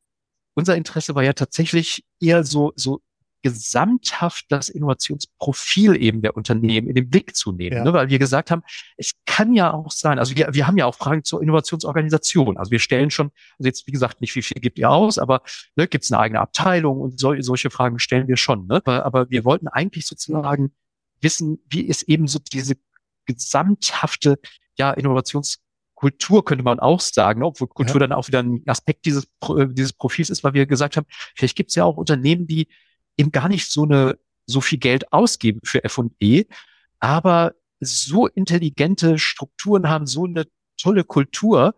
unser 0.53 0.75
Interesse 0.75 1.15
war 1.15 1.23
ja 1.23 1.33
tatsächlich 1.33 2.03
eher 2.19 2.43
so, 2.43 2.73
so 2.75 3.01
gesamthaft 3.43 4.45
das 4.49 4.69
Innovationsprofil 4.69 5.95
eben 5.95 6.21
der 6.21 6.37
Unternehmen 6.37 6.87
in 6.87 6.95
den 6.95 7.09
Blick 7.09 7.35
zu 7.35 7.51
nehmen, 7.51 7.77
ja. 7.77 7.83
ne? 7.83 7.93
weil 7.93 8.09
wir 8.09 8.19
gesagt 8.19 8.51
haben, 8.51 8.61
es 8.97 9.13
kann 9.25 9.53
ja 9.53 9.73
auch 9.73 9.91
sein, 9.91 10.19
also 10.19 10.35
wir, 10.35 10.49
wir 10.51 10.67
haben 10.67 10.77
ja 10.77 10.85
auch 10.85 10.95
Fragen 10.95 11.23
zur 11.23 11.41
Innovationsorganisation, 11.41 12.57
also 12.57 12.71
wir 12.71 12.79
stellen 12.79 13.09
schon, 13.09 13.31
also 13.57 13.67
jetzt 13.67 13.87
wie 13.87 13.91
gesagt 13.91 14.21
nicht, 14.21 14.35
wie 14.35 14.41
viel 14.41 14.61
gibt 14.61 14.77
ihr 14.77 14.89
aus, 14.89 15.17
aber 15.17 15.41
ne, 15.75 15.87
gibt 15.87 16.03
es 16.03 16.11
eine 16.11 16.21
eigene 16.21 16.39
Abteilung 16.39 17.01
und 17.01 17.19
so, 17.19 17.33
solche 17.41 17.71
Fragen 17.71 17.99
stellen 17.99 18.27
wir 18.27 18.37
schon, 18.37 18.67
ne? 18.67 18.75
aber, 18.75 19.05
aber 19.05 19.29
wir 19.29 19.43
wollten 19.43 19.67
eigentlich 19.67 20.05
sozusagen 20.05 20.71
wissen, 21.19 21.59
wie 21.67 21.81
ist 21.81 22.03
eben 22.03 22.27
so 22.27 22.39
diese 22.39 22.75
gesamthafte 23.25 24.39
ja, 24.77 24.91
Innovations 24.91 25.59
Kultur 26.01 26.43
könnte 26.43 26.63
man 26.63 26.79
auch 26.79 26.99
sagen, 26.99 27.43
obwohl 27.43 27.67
Kultur 27.67 28.01
ja. 28.01 28.07
dann 28.07 28.17
auch 28.17 28.27
wieder 28.27 28.39
ein 28.41 28.63
Aspekt 28.65 29.05
dieses, 29.05 29.25
äh, 29.55 29.67
dieses 29.69 29.93
Profils 29.93 30.31
ist, 30.31 30.43
weil 30.43 30.55
wir 30.55 30.65
gesagt 30.65 30.97
haben, 30.97 31.05
vielleicht 31.35 31.55
gibt 31.55 31.69
es 31.69 31.75
ja 31.75 31.83
auch 31.83 31.95
Unternehmen, 31.95 32.47
die 32.47 32.67
eben 33.17 33.31
gar 33.31 33.47
nicht 33.47 33.69
so 33.71 33.83
eine 33.83 34.17
so 34.47 34.61
viel 34.61 34.79
Geld 34.79 35.13
ausgeben 35.13 35.59
für 35.63 35.83
F&E, 35.83 36.45
aber 36.99 37.53
so 37.79 38.25
intelligente 38.25 39.19
Strukturen 39.19 39.89
haben, 39.89 40.07
so 40.07 40.25
eine 40.25 40.47
tolle 40.75 41.03
Kultur, 41.03 41.75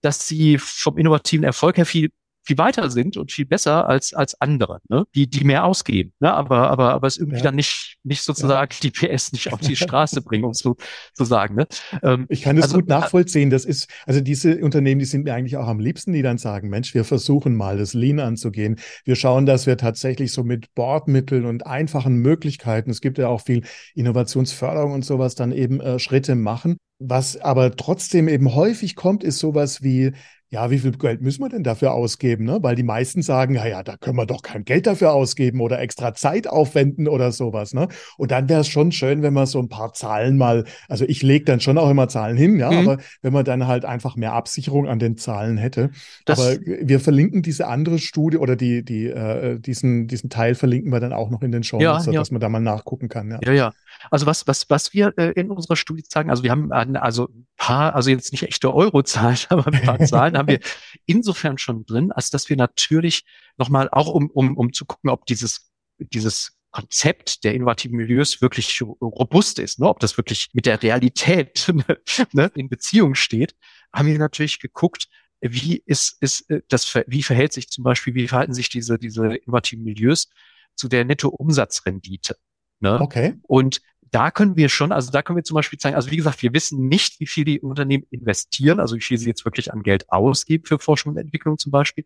dass 0.00 0.26
sie 0.26 0.56
vom 0.56 0.96
innovativen 0.96 1.44
Erfolg 1.44 1.76
her 1.76 1.84
viel 1.84 2.12
viel 2.46 2.58
weiter 2.58 2.90
sind 2.90 3.16
und 3.16 3.32
viel 3.32 3.46
besser 3.46 3.88
als 3.88 4.14
als 4.14 4.40
andere, 4.40 4.80
ne? 4.88 5.04
die 5.14 5.28
die 5.28 5.44
mehr 5.44 5.64
ausgeben, 5.64 6.12
ne? 6.20 6.32
aber 6.32 6.70
aber 6.70 6.94
aber 6.94 7.06
es 7.06 7.18
irgendwie 7.18 7.38
ja. 7.38 7.44
dann 7.44 7.56
nicht 7.56 7.96
nicht 8.04 8.22
sozusagen 8.22 8.72
ja. 8.72 8.78
die 8.82 8.90
PS 8.90 9.32
nicht 9.32 9.52
auf 9.52 9.60
die 9.60 9.76
Straße 9.76 10.22
bringen, 10.22 10.44
um 10.44 10.54
so 10.54 10.76
zu 11.12 11.24
sagen. 11.24 11.56
Ne? 11.56 11.66
Ähm, 12.02 12.26
ich 12.28 12.42
kann 12.42 12.56
das 12.56 12.66
also, 12.66 12.78
gut 12.78 12.88
nachvollziehen. 12.88 13.50
Das 13.50 13.64
ist 13.64 13.90
also 14.06 14.20
diese 14.20 14.58
Unternehmen, 14.58 15.00
die 15.00 15.04
sind 15.04 15.24
mir 15.24 15.34
eigentlich 15.34 15.56
auch 15.56 15.66
am 15.66 15.80
liebsten, 15.80 16.12
die 16.12 16.22
dann 16.22 16.38
sagen, 16.38 16.68
Mensch, 16.68 16.94
wir 16.94 17.04
versuchen 17.04 17.56
mal 17.56 17.78
das 17.78 17.94
Lean 17.94 18.20
anzugehen. 18.20 18.76
Wir 19.04 19.16
schauen, 19.16 19.46
dass 19.46 19.66
wir 19.66 19.76
tatsächlich 19.76 20.32
so 20.32 20.44
mit 20.44 20.74
Bordmitteln 20.74 21.46
und 21.46 21.66
einfachen 21.66 22.16
Möglichkeiten, 22.16 22.90
es 22.90 23.00
gibt 23.00 23.18
ja 23.18 23.28
auch 23.28 23.40
viel 23.40 23.62
Innovationsförderung 23.94 24.92
und 24.92 25.04
sowas, 25.04 25.34
dann 25.34 25.52
eben 25.52 25.80
äh, 25.80 25.98
Schritte 25.98 26.34
machen. 26.36 26.76
Was 26.98 27.36
aber 27.36 27.76
trotzdem 27.76 28.26
eben 28.26 28.54
häufig 28.54 28.96
kommt, 28.96 29.22
ist 29.22 29.38
sowas 29.38 29.82
wie 29.82 30.12
ja, 30.48 30.70
wie 30.70 30.78
viel 30.78 30.92
Geld 30.92 31.22
müssen 31.22 31.42
wir 31.42 31.48
denn 31.48 31.64
dafür 31.64 31.92
ausgeben? 31.92 32.44
Ne? 32.44 32.58
Weil 32.62 32.76
die 32.76 32.84
meisten 32.84 33.20
sagen, 33.20 33.54
ja, 33.54 33.66
ja, 33.66 33.82
da 33.82 33.96
können 33.96 34.16
wir 34.16 34.26
doch 34.26 34.42
kein 34.42 34.64
Geld 34.64 34.86
dafür 34.86 35.12
ausgeben 35.12 35.60
oder 35.60 35.80
extra 35.80 36.14
Zeit 36.14 36.48
aufwenden 36.48 37.08
oder 37.08 37.32
sowas. 37.32 37.74
Ne? 37.74 37.88
Und 38.16 38.30
dann 38.30 38.48
wäre 38.48 38.60
es 38.60 38.68
schon 38.68 38.92
schön, 38.92 39.22
wenn 39.22 39.34
man 39.34 39.46
so 39.46 39.58
ein 39.58 39.68
paar 39.68 39.92
Zahlen 39.92 40.36
mal, 40.36 40.64
also 40.88 41.04
ich 41.04 41.22
lege 41.22 41.44
dann 41.44 41.58
schon 41.58 41.78
auch 41.78 41.90
immer 41.90 42.08
Zahlen 42.08 42.36
hin, 42.36 42.58
ja, 42.60 42.70
mhm. 42.70 42.78
aber 42.78 42.98
wenn 43.22 43.32
man 43.32 43.44
dann 43.44 43.66
halt 43.66 43.84
einfach 43.84 44.14
mehr 44.14 44.34
Absicherung 44.34 44.86
an 44.86 45.00
den 45.00 45.16
Zahlen 45.16 45.56
hätte. 45.56 45.90
Das 46.24 46.38
aber 46.38 46.60
wir 46.64 47.00
verlinken 47.00 47.42
diese 47.42 47.66
andere 47.66 47.98
Studie 47.98 48.36
oder 48.36 48.54
die, 48.54 48.84
die, 48.84 49.06
äh, 49.06 49.58
diesen, 49.58 50.06
diesen 50.06 50.30
Teil 50.30 50.54
verlinken 50.54 50.92
wir 50.92 51.00
dann 51.00 51.12
auch 51.12 51.30
noch 51.30 51.42
in 51.42 51.50
den 51.50 51.64
Show, 51.64 51.80
ja, 51.80 52.00
ja. 52.00 52.12
dass 52.12 52.30
man 52.30 52.40
da 52.40 52.48
mal 52.48 52.60
nachgucken 52.60 53.08
kann. 53.08 53.32
Ja, 53.32 53.40
ja. 53.44 53.52
ja. 53.52 53.72
Also 54.10 54.26
was, 54.26 54.46
was, 54.46 54.68
was 54.70 54.92
wir 54.92 55.14
äh, 55.16 55.32
in 55.32 55.50
unserer 55.50 55.76
Studie 55.76 56.02
zeigen, 56.02 56.30
also 56.30 56.42
wir 56.42 56.50
haben 56.50 56.72
also 56.72 57.28
ein 57.28 57.46
paar, 57.56 57.94
also 57.94 58.10
jetzt 58.10 58.32
nicht 58.32 58.42
echte 58.42 58.74
Eurozahlen, 58.74 59.38
aber 59.48 59.66
ein 59.66 59.82
paar 59.82 59.98
Zahlen 60.00 60.36
haben 60.36 60.48
wir 60.48 60.60
insofern 61.06 61.58
schon 61.58 61.84
drin, 61.86 62.12
als 62.12 62.30
dass 62.30 62.48
wir 62.48 62.56
natürlich 62.56 63.24
nochmal 63.56 63.88
auch 63.90 64.08
um, 64.08 64.30
um, 64.30 64.56
um 64.56 64.72
zu 64.72 64.84
gucken, 64.84 65.10
ob 65.10 65.26
dieses, 65.26 65.70
dieses 65.98 66.56
Konzept 66.70 67.44
der 67.44 67.54
innovativen 67.54 67.96
Milieus 67.96 68.42
wirklich 68.42 68.82
robust 68.82 69.58
ist, 69.58 69.78
ne? 69.78 69.88
ob 69.88 69.98
das 70.00 70.18
wirklich 70.18 70.50
mit 70.52 70.66
der 70.66 70.82
Realität 70.82 71.72
ne, 72.32 72.50
in 72.54 72.68
Beziehung 72.68 73.14
steht, 73.14 73.56
haben 73.94 74.08
wir 74.08 74.18
natürlich 74.18 74.60
geguckt, 74.60 75.08
wie 75.40 75.82
ist, 75.86 76.16
ist 76.20 76.50
äh, 76.50 76.60
das, 76.68 76.94
wie 77.06 77.22
verhält 77.22 77.52
sich 77.52 77.68
zum 77.70 77.84
Beispiel, 77.84 78.14
wie 78.14 78.28
verhalten 78.28 78.54
sich 78.54 78.68
diese, 78.68 78.98
diese 78.98 79.36
innovativen 79.36 79.84
Milieus 79.84 80.28
zu 80.74 80.88
der 80.88 81.04
Nettoumsatzrendite. 81.04 82.36
Ne? 82.80 83.00
Okay. 83.00 83.34
Und 83.42 83.80
da 84.10 84.30
können 84.30 84.56
wir 84.56 84.68
schon, 84.68 84.92
also 84.92 85.10
da 85.10 85.22
können 85.22 85.36
wir 85.36 85.44
zum 85.44 85.56
Beispiel 85.56 85.78
zeigen, 85.78 85.96
also 85.96 86.10
wie 86.10 86.16
gesagt, 86.16 86.42
wir 86.42 86.52
wissen 86.52 86.88
nicht, 86.88 87.20
wie 87.20 87.26
viel 87.26 87.44
die 87.44 87.60
Unternehmen 87.60 88.04
investieren, 88.10 88.80
also 88.80 88.96
wie 88.96 89.00
viel 89.00 89.18
sie 89.18 89.28
jetzt 89.28 89.44
wirklich 89.44 89.72
an 89.72 89.82
Geld 89.82 90.10
ausgeben 90.10 90.64
für 90.64 90.78
Forschung 90.78 91.12
und 91.12 91.18
Entwicklung 91.18 91.58
zum 91.58 91.72
Beispiel. 91.72 92.04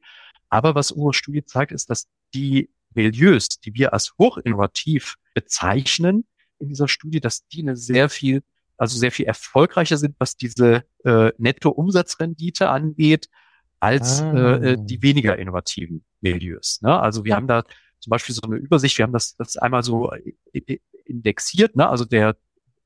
Aber 0.49 0.75
was 0.75 0.91
unsere 0.91 1.15
Studie 1.15 1.45
zeigt, 1.45 1.73
ist, 1.73 1.91
dass 1.91 2.09
die 2.35 2.71
Milieus, 2.95 3.61
die 3.61 3.75
wir 3.75 3.93
als 3.93 4.15
hochinnovativ 4.19 5.17
bezeichnen 5.35 6.27
in 6.59 6.69
dieser 6.69 6.89
Studie, 6.89 7.21
dass 7.21 7.47
die 7.49 7.63
eine 7.63 7.77
sehr 7.77 8.09
viel, 8.09 8.43
also 8.77 8.99
sehr 8.99 9.13
viel 9.13 9.27
erfolgreicher 9.27 9.97
sind, 9.97 10.17
was 10.19 10.37
diese 10.37 10.85
äh, 11.05 11.33
Nettoumsatzrendite 11.39 12.69
angeht, 12.69 13.29
als 13.79 14.21
ah. 14.21 14.57
äh, 14.57 14.77
die 14.79 15.03
weniger 15.03 15.39
innovativen 15.39 16.05
Milieus. 16.21 16.81
Ne? 16.83 16.99
Also 16.99 17.25
wir 17.25 17.35
haben 17.35 17.47
da 17.47 17.65
zum 18.01 18.11
Beispiel 18.11 18.35
so 18.35 18.43
eine 18.43 18.57
Übersicht, 18.57 18.99
wir 18.99 19.05
haben 19.05 19.13
das, 19.13 19.37
das 19.37 19.57
einmal 19.57 19.83
so 19.83 20.11
indexiert, 21.05 21.77
ne? 21.77 21.89
also 21.89 22.05
der, 22.05 22.37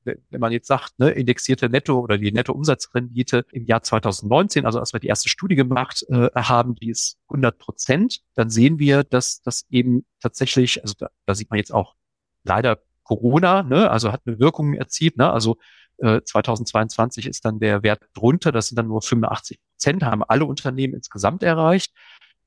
wenn 0.03 0.39
man 0.39 0.51
jetzt 0.51 0.67
sagt, 0.67 0.99
ne, 0.99 1.09
indexierte 1.09 1.69
Netto 1.69 1.99
oder 1.99 2.17
die 2.17 2.31
Nettoumsatzrendite 2.31 3.45
im 3.51 3.65
Jahr 3.65 3.81
2019, 3.81 4.65
also 4.65 4.79
als 4.79 4.93
wir 4.93 4.99
die 4.99 5.07
erste 5.07 5.29
Studie 5.29 5.55
gemacht 5.55 6.05
äh, 6.09 6.29
haben, 6.35 6.75
die 6.75 6.89
ist 6.89 7.17
100 7.29 7.57
Prozent, 7.57 8.21
dann 8.35 8.49
sehen 8.49 8.77
wir, 8.77 9.03
dass 9.03 9.41
das 9.41 9.65
eben 9.69 10.05
tatsächlich, 10.19 10.81
also 10.83 10.93
da, 10.97 11.09
da 11.25 11.33
sieht 11.33 11.49
man 11.49 11.57
jetzt 11.57 11.73
auch 11.73 11.95
leider 12.43 12.79
Corona, 13.03 13.63
ne, 13.63 13.89
also 13.89 14.11
hat 14.11 14.21
eine 14.25 14.39
Wirkung 14.39 14.73
erzielt, 14.73 15.17
ne, 15.17 15.31
also 15.31 15.57
äh, 15.97 16.21
2022 16.21 17.27
ist 17.27 17.45
dann 17.45 17.59
der 17.59 17.83
Wert 17.83 18.03
drunter, 18.13 18.51
das 18.51 18.67
sind 18.67 18.77
dann 18.77 18.87
nur 18.87 19.01
85 19.01 19.59
Prozent, 19.71 20.03
haben 20.03 20.23
alle 20.23 20.45
Unternehmen 20.45 20.93
insgesamt 20.93 21.43
erreicht. 21.43 21.93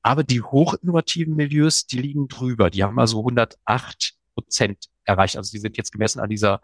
Aber 0.01 0.23
die 0.23 0.41
hochinnovativen 0.41 1.35
Milieus, 1.35 1.85
die 1.85 1.99
liegen 1.99 2.27
drüber. 2.27 2.69
Die 2.69 2.83
haben 2.83 2.99
also 2.99 3.19
108 3.19 4.15
Prozent 4.33 4.89
erreicht. 5.03 5.37
Also 5.37 5.51
die 5.51 5.59
sind 5.59 5.77
jetzt 5.77 5.91
gemessen 5.91 6.19
an 6.19 6.29
dieser 6.29 6.61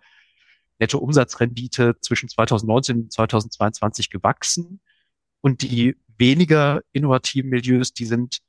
Nettoumsatzrendite 0.79 1.97
zwischen 2.01 2.29
2019 2.29 3.03
und 3.03 3.13
2022 3.13 4.09
gewachsen. 4.09 4.79
Und 5.41 5.61
die 5.61 5.95
weniger 6.17 6.81
innovativen 6.91 7.49
Milieus, 7.49 7.93
die 7.93 8.05
sind 8.05 8.39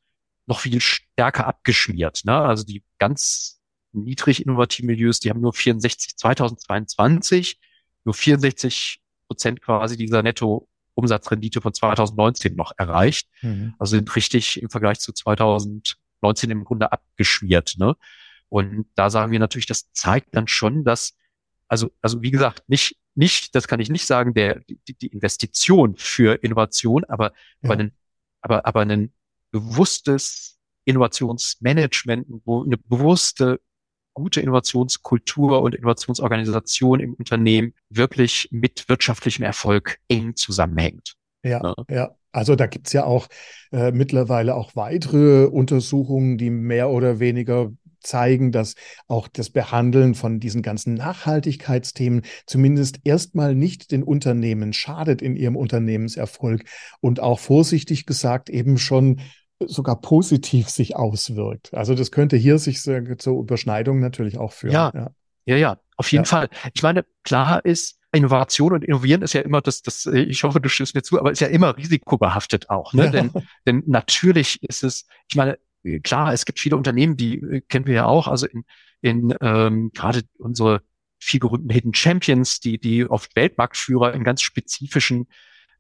noch 0.47 0.61
viel 0.61 0.81
stärker 0.81 1.47
abgeschmiert. 1.47 2.23
Ne? 2.25 2.35
Also 2.35 2.65
die 2.65 2.85
ganz 2.99 3.61
niedrig 3.93 4.45
innovativen 4.45 4.87
Milieus, 4.87 5.21
die 5.21 5.31
haben 5.31 5.41
nur 5.41 5.53
64 5.53 6.17
2022, 6.17 7.59
nur 8.05 8.15
64 8.15 9.01
Prozent 9.27 9.61
quasi 9.61 9.97
dieser 9.97 10.23
Netto 10.23 10.69
Umsatzrendite 10.97 11.61
von 11.61 11.73
2019 11.73 12.57
noch 12.57 12.73
erreicht. 12.77 13.29
Mhm. 13.43 13.75
Also 13.79 13.97
sind 13.97 14.17
richtig 14.17 14.61
im 14.61 14.71
Vergleich 14.71 14.99
zu 14.99 15.13
2000 15.13 15.97
19 16.23 16.51
im 16.51 16.65
Grunde 16.65 16.93
abgeschmiert. 16.93 17.77
Ne? 17.79 17.97
Und 18.49 18.87
da 18.95 19.11
sagen 19.11 19.33
wir 19.33 19.39
natürlich, 19.39 19.67
das 19.67 19.93
zeigt 19.93 20.35
dann 20.35 20.49
schon, 20.49 20.85
dass, 20.85 21.17
also, 21.69 21.91
also 22.01 22.23
wie 22.23 22.31
gesagt, 22.31 22.69
nicht, 22.69 22.97
nicht, 23.15 23.55
das 23.55 23.67
kann 23.69 23.81
ich 23.81 23.89
nicht 23.89 24.07
sagen, 24.07 24.35
der, 24.35 24.61
die, 24.69 24.95
die 24.95 25.09
Investition 25.09 25.97
für 25.97 26.43
Innovation, 26.43 27.05
aber, 27.05 27.27
ja. 27.27 27.33
aber, 27.63 27.73
einen, 27.75 27.93
aber, 28.41 28.67
aber 28.67 28.81
ein 28.81 29.13
bewusstes 29.51 30.59
Innovationsmanagement, 30.85 32.27
eine 32.29 32.77
bewusste 32.77 33.61
gute 34.17 34.41
Innovationskultur 34.41 35.61
und 35.61 35.75
Innovationsorganisation 35.75 37.01
im 37.01 37.15
Unternehmen 37.15 37.75
wirklich 37.91 38.49
mit 38.51 38.89
wirtschaftlichem 38.89 39.45
Erfolg 39.45 39.99
eng 40.09 40.35
zusammenhängt. 40.37 41.17
Ja, 41.45 41.61
ja. 41.63 41.75
ja. 41.91 42.15
Also 42.33 42.57
da 42.57 42.67
gibt's 42.67 42.93
ja 42.93 43.05
auch 43.05 43.29
äh, 43.73 43.93
mittlerweile 43.93 44.55
auch 44.55 44.75
weitere 44.75 45.45
Untersuchungen, 45.47 46.39
die 46.39 46.51
mehr 46.51 46.91
oder 46.91 47.19
weniger 47.19 47.73
zeigen, 48.01 48.53
dass 48.53 48.75
auch 49.07 49.29
das 49.29 49.51
Behandeln 49.51 50.15
von 50.15 50.41
diesen 50.41 50.63
ganzen 50.63 50.95
Nachhaltigkeitsthemen 50.95 52.23
zumindest 52.47 53.01
erstmal 53.05 53.55
nicht 53.55 53.91
den 53.91 54.03
Unternehmen 54.03 54.73
schadet 54.73 55.21
in 55.21 55.37
ihrem 55.37 55.57
Unternehmenserfolg 55.57 56.65
und 57.01 57.21
auch 57.21 57.39
vorsichtig 57.39 58.07
gesagt 58.07 58.49
eben 58.49 58.79
schon 58.79 59.21
sogar 59.61 60.01
positiv 60.01 60.69
sich 60.69 60.97
auswirkt. 60.97 61.73
Also 61.73 61.95
das 61.95 62.11
könnte 62.11 62.37
hier 62.37 62.59
sich 62.59 62.83
zur 62.83 63.41
Überschneidung 63.41 64.01
natürlich 64.01 64.39
auch 64.39 64.53
führen. 64.53 64.73
Ja, 64.73 64.93
ja, 64.95 65.11
ja, 65.47 65.57
ja 65.57 65.81
auf 65.97 66.13
jeden 66.13 66.25
ja. 66.25 66.29
Fall. 66.29 66.49
Ich 66.75 66.83
meine, 66.83 67.05
klar 67.23 67.65
ist, 67.65 67.99
Innovation 68.13 68.73
und 68.73 68.85
Innovieren 68.85 69.23
ist 69.23 69.33
ja 69.35 69.43
immer 69.43 69.61
das, 69.61 69.83
das, 69.83 70.07
ich 70.07 70.43
hoffe, 70.43 70.61
du 70.61 70.69
stimmst 70.69 70.95
mir 70.95 71.03
zu, 71.03 71.19
aber 71.19 71.33
ist 71.33 71.41
ja 71.41 71.49
immer 71.49 71.77
risikobehaftet 71.77 72.71
auch, 72.71 72.93
ne? 72.93 73.05
Ja. 73.05 73.11
Denn, 73.11 73.31
denn 73.67 73.83
natürlich 73.87 74.63
ist 74.63 74.85
es, 74.85 75.07
ich 75.29 75.37
meine, 75.37 75.59
klar, 76.03 76.33
es 76.33 76.45
gibt 76.45 76.59
viele 76.59 76.77
Unternehmen, 76.77 77.17
die 77.17 77.39
äh, 77.39 77.61
kennen 77.69 77.87
wir 77.87 77.95
ja 77.95 78.07
auch, 78.07 78.29
also 78.29 78.47
in, 78.47 78.65
in 79.03 79.35
ähm, 79.41 79.91
gerade 79.93 80.23
unsere 80.39 80.83
viel 81.19 81.41
gerühmten 81.41 81.71
Hidden 81.71 81.95
Champions, 81.95 82.61
die, 82.61 82.79
die 82.79 83.05
oft 83.05 83.35
Weltmarktführer 83.37 84.15
in 84.15 84.25
ganz 84.25 84.43
spezifischen 84.43 85.29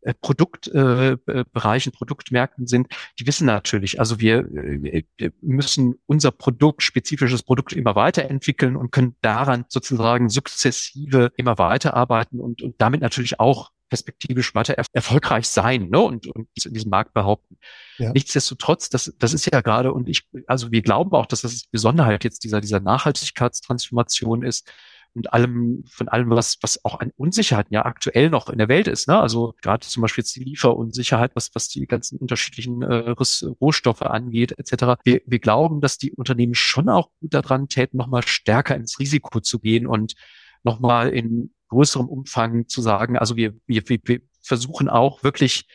äh, 0.06 0.14
Produktbereichen, 0.14 1.92
äh, 1.92 1.96
Produktmärkten 1.96 2.66
sind, 2.66 2.88
die 3.18 3.26
wissen 3.26 3.46
natürlich, 3.46 3.98
also 3.98 4.20
wir, 4.20 4.46
äh, 4.54 5.02
müssen 5.40 5.96
unser 6.06 6.30
Produkt, 6.30 6.82
spezifisches 6.82 7.42
Produkt 7.42 7.72
immer 7.72 7.96
weiterentwickeln 7.96 8.76
und 8.76 8.92
können 8.92 9.16
daran 9.20 9.64
sozusagen 9.68 10.28
sukzessive 10.28 11.32
immer 11.36 11.58
weiterarbeiten 11.58 12.40
und, 12.40 12.62
und 12.62 12.76
damit 12.78 13.00
natürlich 13.00 13.40
auch 13.40 13.72
perspektivisch 13.88 14.54
weiter 14.54 14.74
er 14.74 14.84
erfolgreich 14.92 15.48
sein 15.48 15.88
ne? 15.90 16.00
und, 16.00 16.26
und 16.26 16.48
in 16.64 16.74
diesem 16.74 16.90
Markt 16.90 17.14
behaupten. 17.14 17.58
Ja. 17.98 18.12
Nichtsdestotrotz, 18.12 18.88
das, 18.90 19.14
das 19.18 19.32
ist 19.34 19.46
ja 19.52 19.60
gerade, 19.60 19.92
und 19.92 20.08
ich, 20.08 20.28
also 20.46 20.72
wir 20.72 20.82
glauben 20.82 21.12
auch, 21.12 21.26
dass 21.26 21.42
das 21.42 21.66
Besonderheit 21.70 22.24
jetzt 22.24 22.44
dieser, 22.44 22.60
dieser 22.60 22.80
Nachhaltigkeitstransformation 22.80 24.42
ist, 24.42 24.72
und 25.16 25.32
allem, 25.32 25.82
von 25.88 26.08
allem, 26.08 26.30
was, 26.30 26.58
was 26.60 26.84
auch 26.84 27.00
an 27.00 27.10
Unsicherheiten 27.16 27.72
ja 27.72 27.84
aktuell 27.86 28.30
noch 28.30 28.50
in 28.50 28.58
der 28.58 28.68
Welt 28.68 28.86
ist. 28.86 29.08
Ne? 29.08 29.18
Also 29.18 29.54
gerade 29.62 29.86
zum 29.86 30.02
Beispiel 30.02 30.22
jetzt 30.22 30.36
die 30.36 30.44
Lieferunsicherheit, 30.44 31.32
was, 31.34 31.50
was 31.54 31.68
die 31.68 31.86
ganzen 31.86 32.18
unterschiedlichen 32.18 32.82
äh, 32.82 33.14
Rohstoffe 33.60 34.02
angeht, 34.02 34.52
etc. 34.58 35.00
Wir, 35.04 35.22
wir 35.26 35.38
glauben, 35.38 35.80
dass 35.80 35.98
die 35.98 36.12
Unternehmen 36.12 36.54
schon 36.54 36.88
auch 36.88 37.10
gut 37.20 37.34
daran 37.34 37.68
täten, 37.68 37.96
nochmal 37.96 38.26
stärker 38.26 38.76
ins 38.76 38.98
Risiko 38.98 39.40
zu 39.40 39.58
gehen 39.58 39.86
und 39.86 40.14
nochmal 40.62 41.08
in 41.08 41.54
größerem 41.68 42.08
Umfang 42.08 42.68
zu 42.68 42.82
sagen, 42.82 43.16
also 43.16 43.36
wir, 43.36 43.54
wir, 43.66 43.82
wir 43.88 44.20
versuchen 44.42 44.88
auch 44.88 45.22
wirklich 45.22 45.66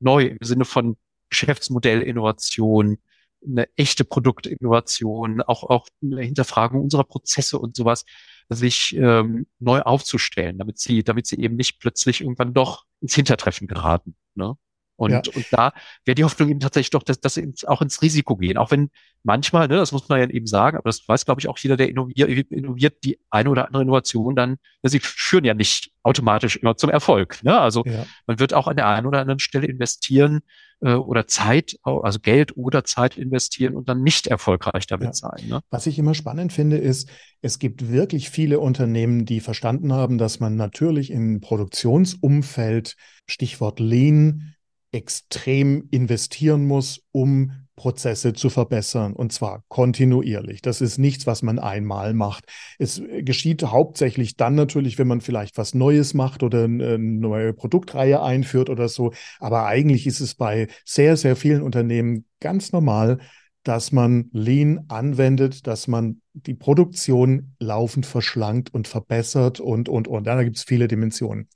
neu 0.00 0.26
im 0.26 0.38
Sinne 0.42 0.64
von 0.64 0.96
Geschäftsmodellinnovation, 1.30 2.98
eine 3.46 3.68
echte 3.76 4.04
Produktinnovation, 4.04 5.42
auch, 5.42 5.64
auch 5.64 5.88
eine 6.02 6.22
Hinterfragung 6.22 6.82
unserer 6.82 7.04
Prozesse 7.04 7.58
und 7.58 7.76
sowas, 7.76 8.04
sich 8.48 8.94
ähm, 8.96 9.46
neu 9.58 9.80
aufzustellen, 9.80 10.58
damit 10.58 10.78
sie, 10.78 11.02
damit 11.02 11.26
sie 11.26 11.40
eben 11.40 11.56
nicht 11.56 11.78
plötzlich 11.80 12.20
irgendwann 12.20 12.54
doch 12.54 12.84
ins 13.00 13.14
Hintertreffen 13.14 13.66
geraten. 13.66 14.14
Ne? 14.34 14.56
Und, 15.02 15.10
ja. 15.10 15.22
und 15.34 15.46
da 15.50 15.72
wäre 16.04 16.14
die 16.14 16.22
Hoffnung 16.22 16.48
eben 16.48 16.60
tatsächlich 16.60 16.90
doch, 16.90 17.02
dass, 17.02 17.34
sie 17.34 17.52
auch 17.66 17.82
ins 17.82 18.02
Risiko 18.02 18.36
gehen. 18.36 18.56
Auch 18.56 18.70
wenn 18.70 18.90
manchmal, 19.24 19.66
ne, 19.66 19.74
das 19.74 19.90
muss 19.90 20.08
man 20.08 20.20
ja 20.20 20.28
eben 20.28 20.46
sagen, 20.46 20.76
aber 20.76 20.88
das 20.88 21.02
weiß, 21.08 21.24
glaube 21.24 21.40
ich, 21.40 21.48
auch 21.48 21.58
jeder, 21.58 21.76
der 21.76 21.88
innoviert, 21.88 22.28
innoviert 22.52 23.02
die 23.02 23.18
eine 23.28 23.50
oder 23.50 23.66
andere 23.66 23.82
Innovation 23.82 24.36
dann, 24.36 24.58
sie 24.84 25.00
führen 25.00 25.44
ja 25.44 25.54
nicht 25.54 25.90
automatisch 26.04 26.56
immer 26.56 26.76
zum 26.76 26.90
Erfolg. 26.90 27.42
Ne? 27.42 27.58
Also 27.58 27.82
ja. 27.84 28.06
man 28.28 28.38
wird 28.38 28.54
auch 28.54 28.68
an 28.68 28.76
der 28.76 28.86
einen 28.86 29.06
oder 29.06 29.18
anderen 29.18 29.40
Stelle 29.40 29.66
investieren 29.66 30.42
äh, 30.82 30.94
oder 30.94 31.26
Zeit, 31.26 31.76
also 31.82 32.20
Geld 32.20 32.56
oder 32.56 32.84
Zeit 32.84 33.16
investieren 33.16 33.74
und 33.74 33.88
dann 33.88 34.02
nicht 34.02 34.28
erfolgreich 34.28 34.86
damit 34.86 35.08
ja. 35.08 35.14
sein. 35.14 35.48
Ne? 35.48 35.60
Was 35.70 35.86
ich 35.88 35.98
immer 35.98 36.14
spannend 36.14 36.52
finde, 36.52 36.78
ist, 36.78 37.10
es 37.40 37.58
gibt 37.58 37.90
wirklich 37.90 38.30
viele 38.30 38.60
Unternehmen, 38.60 39.24
die 39.24 39.40
verstanden 39.40 39.92
haben, 39.92 40.16
dass 40.16 40.38
man 40.38 40.54
natürlich 40.54 41.10
im 41.10 41.40
Produktionsumfeld, 41.40 42.94
Stichwort 43.28 43.80
Lean, 43.80 44.54
extrem 44.92 45.88
investieren 45.90 46.66
muss, 46.66 47.02
um 47.10 47.52
Prozesse 47.74 48.34
zu 48.34 48.50
verbessern 48.50 49.14
und 49.14 49.32
zwar 49.32 49.64
kontinuierlich. 49.68 50.60
Das 50.60 50.80
ist 50.80 50.98
nichts, 50.98 51.26
was 51.26 51.42
man 51.42 51.58
einmal 51.58 52.12
macht. 52.12 52.44
Es 52.78 53.02
geschieht 53.20 53.62
hauptsächlich 53.64 54.36
dann 54.36 54.54
natürlich, 54.54 54.98
wenn 54.98 55.08
man 55.08 55.22
vielleicht 55.22 55.56
was 55.56 55.74
Neues 55.74 56.12
macht 56.12 56.42
oder 56.42 56.64
eine 56.64 56.98
neue 56.98 57.54
Produktreihe 57.54 58.22
einführt 58.22 58.68
oder 58.68 58.88
so. 58.88 59.12
Aber 59.40 59.66
eigentlich 59.66 60.06
ist 60.06 60.20
es 60.20 60.34
bei 60.34 60.68
sehr, 60.84 61.16
sehr 61.16 61.34
vielen 61.34 61.62
Unternehmen 61.62 62.26
ganz 62.40 62.72
normal, 62.72 63.18
dass 63.62 63.90
man 63.90 64.28
Lean 64.32 64.84
anwendet, 64.88 65.66
dass 65.66 65.88
man 65.88 66.20
die 66.34 66.54
Produktion 66.54 67.54
laufend 67.58 68.06
verschlankt 68.06 68.74
und 68.74 68.86
verbessert 68.86 69.60
und, 69.60 69.88
und, 69.88 70.08
und. 70.08 70.26
Da 70.26 70.42
gibt 70.42 70.56
es 70.56 70.64
viele 70.64 70.88
Dimensionen. 70.88 71.48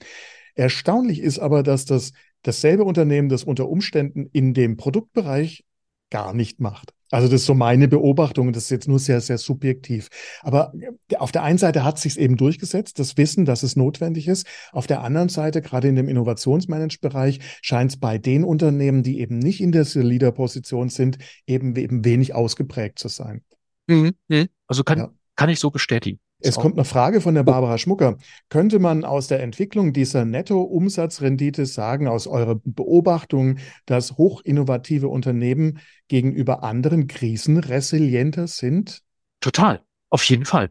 Erstaunlich 0.55 1.21
ist 1.21 1.39
aber, 1.39 1.63
dass 1.63 1.85
das 1.85 2.13
dasselbe 2.47 2.85
Unternehmen 2.85 3.29
das 3.29 3.45
unter 3.45 3.69
Umständen 3.69 4.29
in 4.33 4.55
dem 4.55 4.77
Produktbereich 4.77 5.65
gar 6.11 6.35
nicht 6.35 6.61
macht. 6.61 6.93
Also 7.11 7.29
das 7.29 7.43
ist 7.43 7.47
so 7.47 7.55
meine 7.55 7.89
Beobachtung, 7.89 8.53
das 8.53 8.65
ist 8.65 8.71
jetzt 8.71 8.89
nur 8.89 8.99
sehr, 8.99 9.21
sehr 9.21 9.39
subjektiv. 9.39 10.09
Aber 10.43 10.73
äh, 11.11 11.17
auf 11.17 11.31
der 11.31 11.43
einen 11.45 11.59
Seite 11.59 11.85
hat 11.85 11.97
es 11.97 12.03
sich 12.03 12.19
eben 12.19 12.37
durchgesetzt, 12.37 12.99
das 12.99 13.17
Wissen, 13.17 13.45
dass 13.45 13.63
es 13.63 13.77
notwendig 13.77 14.27
ist. 14.27 14.47
Auf 14.73 14.87
der 14.87 15.03
anderen 15.03 15.29
Seite, 15.29 15.63
gerade 15.63 15.89
in 15.89 15.97
dem 15.97 16.09
Innovationsmanagement-Bereich, 16.09 17.41
scheint 17.63 17.93
es 17.93 17.97
bei 17.99 18.19
den 18.19 18.45
Unternehmen, 18.45 19.03
die 19.03 19.21
eben 19.21 19.39
nicht 19.39 19.61
in 19.61 19.73
der 19.73 19.85
Leader-Position 19.85 20.89
sind, 20.89 21.19
eben, 21.47 21.77
eben 21.77 22.05
wenig 22.05 22.35
ausgeprägt 22.35 22.99
zu 22.99 23.09
sein. 23.09 23.43
Mhm. 23.87 24.13
mhm. 24.29 24.49
Also 24.67 24.83
kann, 24.83 24.99
ja. 24.99 25.11
kann 25.37 25.49
ich 25.49 25.61
so 25.61 25.71
bestätigen. 25.71 26.19
Es 26.39 26.57
kommt 26.57 26.75
eine 26.77 26.85
Frage 26.85 27.21
von 27.21 27.35
der 27.35 27.45
Barbara 27.45 27.79
Schmucker. 27.79 28.19
Könnte 28.51 28.79
man 28.79 29.05
aus 29.05 29.27
der 29.27 29.43
Entwicklung 29.43 29.93
dieser 29.93 30.25
Netto-Umsatzrendite 30.25 31.65
sagen, 31.65 32.09
aus 32.09 32.27
eurer 32.27 32.61
Beobachtung, 32.63 33.59
dass 33.87 34.19
hochinnovative 34.19 35.09
Unternehmen 35.09 35.81
gegenüber 36.09 36.63
anderen 36.63 37.07
Krisen 37.07 37.59
resilienter 37.59 38.49
sind? 38.49 39.03
Total, 39.41 39.83
auf 40.11 40.23
jeden 40.25 40.45
Fall. 40.45 40.71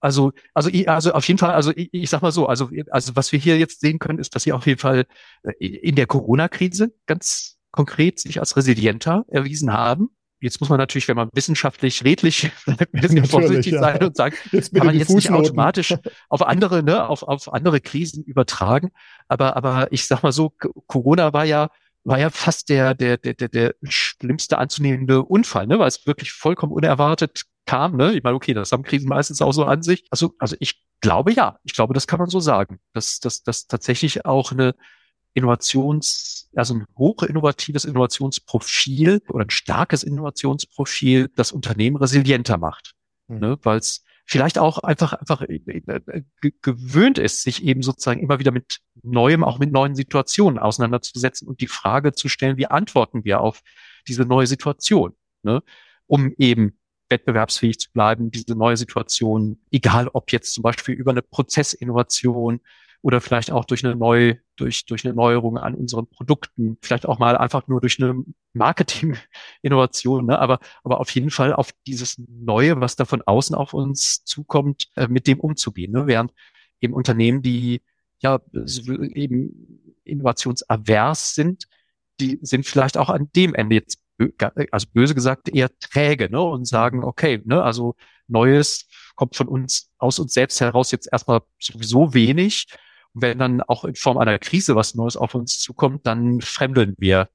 Also, 0.00 0.32
also, 0.52 0.68
also 0.86 1.12
auf 1.12 1.26
jeden 1.26 1.38
Fall, 1.38 1.52
also 1.52 1.72
ich, 1.74 1.88
ich 1.92 2.10
sag 2.10 2.22
mal 2.22 2.32
so, 2.32 2.46
also, 2.46 2.68
also 2.90 3.16
was 3.16 3.32
wir 3.32 3.38
hier 3.38 3.58
jetzt 3.58 3.80
sehen 3.80 3.98
können, 3.98 4.18
ist, 4.18 4.34
dass 4.34 4.42
sie 4.42 4.52
auf 4.52 4.66
jeden 4.66 4.80
Fall 4.80 5.06
äh, 5.44 5.66
in 5.66 5.94
der 5.94 6.06
Corona-Krise 6.06 6.92
ganz 7.06 7.58
konkret 7.70 8.18
sich 8.18 8.40
als 8.40 8.56
resilienter 8.56 9.24
erwiesen 9.28 9.72
haben 9.72 10.10
jetzt 10.42 10.60
muss 10.60 10.68
man 10.68 10.78
natürlich, 10.78 11.08
wenn 11.08 11.16
man 11.16 11.30
wissenschaftlich 11.32 12.04
redlich 12.04 12.50
ein 12.66 12.76
bisschen 12.92 13.24
vorsichtig 13.24 13.74
ja. 13.74 13.80
sein 13.80 14.04
und 14.04 14.16
sagen, 14.16 14.36
kann 14.50 14.86
man 14.86 14.98
jetzt 14.98 15.14
nicht 15.14 15.30
automatisch 15.30 15.94
auf 16.28 16.42
andere, 16.42 16.82
ne, 16.82 17.08
auf, 17.08 17.22
auf 17.22 17.52
andere 17.52 17.80
Krisen 17.80 18.24
übertragen. 18.24 18.90
Aber, 19.28 19.56
aber 19.56 19.90
ich 19.92 20.06
sag 20.06 20.22
mal 20.22 20.32
so, 20.32 20.52
Corona 20.86 21.32
war 21.32 21.44
ja, 21.44 21.68
war 22.04 22.18
ja 22.18 22.30
fast 22.30 22.68
der, 22.68 22.94
der, 22.94 23.16
der, 23.16 23.34
der, 23.34 23.48
der 23.48 23.74
schlimmste 23.84 24.58
anzunehmende 24.58 25.22
Unfall, 25.22 25.66
ne, 25.66 25.78
weil 25.78 25.88
es 25.88 26.06
wirklich 26.06 26.32
vollkommen 26.32 26.72
unerwartet 26.72 27.44
kam, 27.64 27.96
ne? 27.96 28.12
Ich 28.12 28.24
meine, 28.24 28.34
okay, 28.34 28.54
das 28.54 28.72
haben 28.72 28.82
Krisen 28.82 29.08
meistens 29.08 29.40
auch 29.40 29.52
so 29.52 29.64
an 29.64 29.82
sich. 29.82 30.04
Also, 30.10 30.34
also 30.40 30.56
ich 30.58 30.82
glaube 31.00 31.32
ja, 31.32 31.58
ich 31.62 31.74
glaube, 31.74 31.94
das 31.94 32.08
kann 32.08 32.18
man 32.18 32.28
so 32.28 32.40
sagen, 32.40 32.80
dass, 32.92 33.20
dass, 33.20 33.44
dass 33.44 33.68
tatsächlich 33.68 34.26
auch 34.26 34.50
eine, 34.50 34.74
Innovations, 35.34 36.48
also 36.54 36.74
ein 36.74 36.84
hoch 36.96 37.22
innovatives 37.22 37.84
Innovationsprofil 37.84 39.22
oder 39.28 39.44
ein 39.44 39.50
starkes 39.50 40.02
Innovationsprofil 40.02 41.30
das 41.36 41.52
Unternehmen 41.52 41.96
resilienter 41.96 42.58
macht. 42.58 42.94
Mhm. 43.28 43.38
Ne, 43.38 43.58
Weil 43.62 43.78
es 43.78 44.04
vielleicht 44.24 44.58
auch 44.58 44.78
einfach, 44.78 45.12
einfach 45.14 45.42
äh, 45.42 45.60
äh, 45.66 46.22
gewöhnt 46.62 47.18
ist, 47.18 47.42
sich 47.42 47.64
eben 47.64 47.82
sozusagen 47.82 48.20
immer 48.20 48.38
wieder 48.38 48.52
mit 48.52 48.78
Neuem, 49.02 49.44
auch 49.44 49.58
mit 49.58 49.72
neuen 49.72 49.94
Situationen 49.94 50.58
auseinanderzusetzen 50.58 51.48
und 51.48 51.60
die 51.60 51.66
Frage 51.66 52.12
zu 52.12 52.28
stellen, 52.28 52.56
wie 52.56 52.66
antworten 52.66 53.24
wir 53.24 53.40
auf 53.40 53.62
diese 54.06 54.24
neue 54.24 54.46
Situation, 54.46 55.14
ne? 55.42 55.62
um 56.06 56.32
eben 56.38 56.78
wettbewerbsfähig 57.08 57.78
zu 57.78 57.92
bleiben, 57.92 58.30
diese 58.30 58.54
neue 58.54 58.76
Situation, 58.76 59.60
egal 59.70 60.08
ob 60.12 60.32
jetzt 60.32 60.54
zum 60.54 60.62
Beispiel 60.62 60.94
über 60.94 61.10
eine 61.10 61.22
Prozessinnovation 61.22 62.60
oder 63.02 63.20
vielleicht 63.20 63.50
auch 63.50 63.64
durch 63.64 63.84
eine 63.84 63.96
neue, 63.96 64.38
durch, 64.56 64.86
durch 64.86 65.04
eine 65.04 65.14
Neuerung 65.14 65.58
an 65.58 65.74
unseren 65.74 66.06
Produkten, 66.06 66.78
vielleicht 66.82 67.04
auch 67.06 67.18
mal 67.18 67.36
einfach 67.36 67.66
nur 67.66 67.80
durch 67.80 68.00
eine 68.00 68.24
Marketing-Innovation, 68.54 70.26
ne? 70.26 70.38
aber, 70.38 70.60
aber 70.84 71.00
auf 71.00 71.10
jeden 71.10 71.30
Fall 71.30 71.52
auf 71.52 71.72
dieses 71.86 72.16
Neue, 72.28 72.80
was 72.80 72.96
da 72.96 73.04
von 73.04 73.22
außen 73.22 73.56
auf 73.56 73.74
uns 73.74 74.24
zukommt, 74.24 74.88
äh, 74.96 75.08
mit 75.08 75.26
dem 75.26 75.40
umzugehen. 75.40 75.92
Ne? 75.92 76.06
Während 76.06 76.32
eben 76.80 76.94
Unternehmen, 76.94 77.42
die 77.42 77.82
ja 78.20 78.40
eben 78.52 79.96
innovationsavers 80.04 81.34
sind, 81.34 81.64
die 82.20 82.38
sind 82.42 82.66
vielleicht 82.66 82.96
auch 82.96 83.08
an 83.08 83.30
dem 83.34 83.54
Ende 83.54 83.76
jetzt, 83.76 84.00
also 84.70 84.86
böse 84.92 85.14
gesagt, 85.14 85.48
eher 85.48 85.70
träge 85.80 86.30
ne? 86.30 86.40
und 86.40 86.66
sagen, 86.66 87.02
okay, 87.02 87.42
ne, 87.44 87.62
also 87.62 87.96
Neues 88.28 88.86
kommt 89.16 89.36
von 89.36 89.48
uns 89.48 89.90
aus 89.98 90.18
uns 90.18 90.32
selbst 90.32 90.60
heraus 90.60 90.90
jetzt 90.90 91.08
erstmal 91.10 91.40
sowieso 91.58 92.14
wenig. 92.14 92.66
Und 93.14 93.22
wenn 93.22 93.38
dann 93.38 93.60
auch 93.62 93.84
in 93.84 93.94
Form 93.94 94.18
einer 94.18 94.38
Krise 94.38 94.76
was 94.76 94.94
Neues 94.94 95.16
auf 95.16 95.34
uns 95.34 95.58
zukommt, 95.58 96.06
dann 96.06 96.40
fremdeln 96.40 96.94
wir 96.98 97.28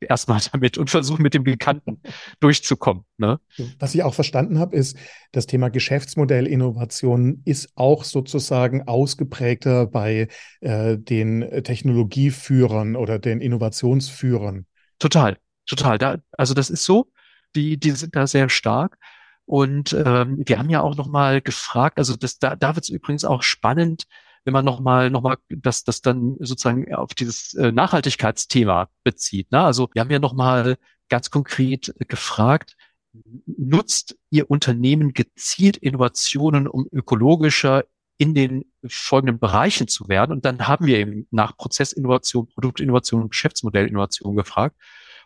erstmal 0.00 0.40
damit 0.52 0.78
und 0.78 0.90
versuchen 0.90 1.22
mit 1.22 1.34
dem 1.34 1.44
Bekannten 1.44 2.00
durchzukommen. 2.40 3.04
Ne? 3.16 3.40
Was 3.78 3.94
ich 3.94 4.02
auch 4.02 4.14
verstanden 4.14 4.58
habe, 4.58 4.76
ist, 4.76 4.96
das 5.32 5.46
Thema 5.46 5.70
Geschäftsmodellinnovation 5.70 7.42
ist 7.44 7.70
auch 7.74 8.04
sozusagen 8.04 8.86
ausgeprägter 8.86 9.86
bei 9.86 10.28
äh, 10.60 10.98
den 10.98 11.62
Technologieführern 11.64 12.96
oder 12.96 13.18
den 13.18 13.40
Innovationsführern. 13.40 14.66
Total, 14.98 15.38
total. 15.66 15.98
Da, 15.98 16.18
also 16.32 16.54
das 16.54 16.70
ist 16.70 16.84
so, 16.84 17.10
die, 17.54 17.78
die 17.78 17.92
sind 17.92 18.16
da 18.16 18.26
sehr 18.26 18.48
stark. 18.48 18.98
Und 19.46 19.92
ähm, 19.92 20.42
wir 20.46 20.58
haben 20.58 20.70
ja 20.70 20.80
auch 20.80 20.96
noch 20.96 21.08
mal 21.08 21.42
gefragt, 21.42 21.98
also 21.98 22.16
das, 22.16 22.38
da, 22.38 22.56
da 22.56 22.76
wird 22.76 22.84
es 22.84 22.88
übrigens 22.88 23.26
auch 23.26 23.42
spannend, 23.42 24.04
wenn 24.44 24.52
man 24.52 24.64
nochmal 24.64 25.10
noch 25.10 25.22
mal 25.22 25.36
das, 25.48 25.84
das 25.84 26.00
dann 26.02 26.36
sozusagen 26.40 26.92
auf 26.94 27.14
dieses 27.14 27.54
äh, 27.54 27.72
Nachhaltigkeitsthema 27.72 28.88
bezieht. 29.02 29.50
Ne? 29.52 29.60
Also 29.60 29.88
wir 29.92 30.00
haben 30.00 30.10
ja 30.10 30.18
nochmal 30.18 30.76
ganz 31.08 31.30
konkret 31.30 31.94
gefragt, 32.08 32.76
nutzt 33.46 34.16
Ihr 34.30 34.50
Unternehmen 34.50 35.12
gezielt 35.12 35.76
Innovationen, 35.76 36.66
um 36.66 36.86
ökologischer 36.90 37.84
in 38.16 38.34
den 38.34 38.64
folgenden 38.86 39.38
Bereichen 39.38 39.88
zu 39.88 40.08
werden? 40.08 40.32
Und 40.32 40.44
dann 40.44 40.66
haben 40.66 40.86
wir 40.86 40.98
eben 40.98 41.26
nach 41.30 41.56
Prozessinnovation, 41.56 42.48
Produktinnovation 42.48 43.28
Geschäftsmodellinnovation 43.28 44.36
gefragt. 44.36 44.76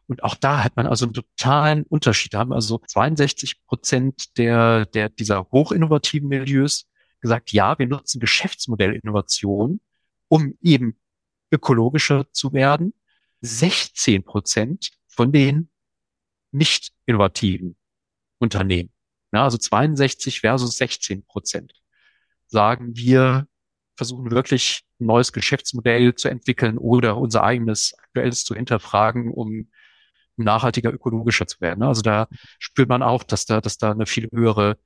Und 0.06 0.22
auch 0.24 0.34
da 0.34 0.64
hat 0.64 0.76
man 0.76 0.86
also 0.86 1.04
einen 1.04 1.14
totalen 1.14 1.82
Unterschied. 1.84 2.32
Da 2.32 2.38
haben 2.38 2.52
also 2.52 2.80
62 2.86 3.66
Prozent 3.66 4.38
der, 4.38 4.86
der, 4.86 5.10
dieser 5.10 5.46
hochinnovativen 5.52 6.28
Milieus 6.28 6.86
gesagt, 7.20 7.52
ja, 7.52 7.78
wir 7.78 7.86
nutzen 7.86 8.20
Geschäftsmodellinnovation, 8.20 9.80
um 10.28 10.58
eben 10.62 10.98
ökologischer 11.50 12.26
zu 12.32 12.52
werden. 12.52 12.94
16 13.40 14.24
Prozent 14.24 14.90
von 15.06 15.32
den 15.32 15.70
nicht 16.50 16.92
innovativen 17.06 17.76
Unternehmen, 18.38 18.90
ja, 19.32 19.44
also 19.44 19.58
62 19.58 20.40
versus 20.40 20.76
16 20.76 21.24
Prozent, 21.24 21.72
sagen 22.46 22.96
wir, 22.96 23.46
versuchen 23.96 24.30
wirklich 24.30 24.84
ein 25.00 25.06
neues 25.06 25.32
Geschäftsmodell 25.32 26.14
zu 26.14 26.28
entwickeln 26.28 26.78
oder 26.78 27.16
unser 27.16 27.42
eigenes 27.42 27.94
aktuelles 27.98 28.44
zu 28.44 28.54
hinterfragen, 28.54 29.30
um 29.32 29.70
nachhaltiger, 30.36 30.92
ökologischer 30.92 31.46
zu 31.46 31.60
werden. 31.60 31.82
Also 31.82 32.02
da 32.02 32.28
spürt 32.58 32.88
man 32.88 33.02
auch, 33.02 33.24
dass 33.24 33.44
da, 33.44 33.60
dass 33.60 33.76
da 33.76 33.90
eine 33.90 34.06
viel 34.06 34.28
höhere 34.32 34.78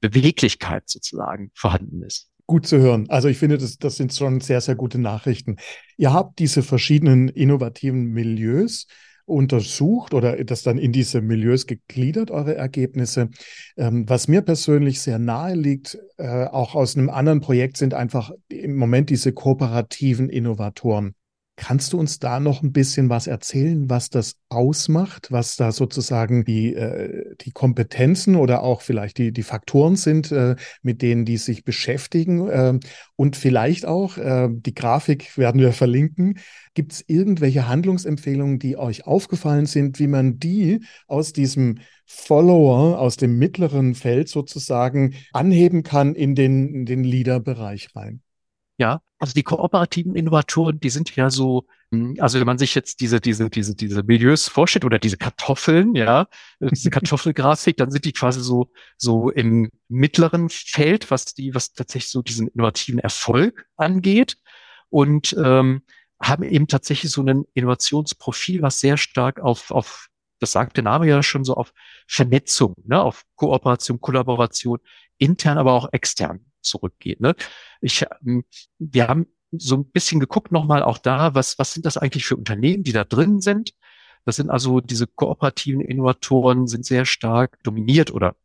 Beweglichkeit 0.00 0.84
sozusagen 0.86 1.50
vorhanden 1.54 2.02
ist. 2.02 2.28
Gut 2.46 2.66
zu 2.66 2.78
hören. 2.78 3.08
Also 3.08 3.28
ich 3.28 3.38
finde, 3.38 3.58
das, 3.58 3.78
das 3.78 3.96
sind 3.96 4.12
schon 4.12 4.40
sehr, 4.40 4.60
sehr 4.60 4.74
gute 4.74 4.98
Nachrichten. 4.98 5.56
Ihr 5.96 6.12
habt 6.12 6.38
diese 6.38 6.62
verschiedenen 6.62 7.28
innovativen 7.28 8.06
Milieus 8.06 8.86
untersucht 9.30 10.12
oder 10.12 10.42
das 10.44 10.62
dann 10.62 10.76
in 10.76 10.92
diese 10.92 11.20
Milieus 11.20 11.66
gegliedert, 11.66 12.30
eure 12.30 12.56
Ergebnisse. 12.56 13.30
Ähm, 13.76 14.08
was 14.08 14.26
mir 14.26 14.42
persönlich 14.42 15.00
sehr 15.00 15.18
nahe 15.18 15.54
liegt, 15.54 15.96
äh, 16.18 16.46
auch 16.46 16.74
aus 16.74 16.96
einem 16.96 17.08
anderen 17.08 17.40
Projekt, 17.40 17.76
sind 17.76 17.94
einfach 17.94 18.32
im 18.48 18.76
Moment 18.76 19.08
diese 19.10 19.32
kooperativen 19.32 20.28
Innovatoren. 20.28 21.14
Kannst 21.62 21.92
du 21.92 21.98
uns 21.98 22.18
da 22.18 22.40
noch 22.40 22.62
ein 22.62 22.72
bisschen 22.72 23.10
was 23.10 23.26
erzählen, 23.26 23.90
was 23.90 24.08
das 24.08 24.36
ausmacht, 24.48 25.30
was 25.30 25.56
da 25.56 25.72
sozusagen 25.72 26.42
die, 26.46 26.74
äh, 26.74 27.34
die 27.42 27.50
Kompetenzen 27.50 28.34
oder 28.34 28.62
auch 28.62 28.80
vielleicht 28.80 29.18
die, 29.18 29.30
die 29.30 29.42
Faktoren 29.42 29.96
sind, 29.96 30.32
äh, 30.32 30.56
mit 30.80 31.02
denen 31.02 31.26
die 31.26 31.36
sich 31.36 31.62
beschäftigen? 31.62 32.48
Äh, 32.48 32.80
und 33.14 33.36
vielleicht 33.36 33.84
auch, 33.84 34.16
äh, 34.16 34.48
die 34.50 34.72
Grafik 34.72 35.36
werden 35.36 35.60
wir 35.60 35.74
verlinken, 35.74 36.38
gibt 36.72 36.92
es 36.92 37.04
irgendwelche 37.06 37.68
Handlungsempfehlungen, 37.68 38.58
die 38.58 38.78
euch 38.78 39.06
aufgefallen 39.06 39.66
sind, 39.66 39.98
wie 39.98 40.06
man 40.06 40.38
die 40.38 40.82
aus 41.08 41.34
diesem 41.34 41.80
Follower, 42.06 42.98
aus 42.98 43.18
dem 43.18 43.36
mittleren 43.36 43.94
Feld 43.94 44.30
sozusagen 44.30 45.14
anheben 45.34 45.82
kann 45.82 46.14
in 46.14 46.34
den, 46.34 46.74
in 46.74 46.86
den 46.86 47.04
Leader-Bereich 47.04 47.94
rein? 47.94 48.22
Ja, 48.78 49.02
also 49.20 49.34
die 49.34 49.42
kooperativen 49.42 50.16
Innovatoren, 50.16 50.80
die 50.80 50.88
sind 50.88 51.14
ja 51.14 51.28
so, 51.28 51.66
hm, 51.92 52.16
also 52.20 52.40
wenn 52.40 52.46
man 52.46 52.56
sich 52.56 52.74
jetzt 52.74 53.00
diese, 53.00 53.20
diese, 53.20 53.50
diese, 53.50 53.76
diese 53.76 54.02
Milieus 54.02 54.48
vorstellt 54.48 54.86
oder 54.86 54.98
diese 54.98 55.18
Kartoffeln, 55.18 55.94
ja, 55.94 56.26
diese 56.58 56.90
Kartoffelgrafik, 56.90 57.76
dann 57.76 57.90
sind 57.90 58.06
die 58.06 58.12
quasi 58.12 58.40
so, 58.40 58.72
so 58.96 59.30
im 59.30 59.70
mittleren 59.88 60.48
Feld, 60.48 61.10
was 61.10 61.26
die, 61.34 61.54
was 61.54 61.74
tatsächlich 61.74 62.10
so 62.10 62.22
diesen 62.22 62.48
innovativen 62.48 62.98
Erfolg 62.98 63.66
angeht 63.76 64.38
und 64.88 65.36
ähm, 65.38 65.82
haben 66.22 66.42
eben 66.42 66.66
tatsächlich 66.66 67.12
so 67.12 67.22
ein 67.22 67.44
Innovationsprofil, 67.52 68.62
was 68.62 68.80
sehr 68.80 68.96
stark 68.96 69.38
auf, 69.38 69.70
auf, 69.70 70.08
das 70.38 70.52
sagt 70.52 70.78
der 70.78 70.84
Name 70.84 71.06
ja 71.06 71.22
schon 71.22 71.44
so, 71.44 71.54
auf 71.54 71.74
Vernetzung, 72.06 72.74
ne, 72.84 73.02
auf 73.02 73.24
Kooperation, 73.36 74.00
Kollaboration, 74.00 74.78
intern, 75.18 75.58
aber 75.58 75.74
auch 75.74 75.92
extern 75.92 76.49
zurückgeht. 76.62 77.20
Ne? 77.20 77.34
Ich, 77.80 78.04
ähm, 78.24 78.44
wir 78.78 79.08
haben 79.08 79.26
so 79.52 79.76
ein 79.76 79.84
bisschen 79.90 80.20
geguckt 80.20 80.52
nochmal 80.52 80.82
auch 80.82 80.98
da, 80.98 81.34
was, 81.34 81.58
was 81.58 81.72
sind 81.72 81.86
das 81.86 81.96
eigentlich 81.96 82.26
für 82.26 82.36
Unternehmen, 82.36 82.84
die 82.84 82.92
da 82.92 83.04
drin 83.04 83.40
sind. 83.40 83.72
Das 84.24 84.36
sind 84.36 84.50
also 84.50 84.80
diese 84.80 85.06
kooperativen 85.06 85.80
Innovatoren 85.80 86.66
sind 86.66 86.84
sehr 86.84 87.04
stark 87.04 87.58
dominiert 87.62 88.12
oder 88.12 88.36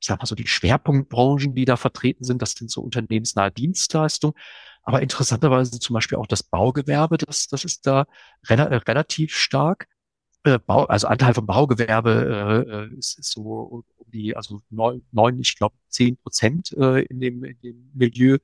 ich 0.00 0.06
sag 0.06 0.18
mal 0.18 0.26
so 0.26 0.34
die 0.34 0.46
Schwerpunktbranchen, 0.46 1.54
die 1.54 1.66
da 1.66 1.76
vertreten 1.76 2.24
sind, 2.24 2.40
das 2.40 2.52
sind 2.52 2.70
so 2.70 2.80
unternehmensnahe 2.80 3.50
Dienstleistungen. 3.50 4.34
Aber 4.82 5.02
interessanterweise 5.02 5.78
zum 5.78 5.94
Beispiel 5.94 6.16
auch 6.16 6.26
das 6.26 6.42
Baugewerbe, 6.42 7.18
das, 7.18 7.48
das 7.48 7.64
ist 7.64 7.86
da 7.86 8.06
rel 8.48 8.60
relativ 8.60 9.34
stark. 9.34 9.88
Äh, 10.44 10.58
Bau, 10.58 10.84
also 10.86 11.06
Anteil 11.06 11.34
vom 11.34 11.46
Baugewerbe 11.46 12.64
äh, 12.66 12.94
äh 12.94 12.98
ist, 12.98 13.18
ist 13.18 13.32
so 13.32 13.42
um 13.42 14.10
die, 14.10 14.34
also 14.34 14.62
neun, 14.70 15.02
neun 15.12 15.38
ich 15.38 15.56
glaube 15.56 15.76
zehn 15.88 16.16
Prozent 16.16 16.72
äh, 16.72 17.02
in, 17.02 17.20
dem, 17.20 17.44
in 17.44 17.60
dem 17.60 17.90
Milieu, 17.94 18.38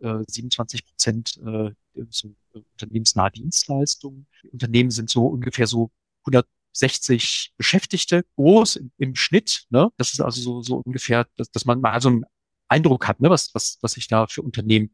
äh, 0.00 0.24
27 0.26 0.84
Prozent 0.84 1.40
äh, 1.46 1.70
so 2.10 2.34
unternehmensnahe 2.52 3.30
Dienstleistungen. 3.30 4.26
Die 4.42 4.50
Unternehmen 4.50 4.90
sind 4.90 5.10
so 5.10 5.26
ungefähr 5.26 5.66
so 5.66 5.90
160 6.26 7.54
Beschäftigte 7.56 8.24
groß 8.36 8.76
im, 8.76 8.92
im 8.98 9.14
Schnitt. 9.14 9.64
Ne? 9.70 9.90
Das 9.96 10.12
ist 10.12 10.20
also 10.20 10.40
so, 10.40 10.62
so 10.62 10.76
ungefähr, 10.84 11.26
dass, 11.36 11.50
dass 11.50 11.64
man 11.64 11.80
mal 11.80 12.00
so 12.00 12.10
einen 12.10 12.24
Eindruck 12.68 13.08
hat, 13.08 13.20
ne? 13.20 13.30
was, 13.30 13.54
was, 13.54 13.78
was 13.80 13.92
sich 13.92 14.08
da 14.08 14.26
für 14.26 14.42
Unternehmen 14.42 14.90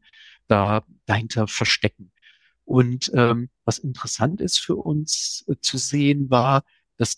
da 0.47 0.83
dahinter 1.05 1.47
verstecken. 1.47 2.11
Und 2.65 3.11
ähm, 3.13 3.49
was 3.63 3.77
interessant 3.77 4.41
ist 4.41 4.59
für 4.59 4.75
uns 4.75 5.45
äh, 5.47 5.55
zu 5.61 5.77
sehen, 5.77 6.29
war, 6.29 6.63
dass 6.97 7.15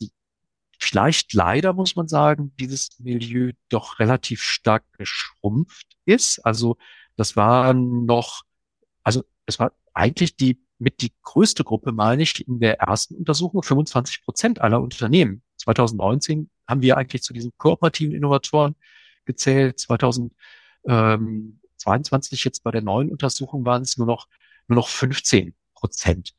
vielleicht 0.78 1.34
leider, 1.34 1.74
muss 1.74 1.96
man 1.96 2.08
sagen, 2.08 2.54
dieses 2.60 3.00
Milieu 3.00 3.54
doch 3.70 3.98
relativ 4.00 4.44
stark 4.44 4.84
geschrumpft 4.98 5.98
ist. 6.06 6.40
Also 6.46 6.78
das 7.16 7.36
war 7.36 7.74
noch, 7.74 8.44
also 9.04 9.24
es 9.46 9.60
war 9.60 9.74
eigentlich 9.94 10.36
die 10.36 10.60
mit 10.80 11.02
die 11.02 11.12
größte 11.24 11.64
Gruppe, 11.64 11.92
meine 11.92 12.22
ich, 12.22 12.48
in 12.48 12.60
der 12.60 12.80
ersten 12.80 13.16
Untersuchung, 13.16 13.64
25 13.64 14.24
Prozent 14.24 14.62
aller 14.62 14.80
Unternehmen. 14.82 15.42
2019 15.58 16.52
haben 16.68 16.84
wir 16.84 16.98
eigentlich 16.98 17.24
zu 17.24 17.34
diesen 17.34 17.52
kooperativen 17.58 18.14
Innovatoren 18.14 18.76
gezählt. 19.26 19.80
2022 19.80 22.44
jetzt 22.44 22.64
bei 22.64 22.70
der 22.70 22.84
neuen 22.84 23.10
Untersuchung 23.10 23.66
waren 23.66 23.82
es 23.82 23.98
nur 23.98 24.06
noch 24.06 24.28
nur 24.68 24.78
noch 24.78 24.88
15 24.88 25.56
Prozent. 25.74 26.34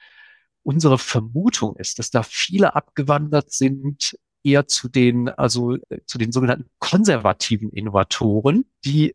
Unsere 0.62 0.98
Vermutung 0.98 1.76
ist, 1.76 1.98
dass 1.98 2.10
da 2.10 2.22
viele 2.22 2.74
abgewandert 2.74 3.52
sind 3.52 4.18
eher 4.44 4.66
zu 4.66 4.88
den, 4.88 5.28
also 5.28 5.76
äh, 5.88 6.00
zu 6.06 6.18
den 6.18 6.32
sogenannten 6.32 6.70
konservativen 6.78 7.70
Innovatoren, 7.70 8.64
die 8.84 9.14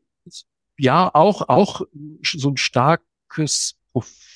ja 0.77 1.13
auch, 1.13 1.49
auch 1.49 1.81
so 2.23 2.49
ein 2.49 2.57
starkes, 2.57 3.77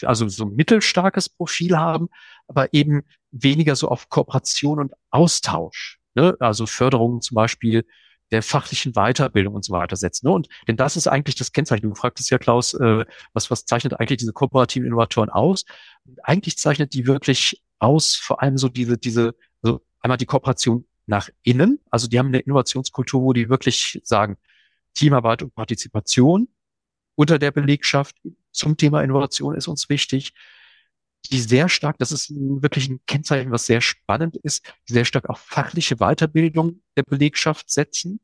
also 0.03 0.27
so 0.27 0.45
ein 0.45 0.55
mittelstarkes 0.55 1.29
Profil 1.29 1.77
haben, 1.77 2.09
aber 2.47 2.73
eben 2.73 3.03
weniger 3.31 3.75
so 3.75 3.89
auf 3.89 4.09
Kooperation 4.09 4.79
und 4.79 4.93
Austausch. 5.09 5.99
Ne? 6.15 6.37
Also 6.39 6.65
Förderungen 6.65 7.21
zum 7.21 7.35
Beispiel 7.35 7.85
der 8.31 8.43
fachlichen 8.43 8.93
Weiterbildung 8.93 9.53
und 9.53 9.63
so 9.63 9.73
weiter 9.73 9.95
setzen. 9.95 10.27
Ne? 10.27 10.33
Und 10.33 10.49
denn 10.67 10.75
das 10.75 10.97
ist 10.97 11.07
eigentlich 11.07 11.35
das 11.35 11.51
Kennzeichen. 11.51 11.89
Du 11.89 11.95
fragtest 11.95 12.29
ja, 12.29 12.37
Klaus, 12.37 12.73
äh, 12.73 13.05
was, 13.33 13.49
was 13.49 13.65
zeichnet 13.65 13.99
eigentlich 13.99 14.17
diese 14.17 14.33
kooperativen 14.33 14.85
Innovatoren 14.85 15.29
aus? 15.29 15.65
Und 16.05 16.23
eigentlich 16.25 16.57
zeichnet 16.57 16.93
die 16.93 17.07
wirklich 17.07 17.63
aus, 17.79 18.15
vor 18.15 18.41
allem 18.41 18.57
so 18.57 18.69
diese, 18.69 18.97
diese, 18.97 19.35
so 19.61 19.81
einmal 20.01 20.17
die 20.17 20.25
Kooperation 20.25 20.85
nach 21.05 21.29
innen. 21.43 21.79
Also 21.89 22.07
die 22.07 22.19
haben 22.19 22.27
eine 22.27 22.39
Innovationskultur, 22.39 23.21
wo 23.21 23.33
die 23.33 23.49
wirklich 23.49 24.01
sagen, 24.03 24.37
Teamarbeit 24.93 25.43
und 25.43 25.55
Partizipation 25.55 26.49
unter 27.15 27.39
der 27.39 27.51
Belegschaft 27.51 28.15
zum 28.51 28.77
Thema 28.77 29.03
Innovation 29.03 29.55
ist 29.55 29.67
uns 29.67 29.89
wichtig 29.89 30.33
die 31.29 31.39
sehr 31.39 31.69
stark, 31.69 31.97
das 31.97 32.11
ist 32.11 32.31
wirklich 32.35 32.89
ein 32.89 32.99
Kennzeichen, 33.07 33.51
was 33.51 33.65
sehr 33.65 33.81
spannend 33.81 34.37
ist, 34.37 34.65
die 34.87 34.93
sehr 34.93 35.05
stark 35.05 35.29
auf 35.29 35.39
fachliche 35.39 35.97
Weiterbildung 35.97 36.81
der 36.95 37.03
Belegschaft 37.03 37.69
setzen 37.69 38.19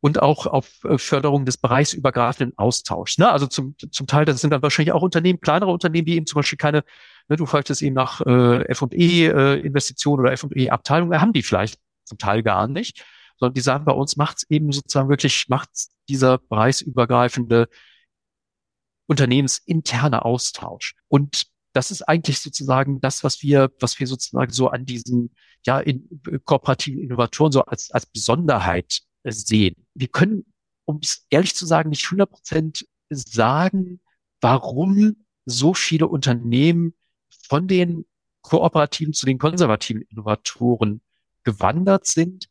und 0.00 0.22
auch 0.22 0.46
auf 0.46 0.84
äh, 0.84 0.98
Förderung 0.98 1.44
des 1.44 1.56
bereichsübergreifenden 1.56 2.56
Austauschs. 2.56 3.18
Ne? 3.18 3.30
Also 3.30 3.46
zum, 3.46 3.74
zum 3.90 4.06
Teil, 4.06 4.24
das 4.24 4.40
sind 4.40 4.50
dann 4.50 4.62
wahrscheinlich 4.62 4.92
auch 4.92 5.02
Unternehmen, 5.02 5.40
kleinere 5.40 5.70
Unternehmen, 5.70 6.06
die 6.06 6.16
eben 6.16 6.26
zum 6.26 6.38
Beispiel 6.38 6.58
keine, 6.58 6.84
ne, 7.28 7.36
du 7.36 7.46
fragtest 7.46 7.82
eben 7.82 7.94
nach 7.94 8.20
äh, 8.20 8.64
F&E-Investitionen 8.68 10.20
äh, 10.20 10.28
oder 10.28 10.32
F&E-Abteilungen, 10.32 11.20
haben 11.20 11.32
die 11.32 11.42
vielleicht 11.42 11.78
zum 12.04 12.18
Teil 12.18 12.42
gar 12.42 12.68
nicht, 12.68 13.04
sondern 13.38 13.54
die 13.54 13.60
sagen, 13.60 13.84
bei 13.84 13.92
uns 13.92 14.16
macht 14.16 14.38
es 14.38 14.50
eben 14.50 14.72
sozusagen 14.72 15.08
wirklich, 15.08 15.46
macht 15.48 15.70
dieser 16.08 16.38
bereichsübergreifende 16.38 17.68
unternehmensinterne 19.06 20.24
Austausch. 20.24 20.94
Und 21.08 21.46
das 21.78 21.92
ist 21.92 22.02
eigentlich 22.02 22.40
sozusagen 22.40 23.00
das, 23.00 23.22
was 23.22 23.40
wir, 23.40 23.70
was 23.78 24.00
wir 24.00 24.08
sozusagen 24.08 24.52
so 24.52 24.66
an 24.66 24.84
diesen, 24.84 25.30
ja, 25.64 25.78
in, 25.78 26.08
kooperativen 26.44 27.00
Innovatoren 27.00 27.52
so 27.52 27.62
als, 27.62 27.92
als 27.92 28.04
Besonderheit 28.04 29.02
äh, 29.22 29.30
sehen. 29.30 29.76
Wir 29.94 30.08
können, 30.08 30.44
um 30.86 30.98
es 31.00 31.24
ehrlich 31.30 31.54
zu 31.54 31.66
sagen, 31.66 31.90
nicht 31.90 32.04
100 32.06 32.28
Prozent 32.28 32.84
sagen, 33.10 34.00
warum 34.40 35.24
so 35.46 35.72
viele 35.72 36.08
Unternehmen 36.08 36.94
von 37.48 37.68
den 37.68 38.06
kooperativen 38.42 39.14
zu 39.14 39.24
den 39.24 39.38
konservativen 39.38 40.02
Innovatoren 40.02 41.00
gewandert 41.44 42.08
sind. 42.08 42.48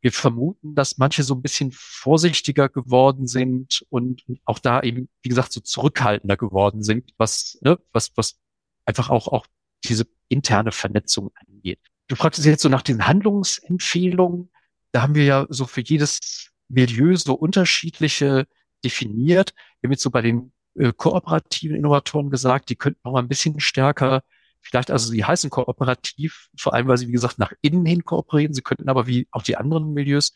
Wir 0.00 0.12
vermuten, 0.12 0.74
dass 0.74 0.96
manche 0.96 1.22
so 1.22 1.34
ein 1.34 1.42
bisschen 1.42 1.70
vorsichtiger 1.74 2.70
geworden 2.70 3.26
sind 3.26 3.84
und 3.90 4.24
auch 4.46 4.58
da 4.58 4.80
eben, 4.80 5.10
wie 5.20 5.28
gesagt, 5.28 5.52
so 5.52 5.60
zurückhaltender 5.60 6.38
geworden 6.38 6.82
sind, 6.82 7.12
was, 7.18 7.58
ne, 7.60 7.78
was, 7.92 8.16
was 8.16 8.40
einfach 8.84 9.10
auch, 9.10 9.28
auch 9.28 9.46
diese 9.84 10.06
interne 10.28 10.72
Vernetzung 10.72 11.30
angeht. 11.46 11.80
Du 12.08 12.16
fragtest 12.16 12.46
jetzt 12.46 12.62
so 12.62 12.68
nach 12.68 12.82
den 12.82 13.06
Handlungsempfehlungen. 13.06 14.50
Da 14.92 15.02
haben 15.02 15.14
wir 15.14 15.24
ja 15.24 15.46
so 15.48 15.66
für 15.66 15.80
jedes 15.80 16.50
Milieu 16.68 17.16
so 17.16 17.34
unterschiedliche 17.34 18.46
definiert. 18.84 19.54
Wir 19.80 19.88
haben 19.88 19.92
jetzt 19.92 20.02
so 20.02 20.10
bei 20.10 20.22
den 20.22 20.52
äh, 20.76 20.92
kooperativen 20.92 21.76
Innovatoren 21.76 22.30
gesagt, 22.30 22.70
die 22.70 22.76
könnten 22.76 23.00
noch 23.04 23.12
mal 23.12 23.20
ein 23.20 23.28
bisschen 23.28 23.60
stärker, 23.60 24.22
vielleicht 24.60 24.90
also 24.90 25.10
sie 25.10 25.24
heißen 25.24 25.50
kooperativ, 25.50 26.48
vor 26.56 26.74
allem 26.74 26.88
weil 26.88 26.98
sie, 26.98 27.08
wie 27.08 27.12
gesagt, 27.12 27.38
nach 27.38 27.52
innen 27.60 27.86
hin 27.86 28.04
kooperieren. 28.04 28.54
Sie 28.54 28.62
könnten 28.62 28.88
aber 28.88 29.06
wie 29.06 29.28
auch 29.30 29.42
die 29.42 29.56
anderen 29.56 29.92
Milieus 29.92 30.34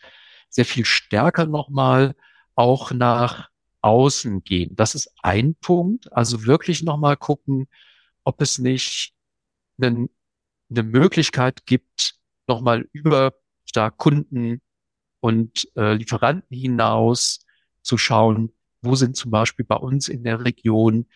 sehr 0.49 0.65
viel 0.65 0.85
stärker 0.85 1.47
nochmal 1.47 2.15
auch 2.55 2.93
nach 2.93 3.49
außen 3.81 4.45
gehen. 4.45 4.75
Das 4.77 4.95
ist 4.95 5.13
ein 5.23 5.57
Punkt. 5.57 6.13
Also 6.13 6.47
wirklich 6.47 6.83
nochmal 6.83 7.17
gucken, 7.17 7.69
ob 8.25 8.41
es 8.41 8.59
nicht 8.59 9.15
einen, 9.81 10.09
eine 10.71 10.83
Möglichkeit 10.83 11.67
gibt, 11.67 12.17
nochmal 12.47 12.89
über 12.93 13.35
da 13.73 13.91
Kunden 13.91 14.61
und 15.21 15.69
äh, 15.77 15.95
Lieferanten 15.95 16.57
hinaus 16.57 17.45
zu 17.83 17.99
schauen, 17.99 18.53
wo 18.83 18.95
sind 18.95 19.17
zum 19.17 19.31
Beispiel 19.31 19.65
bei 19.65 19.77
uns 19.77 20.09
in 20.09 20.25
der 20.25 20.45
Region 20.45 21.07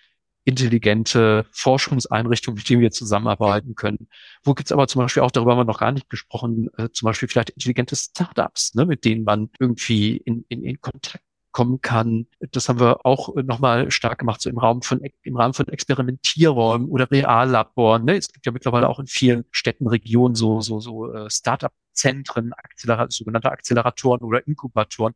intelligente 0.45 1.47
Forschungseinrichtungen, 1.53 2.57
mit 2.57 2.69
denen 2.71 2.81
wir 2.81 2.91
zusammenarbeiten 2.91 3.75
können. 3.75 4.09
Wo 4.43 4.55
gibt's 4.55 4.73
aber 4.73 4.89
zum 4.89 5.03
Beispiel 5.03 5.23
auch, 5.23 5.31
darüber 5.31 5.53
haben 5.53 5.59
wir 5.59 5.65
noch 5.65 5.79
gar 5.79 5.93
nicht 5.93 6.09
gesprochen, 6.09 6.69
äh, 6.79 6.89
zum 6.91 7.07
Beispiel 7.07 7.29
vielleicht 7.29 7.51
intelligente 7.51 7.97
Startups, 7.97 8.75
ne, 8.75 8.87
mit 8.87 9.05
denen 9.05 9.25
man 9.25 9.51
irgendwie 9.59 10.17
in, 10.17 10.47
in, 10.49 10.65
in 10.65 10.81
Kontakt 10.81 11.23
kommen 11.53 11.81
kann. 11.81 12.27
Das 12.53 12.69
haben 12.69 12.81
wir 12.81 13.05
auch 13.07 13.35
nochmal 13.35 13.91
stark 13.91 14.19
gemacht, 14.19 14.41
so 14.41 14.51
im 14.51 14.59
Raum 14.59 14.83
von, 14.83 15.01
im 15.23 15.37
Rahmen 15.37 15.55
von 15.55 15.69
Experimentierräumen 15.69 16.89
oder 16.89 17.11
Reallaboren. 17.11 18.05
Ne? 18.05 18.17
Es 18.17 18.33
gibt 18.33 18.47
ja 18.47 18.53
mittlerweile 18.53 18.89
auch 18.89 18.99
in 18.99 19.07
vielen 19.07 19.45
Städten, 19.51 19.87
Regionen 19.89 20.35
so, 20.35 20.61
so, 20.61 20.81
so 20.81 21.13
äh, 21.13 21.31
Startup-Zentren, 21.31 22.53
Accelera 22.53 23.07
sogenannte 23.11 23.51
Acceleratoren 23.51 24.23
oder 24.23 24.47
Inkubatoren, 24.47 25.15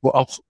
wo 0.00 0.10
auch 0.10 0.40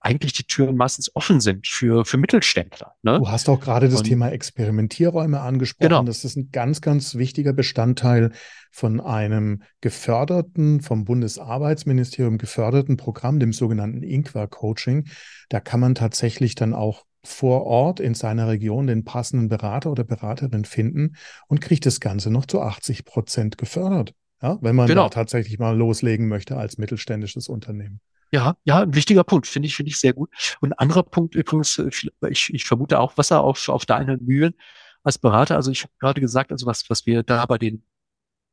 eigentlich 0.00 0.32
die 0.32 0.44
Türen 0.44 0.76
meistens 0.76 1.14
offen 1.14 1.40
sind 1.40 1.66
für, 1.66 2.04
für 2.04 2.18
Mittelständler. 2.18 2.94
Ne? 3.02 3.18
Du 3.18 3.28
hast 3.28 3.48
auch 3.48 3.60
gerade 3.60 3.88
das 3.88 4.00
und, 4.00 4.04
Thema 4.06 4.30
Experimentierräume 4.30 5.40
angesprochen. 5.40 5.88
Genau. 5.88 6.02
Das 6.04 6.24
ist 6.24 6.36
ein 6.36 6.50
ganz, 6.52 6.80
ganz 6.80 7.16
wichtiger 7.16 7.52
Bestandteil 7.52 8.30
von 8.70 9.00
einem 9.00 9.62
geförderten, 9.80 10.80
vom 10.80 11.04
Bundesarbeitsministerium 11.04 12.38
geförderten 12.38 12.96
Programm, 12.96 13.40
dem 13.40 13.52
sogenannten 13.52 14.02
Inqua-Coaching. 14.02 15.08
Da 15.48 15.60
kann 15.60 15.80
man 15.80 15.94
tatsächlich 15.94 16.54
dann 16.54 16.74
auch 16.74 17.04
vor 17.24 17.64
Ort 17.64 17.98
in 17.98 18.14
seiner 18.14 18.48
Region 18.48 18.86
den 18.86 19.04
passenden 19.04 19.48
Berater 19.48 19.90
oder 19.90 20.04
Beraterin 20.04 20.64
finden 20.64 21.16
und 21.48 21.60
kriegt 21.60 21.84
das 21.84 21.98
Ganze 21.98 22.30
noch 22.30 22.46
zu 22.46 22.60
80 22.60 23.04
Prozent 23.04 23.58
gefördert. 23.58 24.14
Ja, 24.40 24.56
wenn 24.60 24.76
man 24.76 24.86
genau. 24.86 25.04
da 25.04 25.08
tatsächlich 25.08 25.58
mal 25.58 25.76
loslegen 25.76 26.28
möchte 26.28 26.56
als 26.56 26.78
mittelständisches 26.78 27.48
Unternehmen. 27.48 28.00
Ja, 28.30 28.56
ja, 28.64 28.80
ein 28.82 28.94
wichtiger 28.94 29.24
Punkt, 29.24 29.46
finde 29.46 29.66
ich, 29.68 29.76
finde 29.76 29.90
ich 29.90 29.98
sehr 29.98 30.12
gut. 30.12 30.30
Und 30.60 30.72
ein 30.72 30.78
anderer 30.78 31.02
Punkt 31.02 31.34
übrigens, 31.34 31.78
äh, 31.78 31.90
ich, 32.28 32.52
ich 32.52 32.64
vermute 32.64 32.98
auch 32.98 33.16
Wasser 33.16 33.42
auf, 33.42 33.68
auf 33.68 33.86
deine 33.86 34.18
Mühlen 34.18 34.54
als 35.02 35.18
Berater. 35.18 35.56
Also 35.56 35.70
ich 35.70 35.82
habe 35.82 35.92
gerade 35.98 36.20
gesagt, 36.20 36.52
also 36.52 36.66
was, 36.66 36.88
was 36.90 37.06
wir 37.06 37.22
da 37.22 37.46
bei 37.46 37.58
den 37.58 37.82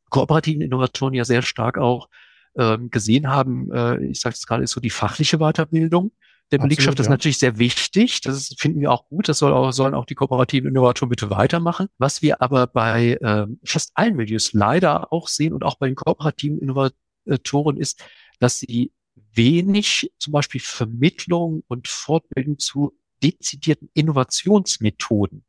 kooperativen 0.10 0.62
Innovatoren 0.62 1.14
ja 1.14 1.26
sehr 1.26 1.42
stark 1.42 1.78
auch 1.78 2.10
ähm, 2.58 2.90
gesehen 2.90 3.28
haben, 3.28 3.72
äh, 3.74 4.06
ich 4.06 4.22
sage 4.22 4.36
es 4.36 4.46
gerade, 4.46 4.64
ist 4.64 4.72
so 4.72 4.80
die 4.80 4.90
fachliche 4.90 5.40
Weiterbildung 5.40 6.12
der 6.52 6.60
Belegschaft. 6.60 7.00
Das 7.00 7.08
ist 7.08 7.12
natürlich 7.12 7.40
sehr 7.40 7.58
wichtig. 7.58 8.22
Das 8.22 8.54
finden 8.58 8.80
wir 8.80 8.92
auch 8.92 9.08
gut. 9.10 9.28
Das 9.28 9.40
soll 9.40 9.52
auch, 9.52 9.72
sollen 9.72 9.94
auch 9.94 10.06
die 10.06 10.16
kooperativen 10.16 10.70
Innovatoren 10.70 11.10
bitte 11.10 11.30
weitermachen. 11.30 11.88
Was 11.98 12.22
wir 12.22 12.42
aber 12.42 12.68
bei 12.68 13.18
äh, 13.22 13.48
fast 13.66 13.92
allen 13.96 14.16
Milieus 14.16 14.54
leider 14.54 15.12
auch 15.12 15.28
sehen 15.28 15.54
und 15.54 15.64
auch 15.64 15.76
bei 15.76 15.88
den 15.88 15.96
kooperativen 15.96 16.60
Innovatoren 16.60 17.78
ist, 17.78 18.04
dass 18.40 18.60
sie 18.60 18.92
wenig 19.36 20.12
zum 20.18 20.34
Beispiel 20.34 20.62
Vermittlung 20.62 21.64
und 21.68 21.88
Fortbildung 21.88 22.60
zu 22.60 22.98
dezidierten 23.24 23.90
Innovationsmethoden 23.94 25.46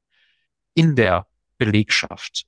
in 0.75 0.97
der 0.97 1.27
Belegschaft 1.59 2.47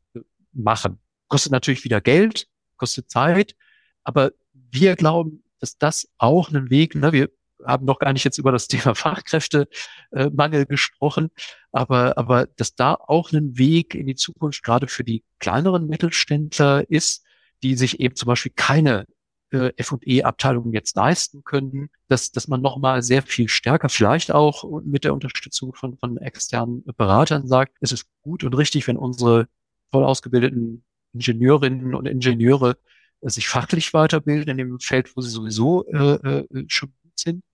machen. 0.52 1.00
Kostet 1.28 1.52
natürlich 1.52 1.84
wieder 1.84 2.00
Geld, 2.00 2.48
kostet 2.76 3.10
Zeit, 3.10 3.56
aber 4.04 4.32
wir 4.52 4.96
glauben, 4.96 5.44
dass 5.60 5.76
das 5.76 6.08
auch 6.18 6.50
ein 6.50 6.70
Weg, 6.70 6.94
ne, 6.94 7.12
wir 7.12 7.30
haben 7.64 7.84
noch 7.84 7.98
gar 7.98 8.12
nicht 8.12 8.24
jetzt 8.24 8.38
über 8.38 8.52
das 8.52 8.68
Thema 8.68 8.94
Fachkräftemangel 8.94 10.66
gesprochen, 10.66 11.30
aber, 11.72 12.16
aber 12.16 12.46
dass 12.46 12.74
da 12.74 12.94
auch 12.94 13.32
ein 13.32 13.58
Weg 13.58 13.94
in 13.94 14.06
die 14.06 14.14
Zukunft 14.14 14.62
gerade 14.62 14.86
für 14.86 15.04
die 15.04 15.24
kleineren 15.38 15.88
Mittelständler 15.88 16.88
ist, 16.88 17.24
die 17.62 17.74
sich 17.74 18.00
eben 18.00 18.14
zum 18.14 18.28
Beispiel 18.28 18.52
keine 18.54 19.06
äh, 19.50 19.72
F&E-Abteilungen 19.76 20.72
jetzt 20.72 20.96
leisten 20.96 21.44
können, 21.44 21.90
dass, 22.08 22.32
dass 22.32 22.48
man 22.48 22.60
nochmal 22.60 23.02
sehr 23.02 23.22
viel 23.22 23.48
stärker, 23.48 23.88
vielleicht 23.88 24.32
auch 24.32 24.64
mit 24.82 25.04
der 25.04 25.14
Unterstützung 25.14 25.74
von, 25.74 25.96
von 25.98 26.16
externen 26.18 26.84
Beratern 26.96 27.46
sagt, 27.46 27.76
es 27.80 27.92
ist 27.92 28.06
gut 28.22 28.44
und 28.44 28.54
richtig, 28.54 28.86
wenn 28.88 28.96
unsere 28.96 29.48
voll 29.90 30.04
ausgebildeten 30.04 30.84
Ingenieurinnen 31.12 31.94
und 31.94 32.06
Ingenieure 32.06 32.78
äh, 33.20 33.30
sich 33.30 33.48
fachlich 33.48 33.94
weiterbilden 33.94 34.50
in 34.50 34.58
dem 34.58 34.80
Feld, 34.80 35.16
wo 35.16 35.20
sie 35.20 35.30
sowieso 35.30 35.86
äh, 35.86 36.14
äh, 36.14 36.64
schon 36.68 36.92
gut 37.02 37.18
sind. 37.18 37.44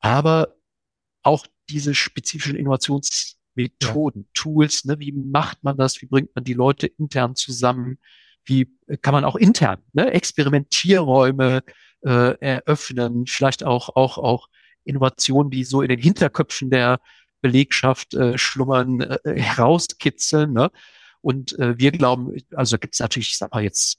Aber 0.00 0.54
auch 1.22 1.46
diese 1.70 1.94
spezifischen 1.94 2.56
Innovationsmethoden, 2.56 4.22
ja. 4.22 4.28
Tools, 4.34 4.84
ne, 4.84 4.98
wie 4.98 5.12
macht 5.12 5.64
man 5.64 5.76
das, 5.76 6.02
wie 6.02 6.06
bringt 6.06 6.34
man 6.34 6.44
die 6.44 6.52
Leute 6.52 6.86
intern 6.86 7.34
zusammen, 7.36 7.98
wie 8.44 8.68
kann 9.02 9.14
man 9.14 9.24
auch 9.24 9.36
intern 9.36 9.78
ne, 9.92 10.10
Experimentierräume 10.12 11.62
äh, 12.04 12.38
eröffnen, 12.38 13.26
vielleicht 13.26 13.64
auch 13.64 13.96
auch 13.96 14.18
auch 14.18 14.48
Innovationen, 14.84 15.50
die 15.50 15.64
so 15.64 15.82
in 15.82 15.88
den 15.88 15.98
Hinterköpfen 15.98 16.70
der 16.70 17.00
Belegschaft 17.40 18.14
äh, 18.14 18.38
schlummern, 18.38 19.00
äh, 19.00 19.18
herauskitzeln. 19.40 20.52
Ne? 20.52 20.70
Und 21.20 21.58
äh, 21.58 21.78
wir 21.78 21.92
glauben, 21.92 22.36
also 22.54 22.78
gibt 22.78 22.94
es 22.94 23.00
natürlich, 23.00 23.28
ich 23.28 23.38
sag 23.38 23.52
mal 23.52 23.62
jetzt 23.62 23.98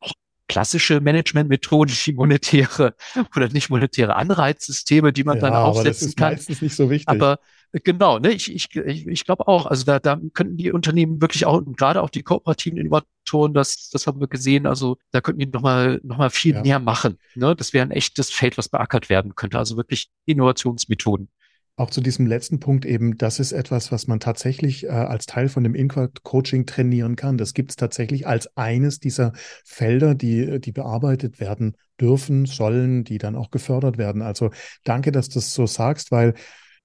auch 0.00 0.12
klassische 0.48 1.00
Managementmethoden 1.00 1.94
wie 1.94 2.12
monetäre 2.12 2.94
oder 3.36 3.48
nicht 3.48 3.68
monetäre 3.70 4.16
Anreizsysteme, 4.16 5.12
die 5.12 5.24
man 5.24 5.36
ja, 5.36 5.42
dann 5.42 5.54
aufsetzen 5.54 6.14
kann. 6.14 6.32
Das 6.32 6.40
ist 6.40 6.48
meistens 6.48 6.62
nicht 6.62 6.76
so 6.76 6.90
wichtig. 6.90 7.08
Aber 7.08 7.38
Genau, 7.72 8.18
ne, 8.18 8.32
ich, 8.32 8.52
ich, 8.52 8.76
ich, 8.76 9.24
glaube 9.24 9.48
auch, 9.48 9.64
also 9.64 9.84
da, 9.84 9.98
da 9.98 10.20
könnten 10.34 10.58
die 10.58 10.72
Unternehmen 10.72 11.22
wirklich 11.22 11.46
auch, 11.46 11.62
gerade 11.76 12.02
auch 12.02 12.10
die 12.10 12.22
kooperativen 12.22 12.78
Innovatoren, 12.78 13.54
das, 13.54 13.88
das 13.88 14.06
haben 14.06 14.20
wir 14.20 14.28
gesehen, 14.28 14.66
also 14.66 14.98
da 15.10 15.22
könnten 15.22 15.40
die 15.40 15.46
nochmal 15.46 15.98
noch 16.02 16.18
mal 16.18 16.28
viel 16.28 16.56
ja. 16.56 16.62
mehr 16.62 16.80
machen. 16.80 17.18
Ne? 17.34 17.56
Das 17.56 17.72
wäre 17.72 17.86
ein 17.86 17.90
echtes 17.90 18.30
Feld, 18.30 18.58
was 18.58 18.68
beackert 18.68 19.08
werden 19.08 19.34
könnte, 19.36 19.58
also 19.58 19.78
wirklich 19.78 20.10
Innovationsmethoden. 20.26 21.30
Auch 21.76 21.88
zu 21.88 22.02
diesem 22.02 22.26
letzten 22.26 22.60
Punkt 22.60 22.84
eben, 22.84 23.16
das 23.16 23.40
ist 23.40 23.52
etwas, 23.52 23.90
was 23.90 24.06
man 24.06 24.20
tatsächlich 24.20 24.84
äh, 24.84 24.88
als 24.88 25.24
Teil 25.24 25.48
von 25.48 25.64
dem 25.64 25.74
Inquart-Coaching 25.74 26.66
trainieren 26.66 27.16
kann. 27.16 27.38
Das 27.38 27.54
gibt 27.54 27.70
es 27.70 27.76
tatsächlich 27.76 28.26
als 28.26 28.54
eines 28.58 29.00
dieser 29.00 29.32
Felder, 29.64 30.14
die, 30.14 30.60
die 30.60 30.72
bearbeitet 30.72 31.40
werden 31.40 31.78
dürfen, 31.98 32.44
sollen, 32.44 33.04
die 33.04 33.16
dann 33.16 33.34
auch 33.34 33.50
gefördert 33.50 33.96
werden. 33.96 34.20
Also 34.20 34.50
danke, 34.84 35.12
dass 35.12 35.30
du 35.30 35.36
das 35.36 35.54
so 35.54 35.66
sagst, 35.66 36.10
weil 36.10 36.34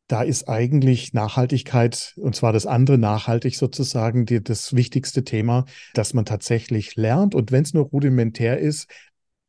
da 0.07 0.21
ist 0.21 0.47
eigentlich 0.47 1.13
Nachhaltigkeit, 1.13 2.13
und 2.17 2.35
zwar 2.35 2.53
das 2.53 2.65
andere 2.65 2.97
nachhaltig 2.97 3.55
sozusagen, 3.57 4.25
die, 4.25 4.41
das 4.41 4.75
wichtigste 4.75 5.23
Thema, 5.23 5.65
dass 5.93 6.13
man 6.13 6.25
tatsächlich 6.25 6.95
lernt 6.95 7.35
und 7.35 7.51
wenn 7.51 7.63
es 7.63 7.73
nur 7.73 7.85
rudimentär 7.85 8.57
ist, 8.57 8.89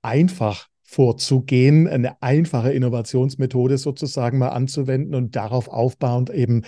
einfach 0.02 0.68
vorzugehen, 0.82 1.86
eine 1.86 2.22
einfache 2.22 2.72
Innovationsmethode 2.72 3.78
sozusagen 3.78 4.38
mal 4.38 4.48
anzuwenden 4.48 5.14
und 5.14 5.36
darauf 5.36 5.68
aufbauend 5.68 6.30
eben 6.30 6.62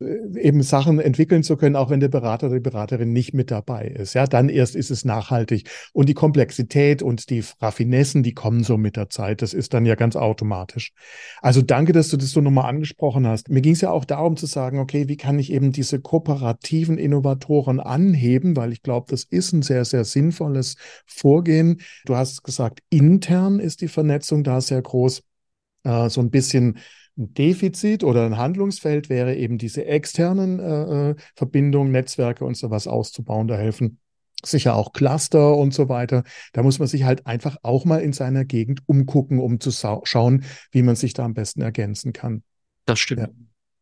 eben 0.00 0.62
Sachen 0.62 0.98
entwickeln 0.98 1.42
zu 1.42 1.56
können, 1.56 1.74
auch 1.74 1.88
wenn 1.88 2.00
der 2.00 2.08
Berater 2.08 2.48
oder 2.48 2.56
die 2.56 2.60
Beraterin 2.60 3.12
nicht 3.12 3.32
mit 3.32 3.50
dabei 3.50 3.86
ist. 3.86 4.14
Ja, 4.14 4.26
dann 4.26 4.48
erst 4.48 4.76
ist 4.76 4.90
es 4.90 5.04
nachhaltig. 5.04 5.70
Und 5.92 6.08
die 6.08 6.14
Komplexität 6.14 7.02
und 7.02 7.30
die 7.30 7.42
Raffinessen, 7.60 8.22
die 8.22 8.34
kommen 8.34 8.62
so 8.62 8.76
mit 8.76 8.96
der 8.96 9.08
Zeit. 9.08 9.40
Das 9.40 9.54
ist 9.54 9.72
dann 9.72 9.86
ja 9.86 9.94
ganz 9.94 10.14
automatisch. 10.14 10.92
Also 11.40 11.62
danke, 11.62 11.92
dass 11.92 12.08
du 12.08 12.18
das 12.18 12.30
so 12.30 12.42
nochmal 12.42 12.68
angesprochen 12.68 13.26
hast. 13.26 13.48
Mir 13.48 13.62
ging 13.62 13.72
es 13.72 13.80
ja 13.80 13.90
auch 13.90 14.04
darum 14.04 14.36
zu 14.36 14.46
sagen, 14.46 14.78
okay, 14.78 15.08
wie 15.08 15.16
kann 15.16 15.38
ich 15.38 15.50
eben 15.50 15.72
diese 15.72 15.98
kooperativen 16.00 16.98
Innovatoren 16.98 17.80
anheben, 17.80 18.56
weil 18.56 18.72
ich 18.72 18.82
glaube, 18.82 19.06
das 19.08 19.24
ist 19.24 19.52
ein 19.52 19.62
sehr, 19.62 19.86
sehr 19.86 20.04
sinnvolles 20.04 20.76
Vorgehen. 21.06 21.80
Du 22.04 22.16
hast 22.16 22.42
gesagt, 22.42 22.80
intern 22.90 23.60
ist 23.60 23.80
die 23.80 23.88
Vernetzung 23.88 24.44
da 24.44 24.60
sehr 24.60 24.82
groß. 24.82 25.22
Äh, 25.86 26.10
so 26.10 26.20
ein 26.20 26.30
bisschen 26.30 26.78
ein 27.18 27.32
Defizit 27.34 28.04
oder 28.04 28.26
ein 28.26 28.36
Handlungsfeld 28.36 29.08
wäre 29.08 29.34
eben 29.34 29.58
diese 29.58 29.86
externen 29.86 30.60
äh, 30.60 31.10
äh, 31.10 31.14
Verbindungen, 31.34 31.92
Netzwerke 31.92 32.44
und 32.44 32.56
sowas 32.56 32.86
auszubauen. 32.86 33.48
Da 33.48 33.56
helfen 33.56 33.98
sicher 34.44 34.76
auch 34.76 34.92
Cluster 34.92 35.56
und 35.56 35.72
so 35.72 35.88
weiter. 35.88 36.24
Da 36.52 36.62
muss 36.62 36.78
man 36.78 36.88
sich 36.88 37.04
halt 37.04 37.26
einfach 37.26 37.56
auch 37.62 37.84
mal 37.84 38.00
in 38.00 38.12
seiner 38.12 38.44
Gegend 38.44 38.82
umgucken, 38.86 39.38
um 39.38 39.60
zu 39.60 39.70
schauen, 39.70 40.44
wie 40.70 40.82
man 40.82 40.96
sich 40.96 41.14
da 41.14 41.24
am 41.24 41.34
besten 41.34 41.62
ergänzen 41.62 42.12
kann. 42.12 42.42
Das 42.84 42.98
stimmt. 42.98 43.20
Ja. 43.20 43.28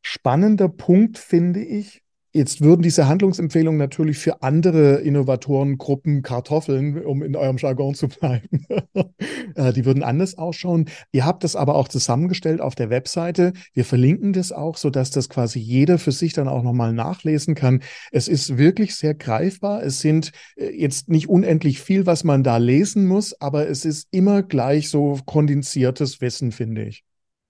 Spannender 0.02 0.68
Punkt 0.68 1.18
finde 1.18 1.62
ich, 1.64 2.03
Jetzt 2.36 2.62
würden 2.62 2.82
diese 2.82 3.06
Handlungsempfehlungen 3.06 3.78
natürlich 3.78 4.18
für 4.18 4.42
andere 4.42 4.96
Innovatorengruppen 4.96 6.22
Kartoffeln, 6.22 7.00
um 7.04 7.22
in 7.22 7.36
eurem 7.36 7.58
Jargon 7.58 7.94
zu 7.94 8.08
bleiben, 8.08 8.66
äh, 9.54 9.72
die 9.72 9.84
würden 9.84 10.02
anders 10.02 10.36
ausschauen. 10.36 10.86
Ihr 11.12 11.26
habt 11.26 11.44
das 11.44 11.54
aber 11.54 11.76
auch 11.76 11.86
zusammengestellt 11.86 12.60
auf 12.60 12.74
der 12.74 12.90
Webseite. 12.90 13.52
Wir 13.72 13.84
verlinken 13.84 14.32
das 14.32 14.50
auch, 14.50 14.76
sodass 14.76 15.12
das 15.12 15.28
quasi 15.28 15.60
jeder 15.60 15.96
für 15.96 16.10
sich 16.10 16.32
dann 16.32 16.48
auch 16.48 16.64
nochmal 16.64 16.92
nachlesen 16.92 17.54
kann. 17.54 17.84
Es 18.10 18.26
ist 18.26 18.58
wirklich 18.58 18.96
sehr 18.96 19.14
greifbar. 19.14 19.84
Es 19.84 20.00
sind 20.00 20.32
äh, 20.56 20.70
jetzt 20.70 21.08
nicht 21.08 21.28
unendlich 21.28 21.80
viel, 21.80 22.04
was 22.04 22.24
man 22.24 22.42
da 22.42 22.56
lesen 22.56 23.06
muss, 23.06 23.40
aber 23.40 23.68
es 23.68 23.84
ist 23.84 24.08
immer 24.10 24.42
gleich 24.42 24.88
so 24.88 25.20
kondensiertes 25.24 26.20
Wissen, 26.20 26.50
finde 26.50 26.82
ich. 26.82 27.04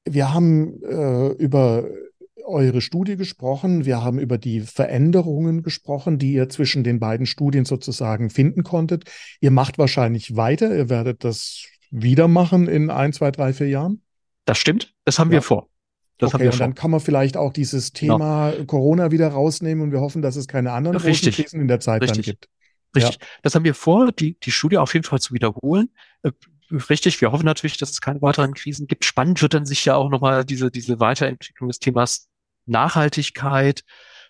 Wir 0.06 0.34
haben 0.34 0.82
äh, 0.82 1.28
über 1.42 1.88
eure 2.44 2.80
Studie 2.80 3.16
gesprochen. 3.16 3.84
Wir 3.84 4.02
haben 4.02 4.18
über 4.18 4.38
die 4.38 4.60
Veränderungen 4.60 5.62
gesprochen, 5.62 6.18
die 6.18 6.32
ihr 6.32 6.48
zwischen 6.48 6.84
den 6.84 7.00
beiden 7.00 7.26
Studien 7.26 7.64
sozusagen 7.64 8.30
finden 8.30 8.62
konntet. 8.62 9.10
Ihr 9.40 9.50
macht 9.50 9.78
wahrscheinlich 9.78 10.36
weiter. 10.36 10.74
Ihr 10.74 10.88
werdet 10.88 11.24
das 11.24 11.66
wieder 11.90 12.28
machen 12.28 12.68
in 12.68 12.90
ein, 12.90 13.12
zwei, 13.12 13.30
drei, 13.30 13.52
vier 13.52 13.68
Jahren. 13.68 14.02
Das 14.44 14.58
stimmt. 14.58 14.94
Das 15.04 15.18
haben 15.18 15.28
ja. 15.30 15.34
wir 15.34 15.42
vor. 15.42 15.68
Das 16.18 16.32
okay, 16.32 16.48
und 16.48 16.60
dann 16.60 16.74
kann 16.74 16.90
man 16.90 17.00
vielleicht 17.00 17.36
auch 17.36 17.52
dieses 17.52 17.92
genau. 17.92 18.18
Thema 18.18 18.50
genau. 18.52 18.64
Corona 18.66 19.10
wieder 19.10 19.28
rausnehmen 19.28 19.82
und 19.82 19.92
wir 19.92 20.00
hoffen, 20.00 20.22
dass 20.22 20.36
es 20.36 20.46
keine 20.46 20.72
anderen 20.72 20.96
Richtig. 20.96 21.36
Krisen 21.36 21.60
in 21.60 21.68
der 21.68 21.80
Zeit 21.80 22.02
Richtig. 22.02 22.24
dann 22.24 22.32
gibt. 22.32 22.48
Richtig. 22.94 23.16
Ja. 23.20 23.26
Das 23.42 23.54
haben 23.54 23.64
wir 23.64 23.74
vor, 23.74 24.12
die, 24.12 24.38
die 24.38 24.52
Studie 24.52 24.78
auf 24.78 24.94
jeden 24.94 25.04
Fall 25.04 25.18
zu 25.18 25.34
wiederholen. 25.34 25.90
Äh, 26.22 26.30
richtig, 26.88 27.20
wir 27.20 27.32
hoffen 27.32 27.44
natürlich, 27.44 27.78
dass 27.78 27.90
es 27.90 28.00
keine 28.00 28.22
weiteren 28.22 28.54
Krisen 28.54 28.86
gibt. 28.86 29.04
Spannend 29.04 29.42
wird 29.42 29.54
dann 29.54 29.66
sich 29.66 29.84
ja 29.84 29.96
auch 29.96 30.08
nochmal 30.08 30.44
diese, 30.44 30.70
diese 30.70 31.00
Weiterentwicklung 31.00 31.68
des 31.68 31.80
Themas 31.80 32.28
Nachhaltigkeit 32.66 33.82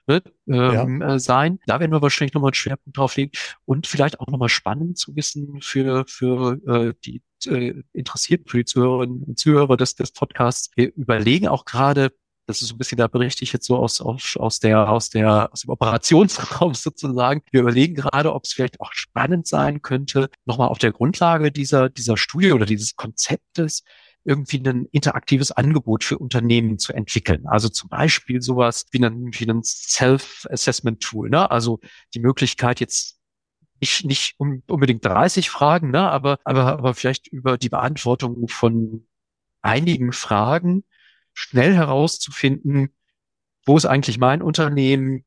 ne, 0.07 0.23
ähm, 0.47 1.01
ja. 1.01 1.15
äh, 1.15 1.19
sein. 1.19 1.59
Da 1.67 1.81
werden 1.81 1.93
wir 1.93 2.03
wahrscheinlich 2.03 2.35
nochmal 2.35 2.49
einen 2.49 2.55
Schwerpunkt 2.55 2.97
drauf 2.97 3.17
legen 3.17 3.33
und 3.65 3.87
vielleicht 3.87 4.21
auch 4.21 4.27
nochmal 4.29 4.49
spannend 4.49 4.99
zu 4.99 5.15
wissen 5.17 5.61
für, 5.61 6.05
für 6.07 6.59
äh, 6.67 6.95
die 7.05 7.23
äh, 7.47 7.83
Interessierten, 7.93 8.47
für 8.49 8.59
die 8.59 8.65
Zuhörerinnen 8.65 9.23
und 9.23 9.39
Zuhörer 9.39 9.77
des, 9.77 9.95
des 9.95 10.13
Podcasts. 10.13 10.71
Wir 10.77 10.95
überlegen 10.95 11.49
auch 11.49 11.65
gerade, 11.65 12.13
das 12.47 12.61
ist 12.61 12.69
so 12.69 12.75
ein 12.75 12.79
bisschen, 12.79 12.99
da 12.99 13.07
berichte 13.09 13.43
ich 13.43 13.53
jetzt 13.53 13.67
so 13.67 13.77
aus, 13.77 14.01
aus, 14.01 14.37
aus 14.37 14.61
der, 14.61 14.91
aus 14.91 15.09
der, 15.09 15.51
aus 15.53 15.63
dem 15.63 15.71
Operationsraum 15.71 16.75
sozusagen. 16.75 17.43
Wir 17.51 17.61
überlegen 17.61 17.95
gerade, 17.95 18.35
ob 18.35 18.45
es 18.45 18.53
vielleicht 18.53 18.81
auch 18.81 18.93
spannend 18.93 19.47
sein 19.47 19.83
könnte, 19.83 20.29
nochmal 20.45 20.69
auf 20.69 20.79
der 20.79 20.93
Grundlage 20.93 21.51
dieser, 21.51 21.89
dieser 21.89 22.17
Studie 22.17 22.53
oder 22.53 22.67
dieses 22.67 22.97
Konzeptes 22.97 23.83
irgendwie 24.25 24.59
ein 24.59 24.87
interaktives 24.91 25.53
Angebot 25.53 26.05
für 26.05 26.19
Unternehmen 26.19 26.79
zu 26.79 26.93
entwickeln. 26.93 27.47
Also 27.47 27.69
zum 27.69 27.91
Beispiel 27.91 28.41
sowas 28.41 28.87
wie 28.91 29.05
ein, 29.05 29.31
wie 29.33 29.49
ein 29.49 29.63
Self-Assessment-Tool, 29.63 31.31
ne? 31.31 31.51
Also 31.51 31.81
die 32.15 32.21
Möglichkeit 32.21 32.81
jetzt 32.81 33.21
nicht, 33.81 34.05
nicht 34.05 34.35
unbedingt 34.39 35.05
30 35.05 35.51
Fragen, 35.51 35.91
ne? 35.91 36.11
aber, 36.11 36.39
aber, 36.45 36.67
aber 36.67 36.95
vielleicht 36.95 37.27
über 37.29 37.59
die 37.59 37.69
Beantwortung 37.69 38.49
von 38.49 39.07
einigen 39.63 40.13
Fragen 40.13 40.85
schnell 41.33 41.75
herauszufinden, 41.75 42.95
wo 43.67 43.77
ist 43.77 43.87
eigentlich 43.87 44.19
mein 44.19 44.43
Unternehmen 44.43 45.25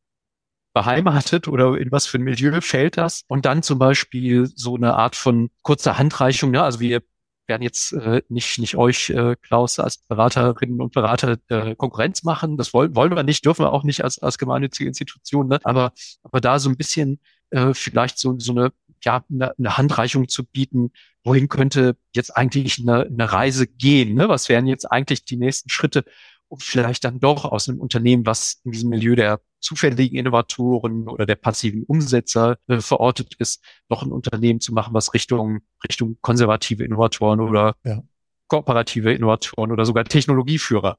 beheimatet 0.74 1.48
oder 1.48 1.78
in 1.78 1.92
was 1.92 2.06
für 2.06 2.18
ein 2.18 2.24
Milieu 2.24 2.62
fällt 2.62 2.98
das? 2.98 3.24
Und 3.28 3.46
dann 3.46 3.64
zum 3.64 3.80
Beispiel 3.80 4.48
so 4.48 4.76
eine 4.76 4.96
Art 4.96 5.16
von 5.16 5.50
kurzer 5.64 5.98
Handreichung, 5.98 6.52
ne? 6.52 6.64
also 6.64 6.80
wir 6.80 7.02
werden 7.48 7.64
jetzt 7.64 7.94
äh, 7.94 8.22
nicht, 8.30 8.60
nicht 8.60 8.76
euch, 8.76 9.10
äh, 9.10 9.36
Klaus, 9.42 9.80
als 9.80 9.98
Beraterinnen 9.98 10.82
und 10.82 10.94
Berater 10.94 11.38
äh, 11.50 11.76
Konkurrenz 11.76 12.24
machen. 12.24 12.58
Das 12.58 12.74
wollen, 12.74 12.96
wollen 12.96 13.16
wir 13.16 13.24
nicht, 13.24 13.46
dürfen 13.46 13.64
wir 13.64 13.74
auch 13.74 13.84
nicht 13.84 14.04
als, 14.04 14.20
als 14.20 14.38
gemeinnützige 14.38 14.88
Institution. 14.88 15.48
Ne? 15.48 15.60
Aber, 15.64 15.94
aber 16.24 16.42
da 16.42 16.60
so 16.60 16.70
ein 16.70 16.78
bisschen 16.78 17.20
äh, 17.50 17.74
vielleicht 17.74 18.20
so, 18.20 18.38
so 18.40 18.52
eine, 18.52 18.72
ja, 19.04 19.24
eine, 19.30 19.58
eine 19.58 19.78
Handreichung 19.78 20.28
zu 20.28 20.46
bieten, 20.46 20.92
wohin 21.24 21.50
könnte 21.50 21.98
jetzt 22.14 22.36
eigentlich 22.36 22.80
eine, 22.80 23.06
eine 23.06 23.32
Reise 23.32 23.68
gehen? 23.68 24.16
Ne? 24.16 24.30
Was 24.30 24.50
wären 24.50 24.68
jetzt 24.68 24.86
eigentlich 24.92 25.26
die 25.26 25.38
nächsten 25.38 25.70
Schritte, 25.70 26.04
um 26.50 26.60
vielleicht 26.60 27.04
dann 27.04 27.20
doch 27.20 27.46
aus 27.46 27.68
einem 27.68 27.80
Unternehmen, 27.80 28.26
was 28.26 28.62
in 28.64 28.72
diesem 28.72 28.90
Milieu 28.90 29.16
der 29.16 29.42
zufälligen 29.60 30.18
Innovatoren 30.18 31.08
oder 31.08 31.26
der 31.26 31.36
passiven 31.36 31.84
Umsetzer 31.84 32.58
äh, 32.68 32.80
verortet 32.80 33.36
ist, 33.40 33.64
noch 33.90 34.04
ein 34.04 34.12
Unternehmen 34.12 34.60
zu 34.60 34.74
machen, 34.74 34.94
was 34.94 35.14
Richtung, 35.14 35.60
Richtung 35.88 36.18
konservative 36.22 36.84
Innovatoren 36.84 37.40
oder 37.40 37.76
ja. 37.84 38.02
kooperative 38.48 39.14
Innovatoren 39.14 39.72
oder 39.72 39.86
sogar 39.86 40.06
Technologieführer 40.06 40.98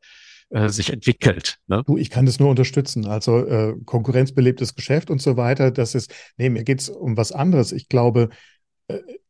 äh, 0.50 0.68
sich 0.68 0.92
entwickelt. 0.92 1.58
Ne? 1.66 1.82
Du, 1.86 1.96
ich 1.96 2.10
kann 2.10 2.26
das 2.26 2.40
nur 2.40 2.50
unterstützen. 2.50 3.06
Also 3.06 3.46
äh, 3.46 3.74
konkurrenzbelebtes 3.84 4.74
Geschäft 4.74 5.10
und 5.10 5.22
so 5.22 5.36
weiter, 5.36 5.70
das 5.70 5.94
ist, 5.94 6.12
nee, 6.36 6.50
mir 6.50 6.64
geht's 6.64 6.88
um 6.88 7.16
was 7.16 7.32
anderes. 7.32 7.72
Ich 7.72 7.88
glaube, 7.88 8.30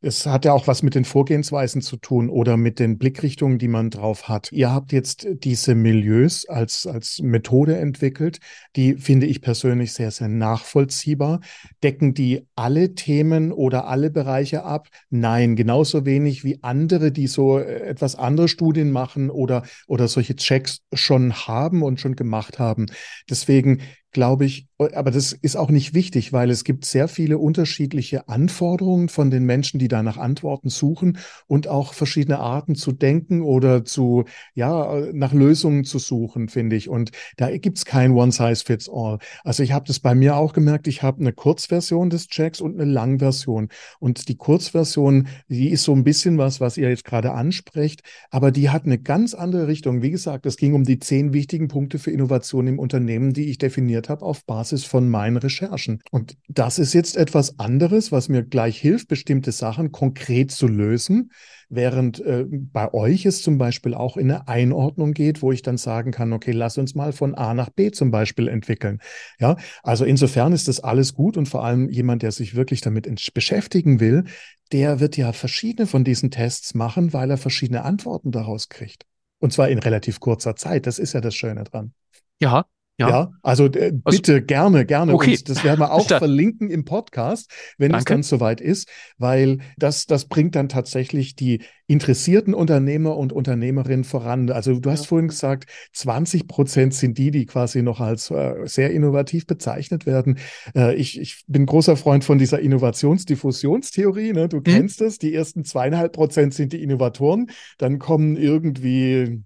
es 0.01 0.27
hat 0.27 0.45
ja 0.45 0.53
auch 0.53 0.69
was 0.69 0.85
mit 0.85 0.95
den 0.95 1.05
Vorgehensweisen 1.05 1.83
zu 1.83 1.97
tun 1.97 2.31
oder 2.31 2.57
mit 2.57 2.79
den 2.79 2.99
Blickrichtungen, 2.99 3.59
die 3.59 3.67
man 3.67 3.91
drauf 3.91 4.29
hat. 4.29 4.53
Ihr 4.53 4.71
habt 4.71 4.93
jetzt 4.93 5.27
diese 5.33 5.75
Milieus 5.75 6.49
als, 6.49 6.87
als 6.87 7.21
Methode 7.21 7.77
entwickelt, 7.77 8.39
die 8.77 8.95
finde 8.95 9.27
ich 9.27 9.43
persönlich 9.43 9.93
sehr, 9.93 10.13
sehr 10.13 10.29
nachvollziehbar. 10.29 11.41
Decken 11.83 12.15
die 12.15 12.47
alle 12.55 12.95
Themen 12.95 13.51
oder 13.51 13.89
alle 13.89 14.11
Bereiche 14.11 14.63
ab? 14.63 14.89
Nein, 15.11 15.57
genauso 15.57 16.07
wenig 16.07 16.45
wie 16.45 16.63
andere, 16.63 17.11
die 17.11 17.27
so 17.27 17.59
äh, 17.59 17.81
etwas 17.81 18.15
andere 18.15 18.47
Studien 18.47 18.93
machen 18.93 19.31
oder, 19.31 19.65
oder 19.89 20.07
solche 20.07 20.37
Checks 20.37 20.83
schon 20.93 21.33
haben 21.35 21.83
und 21.83 22.01
schon 22.01 22.15
gemacht 22.15 22.61
haben. 22.61 22.87
Deswegen 23.29 23.81
glaube 24.19 24.47
ich, 24.47 24.67
aber 24.79 25.13
das 25.13 25.33
ist 25.33 25.57
auch 25.57 25.71
nicht 25.71 25.95
wichtig, 25.95 26.33
weil 26.33 26.51
es 26.51 26.65
gibt 26.65 26.85
sehr 26.85 27.07
viele 27.07 27.39
unterschiedliche 27.39 28.29
Anforderungen 28.29 29.09
von 29.09 29.31
den 29.31 29.45
Menschen, 29.45 29.79
die 29.79 29.87
da 29.87 30.03
nach 30.03 30.17
Antworten 30.17 30.71
suchen 30.71 31.19
und 31.47 31.69
auch 31.69 31.95
verschiedene 31.95 32.41
Arten 32.41 32.75
zu 32.75 32.91
denken 32.91 33.43
oder 33.43 33.85
zu, 33.85 34.25
ja, 34.55 35.01
nach 35.13 35.33
Lösungen 35.33 35.85
zu 35.85 36.01
suchen, 36.01 36.49
finde 36.49 36.75
ich. 36.75 36.89
Und 36.89 37.13
da 37.37 37.57
gibt 37.57 37.79
es 37.79 37.85
kein 37.85 38.11
One-Size-Fits-All. 38.11 39.19
Also 39.45 39.63
ich 39.63 39.71
habe 39.71 39.87
das 39.87 40.01
bei 40.01 40.17
mir 40.17 40.35
auch 40.35 40.53
gemerkt, 40.53 40.89
ich 40.89 41.05
habe 41.05 41.21
eine 41.21 41.33
Kurzversion 41.33 42.11
des 42.11 42.27
Checks 42.27 42.61
und 42.61 42.75
eine 42.75 42.91
Langversion. 42.91 43.69
Und 44.01 44.29
die 44.29 44.37
Kurzversion, 44.37 45.29
die 45.49 45.71
ist 45.71 45.85
so 45.85 45.93
ein 45.93 46.03
bisschen 46.03 46.39
was, 46.39 46.61
was 46.61 46.77
ihr 46.77 46.89
jetzt 46.89 47.05
gerade 47.05 47.35
ansprecht, 47.35 48.03
aber 48.31 48.51
die 48.51 48.71
hat 48.71 48.85
eine 48.85 48.99
ganz 48.99 49.35
andere 49.35 49.69
Richtung. 49.69 50.03
Wie 50.03 50.11
gesagt, 50.11 50.45
es 50.47 50.57
ging 50.57 50.75
um 50.75 50.83
die 50.83 50.99
zehn 50.99 51.33
wichtigen 51.33 51.69
Punkte 51.69 52.01
für 52.01 52.11
Innovation 52.11 52.67
im 52.67 52.81
Unternehmen, 52.81 53.33
die 53.33 53.51
ich 53.51 53.59
definiert 53.59 54.08
habe 54.09 54.25
auf 54.25 54.45
Basis 54.45 54.85
von 54.85 55.09
meinen 55.09 55.37
Recherchen. 55.37 56.03
Und 56.11 56.37
das 56.49 56.79
ist 56.79 56.95
jetzt 56.95 57.17
etwas 57.17 57.59
anderes, 57.59 58.13
was 58.13 58.29
mir 58.29 58.43
gleich 58.43 58.79
hilft, 58.79 59.09
bestimmte 59.09 59.53
Sachen 59.53 59.93
konkret 59.93 60.51
zu 60.51 60.67
lösen, 60.67 61.31
während 61.69 62.21
äh, 62.21 62.45
bei 62.49 62.93
euch 62.95 63.27
es 63.27 63.43
zum 63.43 63.59
Beispiel 63.59 63.95
auch 63.95 64.17
in 64.17 64.31
eine 64.31 64.49
Einordnung 64.49 65.13
geht, 65.13 65.43
wo 65.43 65.53
ich 65.53 65.63
dann 65.63 65.77
sagen 65.77 66.11
kann, 66.11 66.33
okay, 66.33 66.53
lass 66.53 66.79
uns 66.79 66.95
mal 66.95 67.13
von 67.13 67.35
A 67.35 67.55
nach 67.55 67.71
B 67.71 67.91
zum 67.91 68.11
Beispiel 68.11 68.49
entwickeln. 68.49 69.01
Ja, 69.39 69.57
also 69.83 70.05
insofern 70.05 70.53
ist 70.53 70.69
das 70.69 70.81
alles 70.81 71.15
gut 71.15 71.37
und 71.37 71.47
vor 71.47 71.65
allem 71.65 71.89
jemand, 71.91 72.23
der 72.23 72.33
sich 72.33 72.55
wirklich 72.55 72.81
damit 72.81 73.09
beschäftigen 73.35 74.01
will, 74.01 74.25
der 74.73 75.01
wird 75.01 75.17
ja 75.17 75.33
verschiedene 75.33 75.87
von 75.87 76.05
diesen 76.05 76.31
Tests 76.31 76.75
machen, 76.75 77.13
weil 77.13 77.31
er 77.31 77.39
verschiedene 77.39 77.85
Antworten 77.85 78.33
daraus 78.33 78.69
kriegt. 78.69 79.05
Und 79.39 79.53
zwar 79.53 79.69
in 79.69 79.79
relativ 79.79 80.21
kurzer 80.21 80.57
Zeit. 80.57 80.87
Das 80.87 80.99
ist 80.99 81.13
ja 81.13 81.21
das 81.21 81.35
Schöne 81.35 81.65
dran. 81.65 81.93
Ja, 82.41 82.67
ja, 82.99 83.09
ja 83.09 83.33
also 83.43 83.67
äh, 83.67 83.93
also 84.05 84.19
bitte 84.19 84.35
also, 84.35 84.47
gerne, 84.47 84.85
gerne. 84.85 85.15
Okay. 85.15 85.31
Und 85.31 85.49
das 85.49 85.65
werden 85.65 85.81
wir 85.81 85.93
auch 85.93 86.07
verlinken 86.09 86.69
im 86.69 86.85
Podcast, 86.85 87.51
wenn 87.79 87.93
Danke. 87.93 88.01
es 88.01 88.05
dann 88.05 88.23
soweit 88.23 88.61
ist, 88.61 88.89
weil 89.19 89.59
das, 89.77 90.07
das 90.07 90.27
bringt 90.27 90.57
dann 90.57 90.69
tatsächlich 90.69 91.37
die 91.37 91.63
interessierten 91.87 92.55
Unternehmer 92.55 93.17
und 93.17 93.33
Unternehmerinnen 93.33 94.05
voran. 94.05 94.51
Also 94.51 94.79
du 94.79 94.91
hast 94.91 95.05
ja. 95.05 95.09
vorhin 95.09 95.29
gesagt, 95.29 95.71
20 95.95 96.47
Prozent 96.47 96.93
sind 96.93 97.17
die, 97.17 97.31
die 97.31 97.47
quasi 97.47 97.83
noch 97.83 98.01
als 98.01 98.31
äh, 98.31 98.55
sehr 98.65 98.91
innovativ 98.91 99.47
bezeichnet 99.47 100.05
werden. 100.05 100.39
Äh, 100.75 100.97
ich, 100.97 101.19
ich 101.19 101.45
bin 101.47 101.67
großer 101.67 101.97
Freund 101.97 102.25
von 102.25 102.39
dieser 102.39 102.61
Innovationsdiffusionstheorie. 102.61 104.33
Ne? 104.33 104.49
Du 104.49 104.59
hm. 104.59 104.65
kennst 104.65 105.01
es. 105.01 105.19
Die 105.19 105.33
ersten 105.33 105.65
zweieinhalb 105.65 106.13
Prozent 106.13 106.53
sind 106.53 106.75
die 106.75 106.83
Innovatoren. 106.83 107.51
Dann 107.79 107.99
kommen 107.99 108.37
irgendwie 108.37 109.45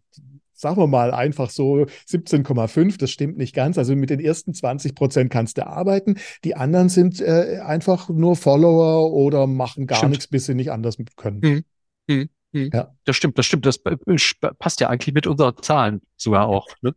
sagen 0.62 0.76
wir 0.76 0.86
mal 0.86 1.12
einfach 1.12 1.50
so 1.50 1.86
17,5, 2.08 2.96
das 2.96 3.10
stimmt 3.10 3.36
nicht 3.36 3.54
ganz. 3.54 3.76
Also 3.78 3.96
mit 3.96 4.10
den 4.10 4.20
ersten 4.20 4.54
20 4.54 4.94
Prozent 4.94 5.30
kannst 5.30 5.58
du 5.58 5.66
arbeiten. 5.66 6.18
Die 6.44 6.54
anderen 6.54 6.88
sind 6.88 7.20
äh, 7.20 7.58
einfach 7.64 8.08
nur 8.08 8.36
Follower 8.36 9.12
oder 9.12 9.48
machen 9.48 9.88
gar 9.88 9.98
stimmt. 9.98 10.12
nichts, 10.12 10.28
bis 10.28 10.46
sie 10.46 10.54
nicht 10.54 10.70
anders 10.70 10.96
können. 11.16 11.42
Hm. 11.42 11.64
Hm. 12.08 12.28
Hm. 12.52 12.70
Ja. 12.72 12.94
Das 13.04 13.16
stimmt, 13.16 13.36
das 13.38 13.46
stimmt. 13.46 13.66
Das 13.66 13.80
passt 14.58 14.80
ja 14.80 14.88
eigentlich 14.88 15.14
mit 15.14 15.26
unseren 15.26 15.56
Zahlen 15.62 16.00
sogar 16.16 16.46
auch. 16.46 16.68
Ne? 16.80 16.94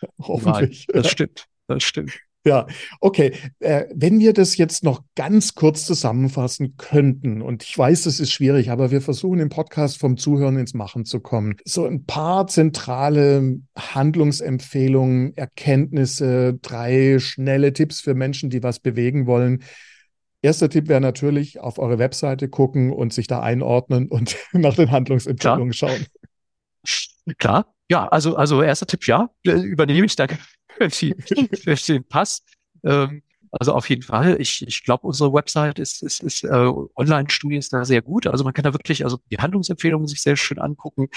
Hoffentlich. 0.20 0.86
Nein, 0.88 1.02
das 1.02 1.10
stimmt. 1.10 1.46
Das 1.66 1.82
stimmt. 1.82 2.12
Ja, 2.44 2.66
okay. 3.00 3.34
Äh, 3.58 3.86
wenn 3.94 4.20
wir 4.20 4.32
das 4.32 4.56
jetzt 4.56 4.84
noch 4.84 5.02
ganz 5.16 5.54
kurz 5.54 5.84
zusammenfassen 5.84 6.76
könnten, 6.76 7.42
und 7.42 7.62
ich 7.62 7.76
weiß, 7.76 8.06
es 8.06 8.20
ist 8.20 8.32
schwierig, 8.32 8.70
aber 8.70 8.90
wir 8.90 9.02
versuchen 9.02 9.40
im 9.40 9.48
Podcast 9.48 9.98
vom 9.98 10.16
Zuhören 10.16 10.56
ins 10.56 10.72
Machen 10.72 11.04
zu 11.04 11.20
kommen. 11.20 11.56
So 11.64 11.84
ein 11.86 12.06
paar 12.06 12.46
zentrale 12.46 13.60
Handlungsempfehlungen, 13.76 15.36
Erkenntnisse, 15.36 16.58
drei 16.62 17.18
schnelle 17.18 17.72
Tipps 17.72 18.00
für 18.00 18.14
Menschen, 18.14 18.50
die 18.50 18.62
was 18.62 18.80
bewegen 18.80 19.26
wollen. 19.26 19.64
Erster 20.40 20.70
Tipp 20.70 20.88
wäre 20.88 21.00
natürlich 21.00 21.58
auf 21.58 21.78
eure 21.78 21.98
Webseite 21.98 22.48
gucken 22.48 22.92
und 22.92 23.12
sich 23.12 23.26
da 23.26 23.40
einordnen 23.40 24.08
und 24.08 24.36
nach 24.52 24.74
den 24.74 24.90
Handlungsempfehlungen 24.90 25.72
Klar. 25.72 25.90
schauen. 25.90 26.06
Klar, 27.36 27.74
ja, 27.90 28.06
also, 28.08 28.36
also 28.36 28.62
erster 28.62 28.86
Tipp, 28.86 29.06
ja, 29.06 29.28
übernehme 29.44 30.06
ich, 30.06 30.16
danke 30.16 30.38
für 30.78 32.00
Pass. 32.02 32.42
Ähm, 32.84 33.22
also 33.50 33.72
auf 33.72 33.88
jeden 33.88 34.02
Fall. 34.02 34.36
Ich, 34.40 34.66
ich 34.66 34.84
glaube, 34.84 35.06
unsere 35.06 35.32
Website 35.32 35.78
ist, 35.78 36.02
ist, 36.02 36.22
ist 36.22 36.44
äh, 36.44 36.72
Online-Studie 36.96 37.56
ist 37.56 37.72
da 37.72 37.84
sehr 37.84 38.02
gut. 38.02 38.26
Also 38.26 38.44
man 38.44 38.52
kann 38.52 38.64
da 38.64 38.72
wirklich 38.74 39.04
also 39.04 39.18
die 39.30 39.38
Handlungsempfehlungen 39.38 40.06
sich 40.06 40.22
sehr 40.22 40.36
schön 40.36 40.58
angucken, 40.58 41.08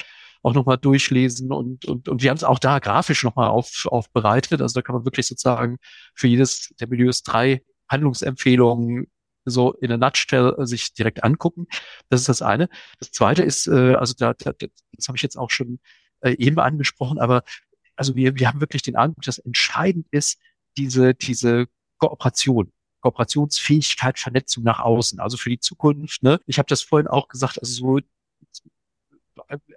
auch 0.43 0.53
nochmal 0.53 0.77
durchlesen 0.77 1.51
und, 1.51 1.85
und, 1.85 2.09
und 2.09 2.23
wir 2.23 2.29
haben 2.29 2.37
es 2.37 2.43
auch 2.43 2.59
da 2.59 2.79
grafisch 2.79 3.23
nochmal 3.23 3.49
auf, 3.49 3.85
aufbereitet. 3.85 4.61
Also 4.61 4.79
da 4.79 4.81
kann 4.81 4.95
man 4.95 5.05
wirklich 5.05 5.27
sozusagen 5.27 5.77
für 6.15 6.27
jedes 6.27 6.73
der 6.79 6.87
Milieus 6.87 7.23
drei 7.23 7.61
Handlungsempfehlungen 7.89 9.07
so 9.43 9.73
in 9.73 9.91
a 9.91 9.97
nutshell 9.97 10.55
äh, 10.57 10.65
sich 10.65 10.93
direkt 10.93 11.23
angucken. 11.23 11.67
Das 12.09 12.21
ist 12.21 12.29
das 12.29 12.41
eine. 12.41 12.69
Das 12.99 13.11
zweite 13.11 13.43
ist, 13.43 13.67
äh, 13.67 13.95
also 13.95 14.13
da, 14.17 14.33
da 14.33 14.53
das 14.53 15.07
habe 15.07 15.17
ich 15.17 15.23
jetzt 15.23 15.37
auch 15.37 15.49
schon 15.49 15.79
äh, 16.21 16.35
eben 16.37 16.59
angesprochen, 16.59 17.19
aber 17.19 17.43
also 17.95 18.15
wir, 18.15 18.35
wir 18.35 18.47
haben 18.47 18.61
wirklich 18.61 18.81
den 18.81 18.95
Eindruck, 18.95 19.23
dass 19.23 19.39
entscheidend 19.39 20.07
ist 20.11 20.39
diese, 20.77 21.13
diese 21.13 21.67
Kooperation. 21.97 22.71
Kooperationsfähigkeit, 23.01 24.19
Vernetzung 24.19 24.63
nach 24.63 24.79
außen, 24.79 25.19
also 25.19 25.35
für 25.35 25.49
die 25.49 25.59
Zukunft. 25.59 26.21
Ne? 26.21 26.39
Ich 26.45 26.59
habe 26.59 26.67
das 26.67 26.81
vorhin 26.81 27.07
auch 27.07 27.27
gesagt, 27.27 27.59
also 27.59 27.73
so 27.73 27.99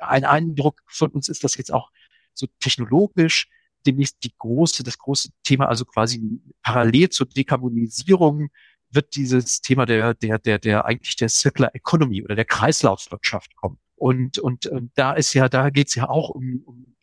ein 0.01 0.25
Eindruck 0.25 0.83
von 0.87 1.11
uns 1.11 1.29
ist 1.29 1.43
das 1.43 1.57
jetzt 1.57 1.73
auch 1.73 1.91
so 2.35 2.47
technologisch 2.61 3.49
demnächst 3.87 4.23
die 4.25 4.33
große, 4.37 4.83
das 4.83 4.99
große 4.99 5.31
Thema, 5.43 5.69
also 5.69 5.85
quasi 5.85 6.41
parallel 6.62 7.11
zur 7.11 7.27
Dekarbonisierung 7.27 8.49
wird 8.91 9.15
dieses 9.17 9.61
Thema 9.61 9.87
der, 9.87 10.15
der, 10.15 10.39
der, 10.39 10.59
der 10.59 10.85
eigentlich 10.85 11.17
der 11.17 11.29
Circular 11.29 11.75
Economy 11.75 12.23
oder 12.23 12.35
der 12.35 12.45
Kreislaufwirtschaft 12.45 13.55
kommen. 13.57 13.79
Und, 13.97 14.39
und 14.39 14.67
äh, 14.67 14.81
da 14.95 15.13
ist 15.13 15.35
ja, 15.35 15.49
da 15.49 15.71
geht's 15.71 15.95
ja 15.95 16.09
auch 16.09 16.31
um, 16.31 16.63
um 16.65 16.95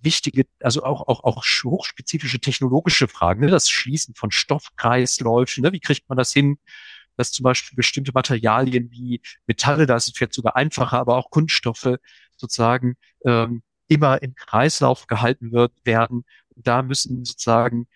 wichtige, 0.00 0.46
also 0.60 0.82
auch, 0.84 1.06
auch, 1.06 1.22
auch 1.24 1.44
hochspezifische 1.44 2.40
technologische 2.40 3.08
Fragen, 3.08 3.42
ne? 3.42 3.50
das 3.50 3.68
Schließen 3.68 4.14
von 4.14 4.30
Stoffkreisläufen, 4.30 5.62
ne? 5.62 5.72
wie 5.72 5.80
kriegt 5.80 6.08
man 6.08 6.16
das 6.16 6.32
hin, 6.32 6.58
dass 7.16 7.32
zum 7.32 7.44
Beispiel 7.44 7.76
bestimmte 7.76 8.12
Materialien 8.12 8.90
wie 8.90 9.20
Metalle, 9.46 9.86
da 9.86 9.96
ist 9.96 10.08
es 10.08 10.14
vielleicht 10.16 10.32
sogar 10.32 10.56
einfacher, 10.56 10.98
aber 10.98 11.16
auch 11.16 11.30
Kunststoffe 11.30 11.96
sozusagen 12.36 12.96
ähm, 13.24 13.62
immer 13.88 14.22
im 14.22 14.34
Kreislauf 14.34 15.06
gehalten 15.06 15.52
wird, 15.52 15.72
werden. 15.84 16.24
Da 16.56 16.82
müssen 16.82 17.24
sozusagen 17.24 17.86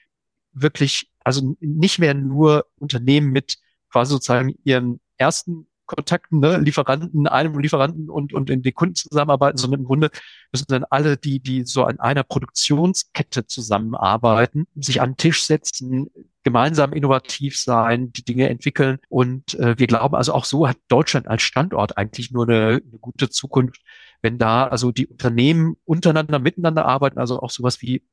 wirklich, 0.52 1.10
also 1.24 1.56
nicht 1.60 1.98
mehr 1.98 2.14
nur 2.14 2.66
Unternehmen 2.76 3.30
mit 3.30 3.56
quasi 3.90 4.12
sozusagen 4.12 4.54
ihren 4.64 5.00
ersten 5.16 5.66
Kontakten, 5.88 6.38
ne, 6.38 6.58
Lieferanten, 6.58 7.26
einem 7.26 7.58
Lieferanten 7.58 8.08
und, 8.08 8.32
und 8.32 8.50
in 8.50 8.62
den 8.62 8.74
Kunden 8.74 8.94
zusammenarbeiten, 8.94 9.58
sondern 9.58 9.80
im 9.80 9.86
Grunde 9.86 10.10
müssen 10.52 10.66
dann 10.68 10.84
alle, 10.84 11.16
die, 11.16 11.40
die 11.40 11.64
so 11.64 11.84
an 11.84 11.98
einer 11.98 12.22
Produktionskette 12.22 13.46
zusammenarbeiten, 13.46 14.68
sich 14.76 15.00
an 15.00 15.10
den 15.10 15.16
Tisch 15.16 15.42
setzen, 15.42 16.08
gemeinsam 16.44 16.92
innovativ 16.92 17.58
sein, 17.58 18.12
die 18.12 18.24
Dinge 18.24 18.48
entwickeln. 18.48 18.98
Und 19.08 19.54
äh, 19.54 19.78
wir 19.78 19.86
glauben, 19.86 20.14
also 20.14 20.32
auch 20.34 20.44
so 20.44 20.68
hat 20.68 20.78
Deutschland 20.88 21.26
als 21.26 21.42
Standort 21.42 21.98
eigentlich 21.98 22.30
nur 22.30 22.48
eine, 22.48 22.80
eine 22.86 22.98
gute 23.00 23.28
Zukunft, 23.30 23.82
wenn 24.22 24.38
da 24.38 24.66
also 24.66 24.92
die 24.92 25.06
Unternehmen 25.06 25.76
untereinander 25.84 26.38
miteinander 26.38 26.86
arbeiten, 26.86 27.18
also 27.18 27.40
auch 27.40 27.50
sowas 27.50 27.82
wie 27.82 28.04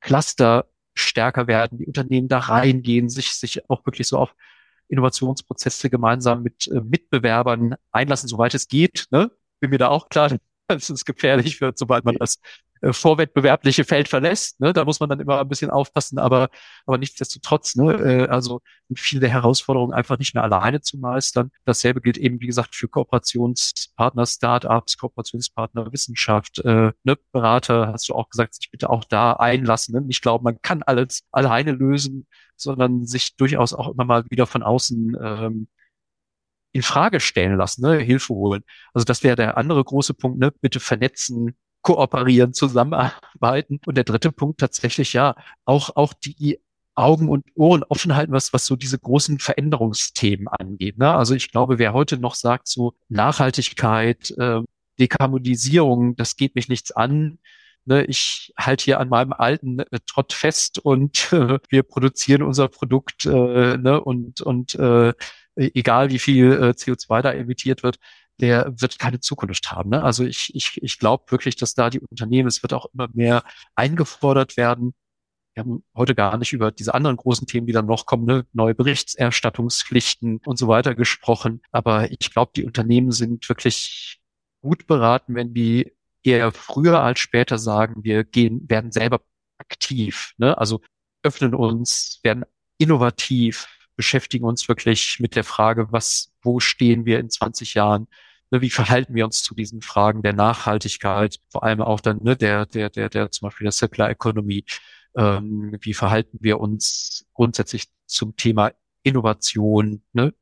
Cluster 0.00 0.66
stärker 0.94 1.46
werden, 1.46 1.78
die 1.78 1.86
Unternehmen 1.86 2.28
da 2.28 2.38
reingehen, 2.38 3.08
sich, 3.08 3.30
sich 3.32 3.70
auch 3.70 3.86
wirklich 3.86 4.08
so 4.08 4.18
auf 4.18 4.34
Innovationsprozesse 4.88 5.90
gemeinsam 5.90 6.42
mit 6.42 6.66
äh, 6.68 6.80
Mitbewerbern 6.80 7.76
einlassen, 7.92 8.28
soweit 8.28 8.54
es 8.54 8.68
geht. 8.68 9.06
Ne? 9.10 9.30
Bin 9.60 9.70
mir 9.70 9.78
da 9.78 9.88
auch 9.88 10.08
klar, 10.08 10.36
dass 10.68 10.90
es 10.90 11.04
gefährlich 11.04 11.60
wird, 11.60 11.78
sobald 11.78 12.04
man 12.04 12.16
das 12.16 12.40
äh, 12.80 12.92
vorwettbewerbliche 12.92 13.84
Feld 13.84 14.08
verlässt. 14.08 14.60
Ne? 14.60 14.72
Da 14.72 14.84
muss 14.84 15.00
man 15.00 15.08
dann 15.08 15.20
immer 15.20 15.40
ein 15.40 15.48
bisschen 15.48 15.70
aufpassen, 15.70 16.18
aber, 16.18 16.48
aber 16.86 16.98
nichtsdestotrotz, 16.98 17.76
ne? 17.76 17.92
äh, 17.92 18.28
also 18.28 18.60
viele 18.94 19.20
der 19.20 19.30
Herausforderungen 19.30 19.92
einfach 19.92 20.18
nicht 20.18 20.34
mehr 20.34 20.42
alleine 20.42 20.80
zu 20.80 20.98
meistern. 20.98 21.50
Dasselbe 21.64 22.00
gilt 22.00 22.18
eben, 22.18 22.40
wie 22.40 22.46
gesagt, 22.46 22.74
für 22.74 22.88
Kooperationspartner, 22.88 24.26
Startups, 24.26 24.96
Kooperationspartner, 24.98 25.92
Wissenschaft, 25.92 26.58
äh, 26.60 26.92
ne? 27.04 27.18
Berater, 27.32 27.92
hast 27.92 28.08
du 28.08 28.14
auch 28.14 28.28
gesagt, 28.30 28.54
sich 28.54 28.70
bitte 28.70 28.90
auch 28.90 29.04
da 29.04 29.32
einlassen. 29.34 29.94
Ne? 29.94 30.00
Nicht 30.02 30.22
glauben, 30.22 30.44
man 30.44 30.60
kann 30.62 30.82
alles 30.82 31.22
alleine 31.32 31.72
lösen, 31.72 32.26
sondern 32.56 33.06
sich 33.06 33.36
durchaus 33.36 33.72
auch 33.72 33.92
immer 33.92 34.04
mal 34.04 34.24
wieder 34.30 34.46
von 34.46 34.62
außen 34.62 35.16
ähm, 35.20 35.68
in 36.72 36.82
Frage 36.82 37.20
stellen 37.20 37.56
lassen, 37.56 37.82
ne? 37.82 37.98
Hilfe 37.98 38.34
holen. 38.34 38.62
Also 38.92 39.04
das 39.04 39.22
wäre 39.22 39.36
der 39.36 39.56
andere 39.56 39.82
große 39.82 40.14
Punkt, 40.14 40.38
ne? 40.38 40.52
Bitte 40.60 40.80
vernetzen, 40.80 41.56
kooperieren, 41.88 42.52
zusammenarbeiten. 42.52 43.80
Und 43.86 43.96
der 43.96 44.04
dritte 44.04 44.30
Punkt 44.30 44.60
tatsächlich 44.60 45.14
ja 45.14 45.34
auch, 45.64 45.96
auch 45.96 46.12
die 46.12 46.60
Augen 46.94 47.30
und 47.30 47.46
Ohren 47.54 47.82
offen 47.82 48.14
halten, 48.14 48.32
was, 48.32 48.52
was 48.52 48.66
so 48.66 48.76
diese 48.76 48.98
großen 48.98 49.38
Veränderungsthemen 49.38 50.48
angeht. 50.48 50.98
Ne? 50.98 51.10
Also 51.10 51.34
ich 51.34 51.50
glaube, 51.50 51.78
wer 51.78 51.94
heute 51.94 52.18
noch 52.18 52.34
sagt, 52.34 52.68
so 52.68 52.92
Nachhaltigkeit, 53.08 54.32
äh, 54.32 54.60
Dekarbonisierung, 55.00 56.14
das 56.16 56.36
geht 56.36 56.56
mich 56.56 56.68
nichts 56.68 56.90
an, 56.90 57.38
ne, 57.86 58.04
ich 58.04 58.52
halte 58.58 58.84
hier 58.84 59.00
an 59.00 59.08
meinem 59.08 59.32
alten 59.32 59.78
äh, 59.78 59.86
Trott 60.06 60.34
fest 60.34 60.78
und 60.80 61.32
äh, 61.32 61.58
wir 61.70 61.82
produzieren 61.84 62.42
unser 62.42 62.68
Produkt 62.68 63.24
äh, 63.24 63.78
ne, 63.78 63.98
und, 63.98 64.42
und 64.42 64.74
äh, 64.74 65.14
egal 65.54 66.10
wie 66.10 66.18
viel 66.18 66.52
äh, 66.52 66.70
CO2 66.70 67.22
da 67.22 67.32
emittiert 67.32 67.82
wird, 67.82 67.98
der 68.40 68.72
wird 68.80 68.98
keine 68.98 69.20
Zukunft 69.20 69.72
haben. 69.72 69.90
Ne? 69.90 70.02
Also 70.02 70.24
ich, 70.24 70.54
ich, 70.54 70.82
ich 70.82 70.98
glaube 70.98 71.30
wirklich, 71.30 71.56
dass 71.56 71.74
da 71.74 71.90
die 71.90 72.00
Unternehmen, 72.00 72.48
es 72.48 72.62
wird 72.62 72.72
auch 72.72 72.86
immer 72.94 73.08
mehr 73.12 73.42
eingefordert 73.74 74.56
werden. 74.56 74.94
Wir 75.54 75.64
haben 75.64 75.84
heute 75.96 76.14
gar 76.14 76.36
nicht 76.38 76.52
über 76.52 76.70
diese 76.70 76.94
anderen 76.94 77.16
großen 77.16 77.46
Themen, 77.46 77.66
die 77.66 77.72
dann 77.72 77.86
noch 77.86 78.06
kommen, 78.06 78.26
ne? 78.26 78.46
neue 78.52 78.74
Berichtserstattungspflichten 78.74 80.40
und 80.44 80.58
so 80.58 80.68
weiter 80.68 80.94
gesprochen. 80.94 81.62
Aber 81.72 82.10
ich 82.12 82.30
glaube, 82.30 82.52
die 82.54 82.64
Unternehmen 82.64 83.10
sind 83.10 83.48
wirklich 83.48 84.20
gut 84.62 84.86
beraten, 84.86 85.34
wenn 85.34 85.54
die 85.54 85.92
eher 86.22 86.52
früher 86.52 87.00
als 87.00 87.18
später 87.20 87.58
sagen, 87.58 88.04
wir 88.04 88.24
gehen, 88.24 88.68
werden 88.68 88.92
selber 88.92 89.20
aktiv, 89.58 90.34
ne? 90.36 90.56
also 90.58 90.80
öffnen 91.22 91.54
uns, 91.54 92.20
werden 92.22 92.44
innovativ, 92.78 93.66
beschäftigen 93.96 94.44
uns 94.44 94.68
wirklich 94.68 95.18
mit 95.18 95.34
der 95.34 95.44
Frage, 95.44 95.90
was, 95.90 96.32
wo 96.42 96.60
stehen 96.60 97.04
wir 97.04 97.18
in 97.18 97.30
20 97.30 97.74
Jahren? 97.74 98.06
Ne, 98.50 98.62
wie 98.62 98.70
verhalten 98.70 99.14
wir 99.14 99.26
uns 99.26 99.42
zu 99.42 99.54
diesen 99.54 99.82
Fragen 99.82 100.22
der 100.22 100.32
Nachhaltigkeit, 100.32 101.38
vor 101.50 101.64
allem 101.64 101.82
auch 101.82 102.00
dann 102.00 102.22
ne, 102.22 102.36
der, 102.36 102.64
der, 102.66 102.88
der, 102.88 103.10
der 103.10 103.30
zum 103.30 103.46
Beispiel 103.46 103.66
der 103.66 103.72
Circular 103.72 104.10
Economy? 104.10 104.64
Ähm, 105.16 105.76
wie 105.80 105.94
verhalten 105.94 106.38
wir 106.40 106.60
uns 106.60 107.26
grundsätzlich 107.34 107.88
zum 108.06 108.36
Thema 108.36 108.72
Innovation? 109.02 110.02
Ne? 110.12 110.34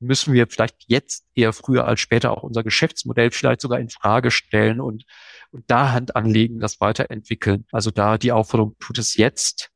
Müssen 0.00 0.34
wir 0.34 0.48
vielleicht 0.48 0.84
jetzt 0.88 1.24
eher 1.34 1.52
früher 1.52 1.86
als 1.86 2.00
später 2.00 2.32
auch 2.32 2.42
unser 2.42 2.64
Geschäftsmodell 2.64 3.30
vielleicht 3.30 3.60
sogar 3.60 3.78
in 3.78 3.88
Frage 3.90 4.32
stellen 4.32 4.80
und, 4.80 5.04
und 5.52 5.70
da 5.70 5.92
Hand 5.92 6.16
anlegen, 6.16 6.58
das 6.58 6.80
weiterentwickeln? 6.80 7.66
Also 7.70 7.90
da 7.92 8.18
die 8.18 8.32
Aufforderung, 8.32 8.76
tut 8.80 8.98
es 8.98 9.16
jetzt. 9.16 9.70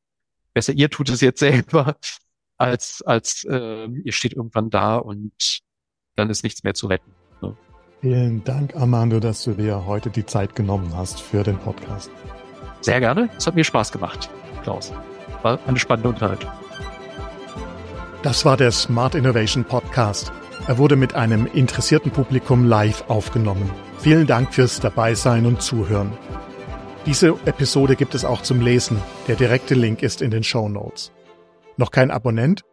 Besser, 0.53 0.73
ihr 0.73 0.89
tut 0.89 1.09
es 1.09 1.21
jetzt 1.21 1.39
selber, 1.39 1.97
als, 2.57 3.01
als 3.05 3.45
äh, 3.45 3.87
ihr 4.03 4.11
steht 4.11 4.33
irgendwann 4.33 4.69
da 4.69 4.97
und 4.97 5.61
dann 6.15 6.29
ist 6.29 6.43
nichts 6.43 6.63
mehr 6.63 6.73
zu 6.73 6.87
retten. 6.87 7.16
Vielen 8.01 8.43
Dank, 8.43 8.75
Armando, 8.75 9.19
dass 9.19 9.43
du 9.43 9.53
dir 9.53 9.85
heute 9.87 10.11
die 10.11 10.25
Zeit 10.25 10.55
genommen 10.55 10.91
hast 10.95 11.19
für 11.19 11.43
den 11.43 11.57
Podcast. 11.57 12.11
Sehr 12.81 12.99
gerne. 12.99 13.29
Es 13.37 13.47
hat 13.47 13.55
mir 13.55 13.63
Spaß 13.63 13.91
gemacht, 13.91 14.29
Klaus. 14.63 14.93
War 15.41 15.59
eine 15.65 15.79
spannende 15.79 16.09
Unterhaltung. 16.09 16.51
Das 18.21 18.45
war 18.45 18.55
der 18.55 18.71
Smart 18.71 19.15
Innovation 19.15 19.63
Podcast. 19.63 20.31
Er 20.67 20.77
wurde 20.77 20.95
mit 20.95 21.15
einem 21.15 21.47
interessierten 21.47 22.11
Publikum 22.11 22.65
live 22.65 23.03
aufgenommen. 23.07 23.71
Vielen 23.99 24.27
Dank 24.27 24.53
fürs 24.53 24.79
Dabeisein 24.79 25.45
und 25.45 25.61
Zuhören. 25.61 26.11
Diese 27.07 27.29
Episode 27.45 27.95
gibt 27.95 28.13
es 28.13 28.25
auch 28.25 28.41
zum 28.41 28.61
Lesen. 28.61 29.01
Der 29.27 29.35
direkte 29.35 29.73
Link 29.73 30.03
ist 30.03 30.21
in 30.21 30.29
den 30.29 30.43
Show 30.43 30.69
Notes. 30.69 31.13
Noch 31.77 31.91
kein 31.91 32.11
Abonnent? 32.11 32.63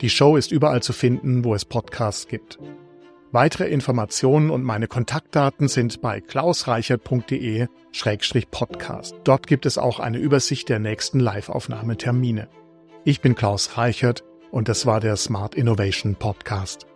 Die 0.00 0.10
Show 0.10 0.36
ist 0.36 0.52
überall 0.52 0.82
zu 0.82 0.92
finden, 0.92 1.44
wo 1.44 1.54
es 1.54 1.64
Podcasts 1.64 2.28
gibt. 2.28 2.58
Weitere 3.32 3.68
Informationen 3.68 4.50
und 4.50 4.64
meine 4.64 4.88
Kontaktdaten 4.88 5.68
sind 5.68 6.00
bei 6.00 6.20
klausreichert.de-podcast. 6.20 9.14
Dort 9.22 9.46
gibt 9.46 9.66
es 9.66 9.78
auch 9.78 10.00
eine 10.00 10.18
Übersicht 10.18 10.68
der 10.68 10.80
nächsten 10.80 11.20
Live-Aufnahmetermine. 11.20 12.48
Ich 13.04 13.20
bin 13.20 13.36
Klaus 13.36 13.78
Reichert 13.78 14.24
und 14.50 14.68
das 14.68 14.84
war 14.84 14.98
der 14.98 15.14
Smart 15.14 15.54
Innovation 15.54 16.16
Podcast. 16.16 16.88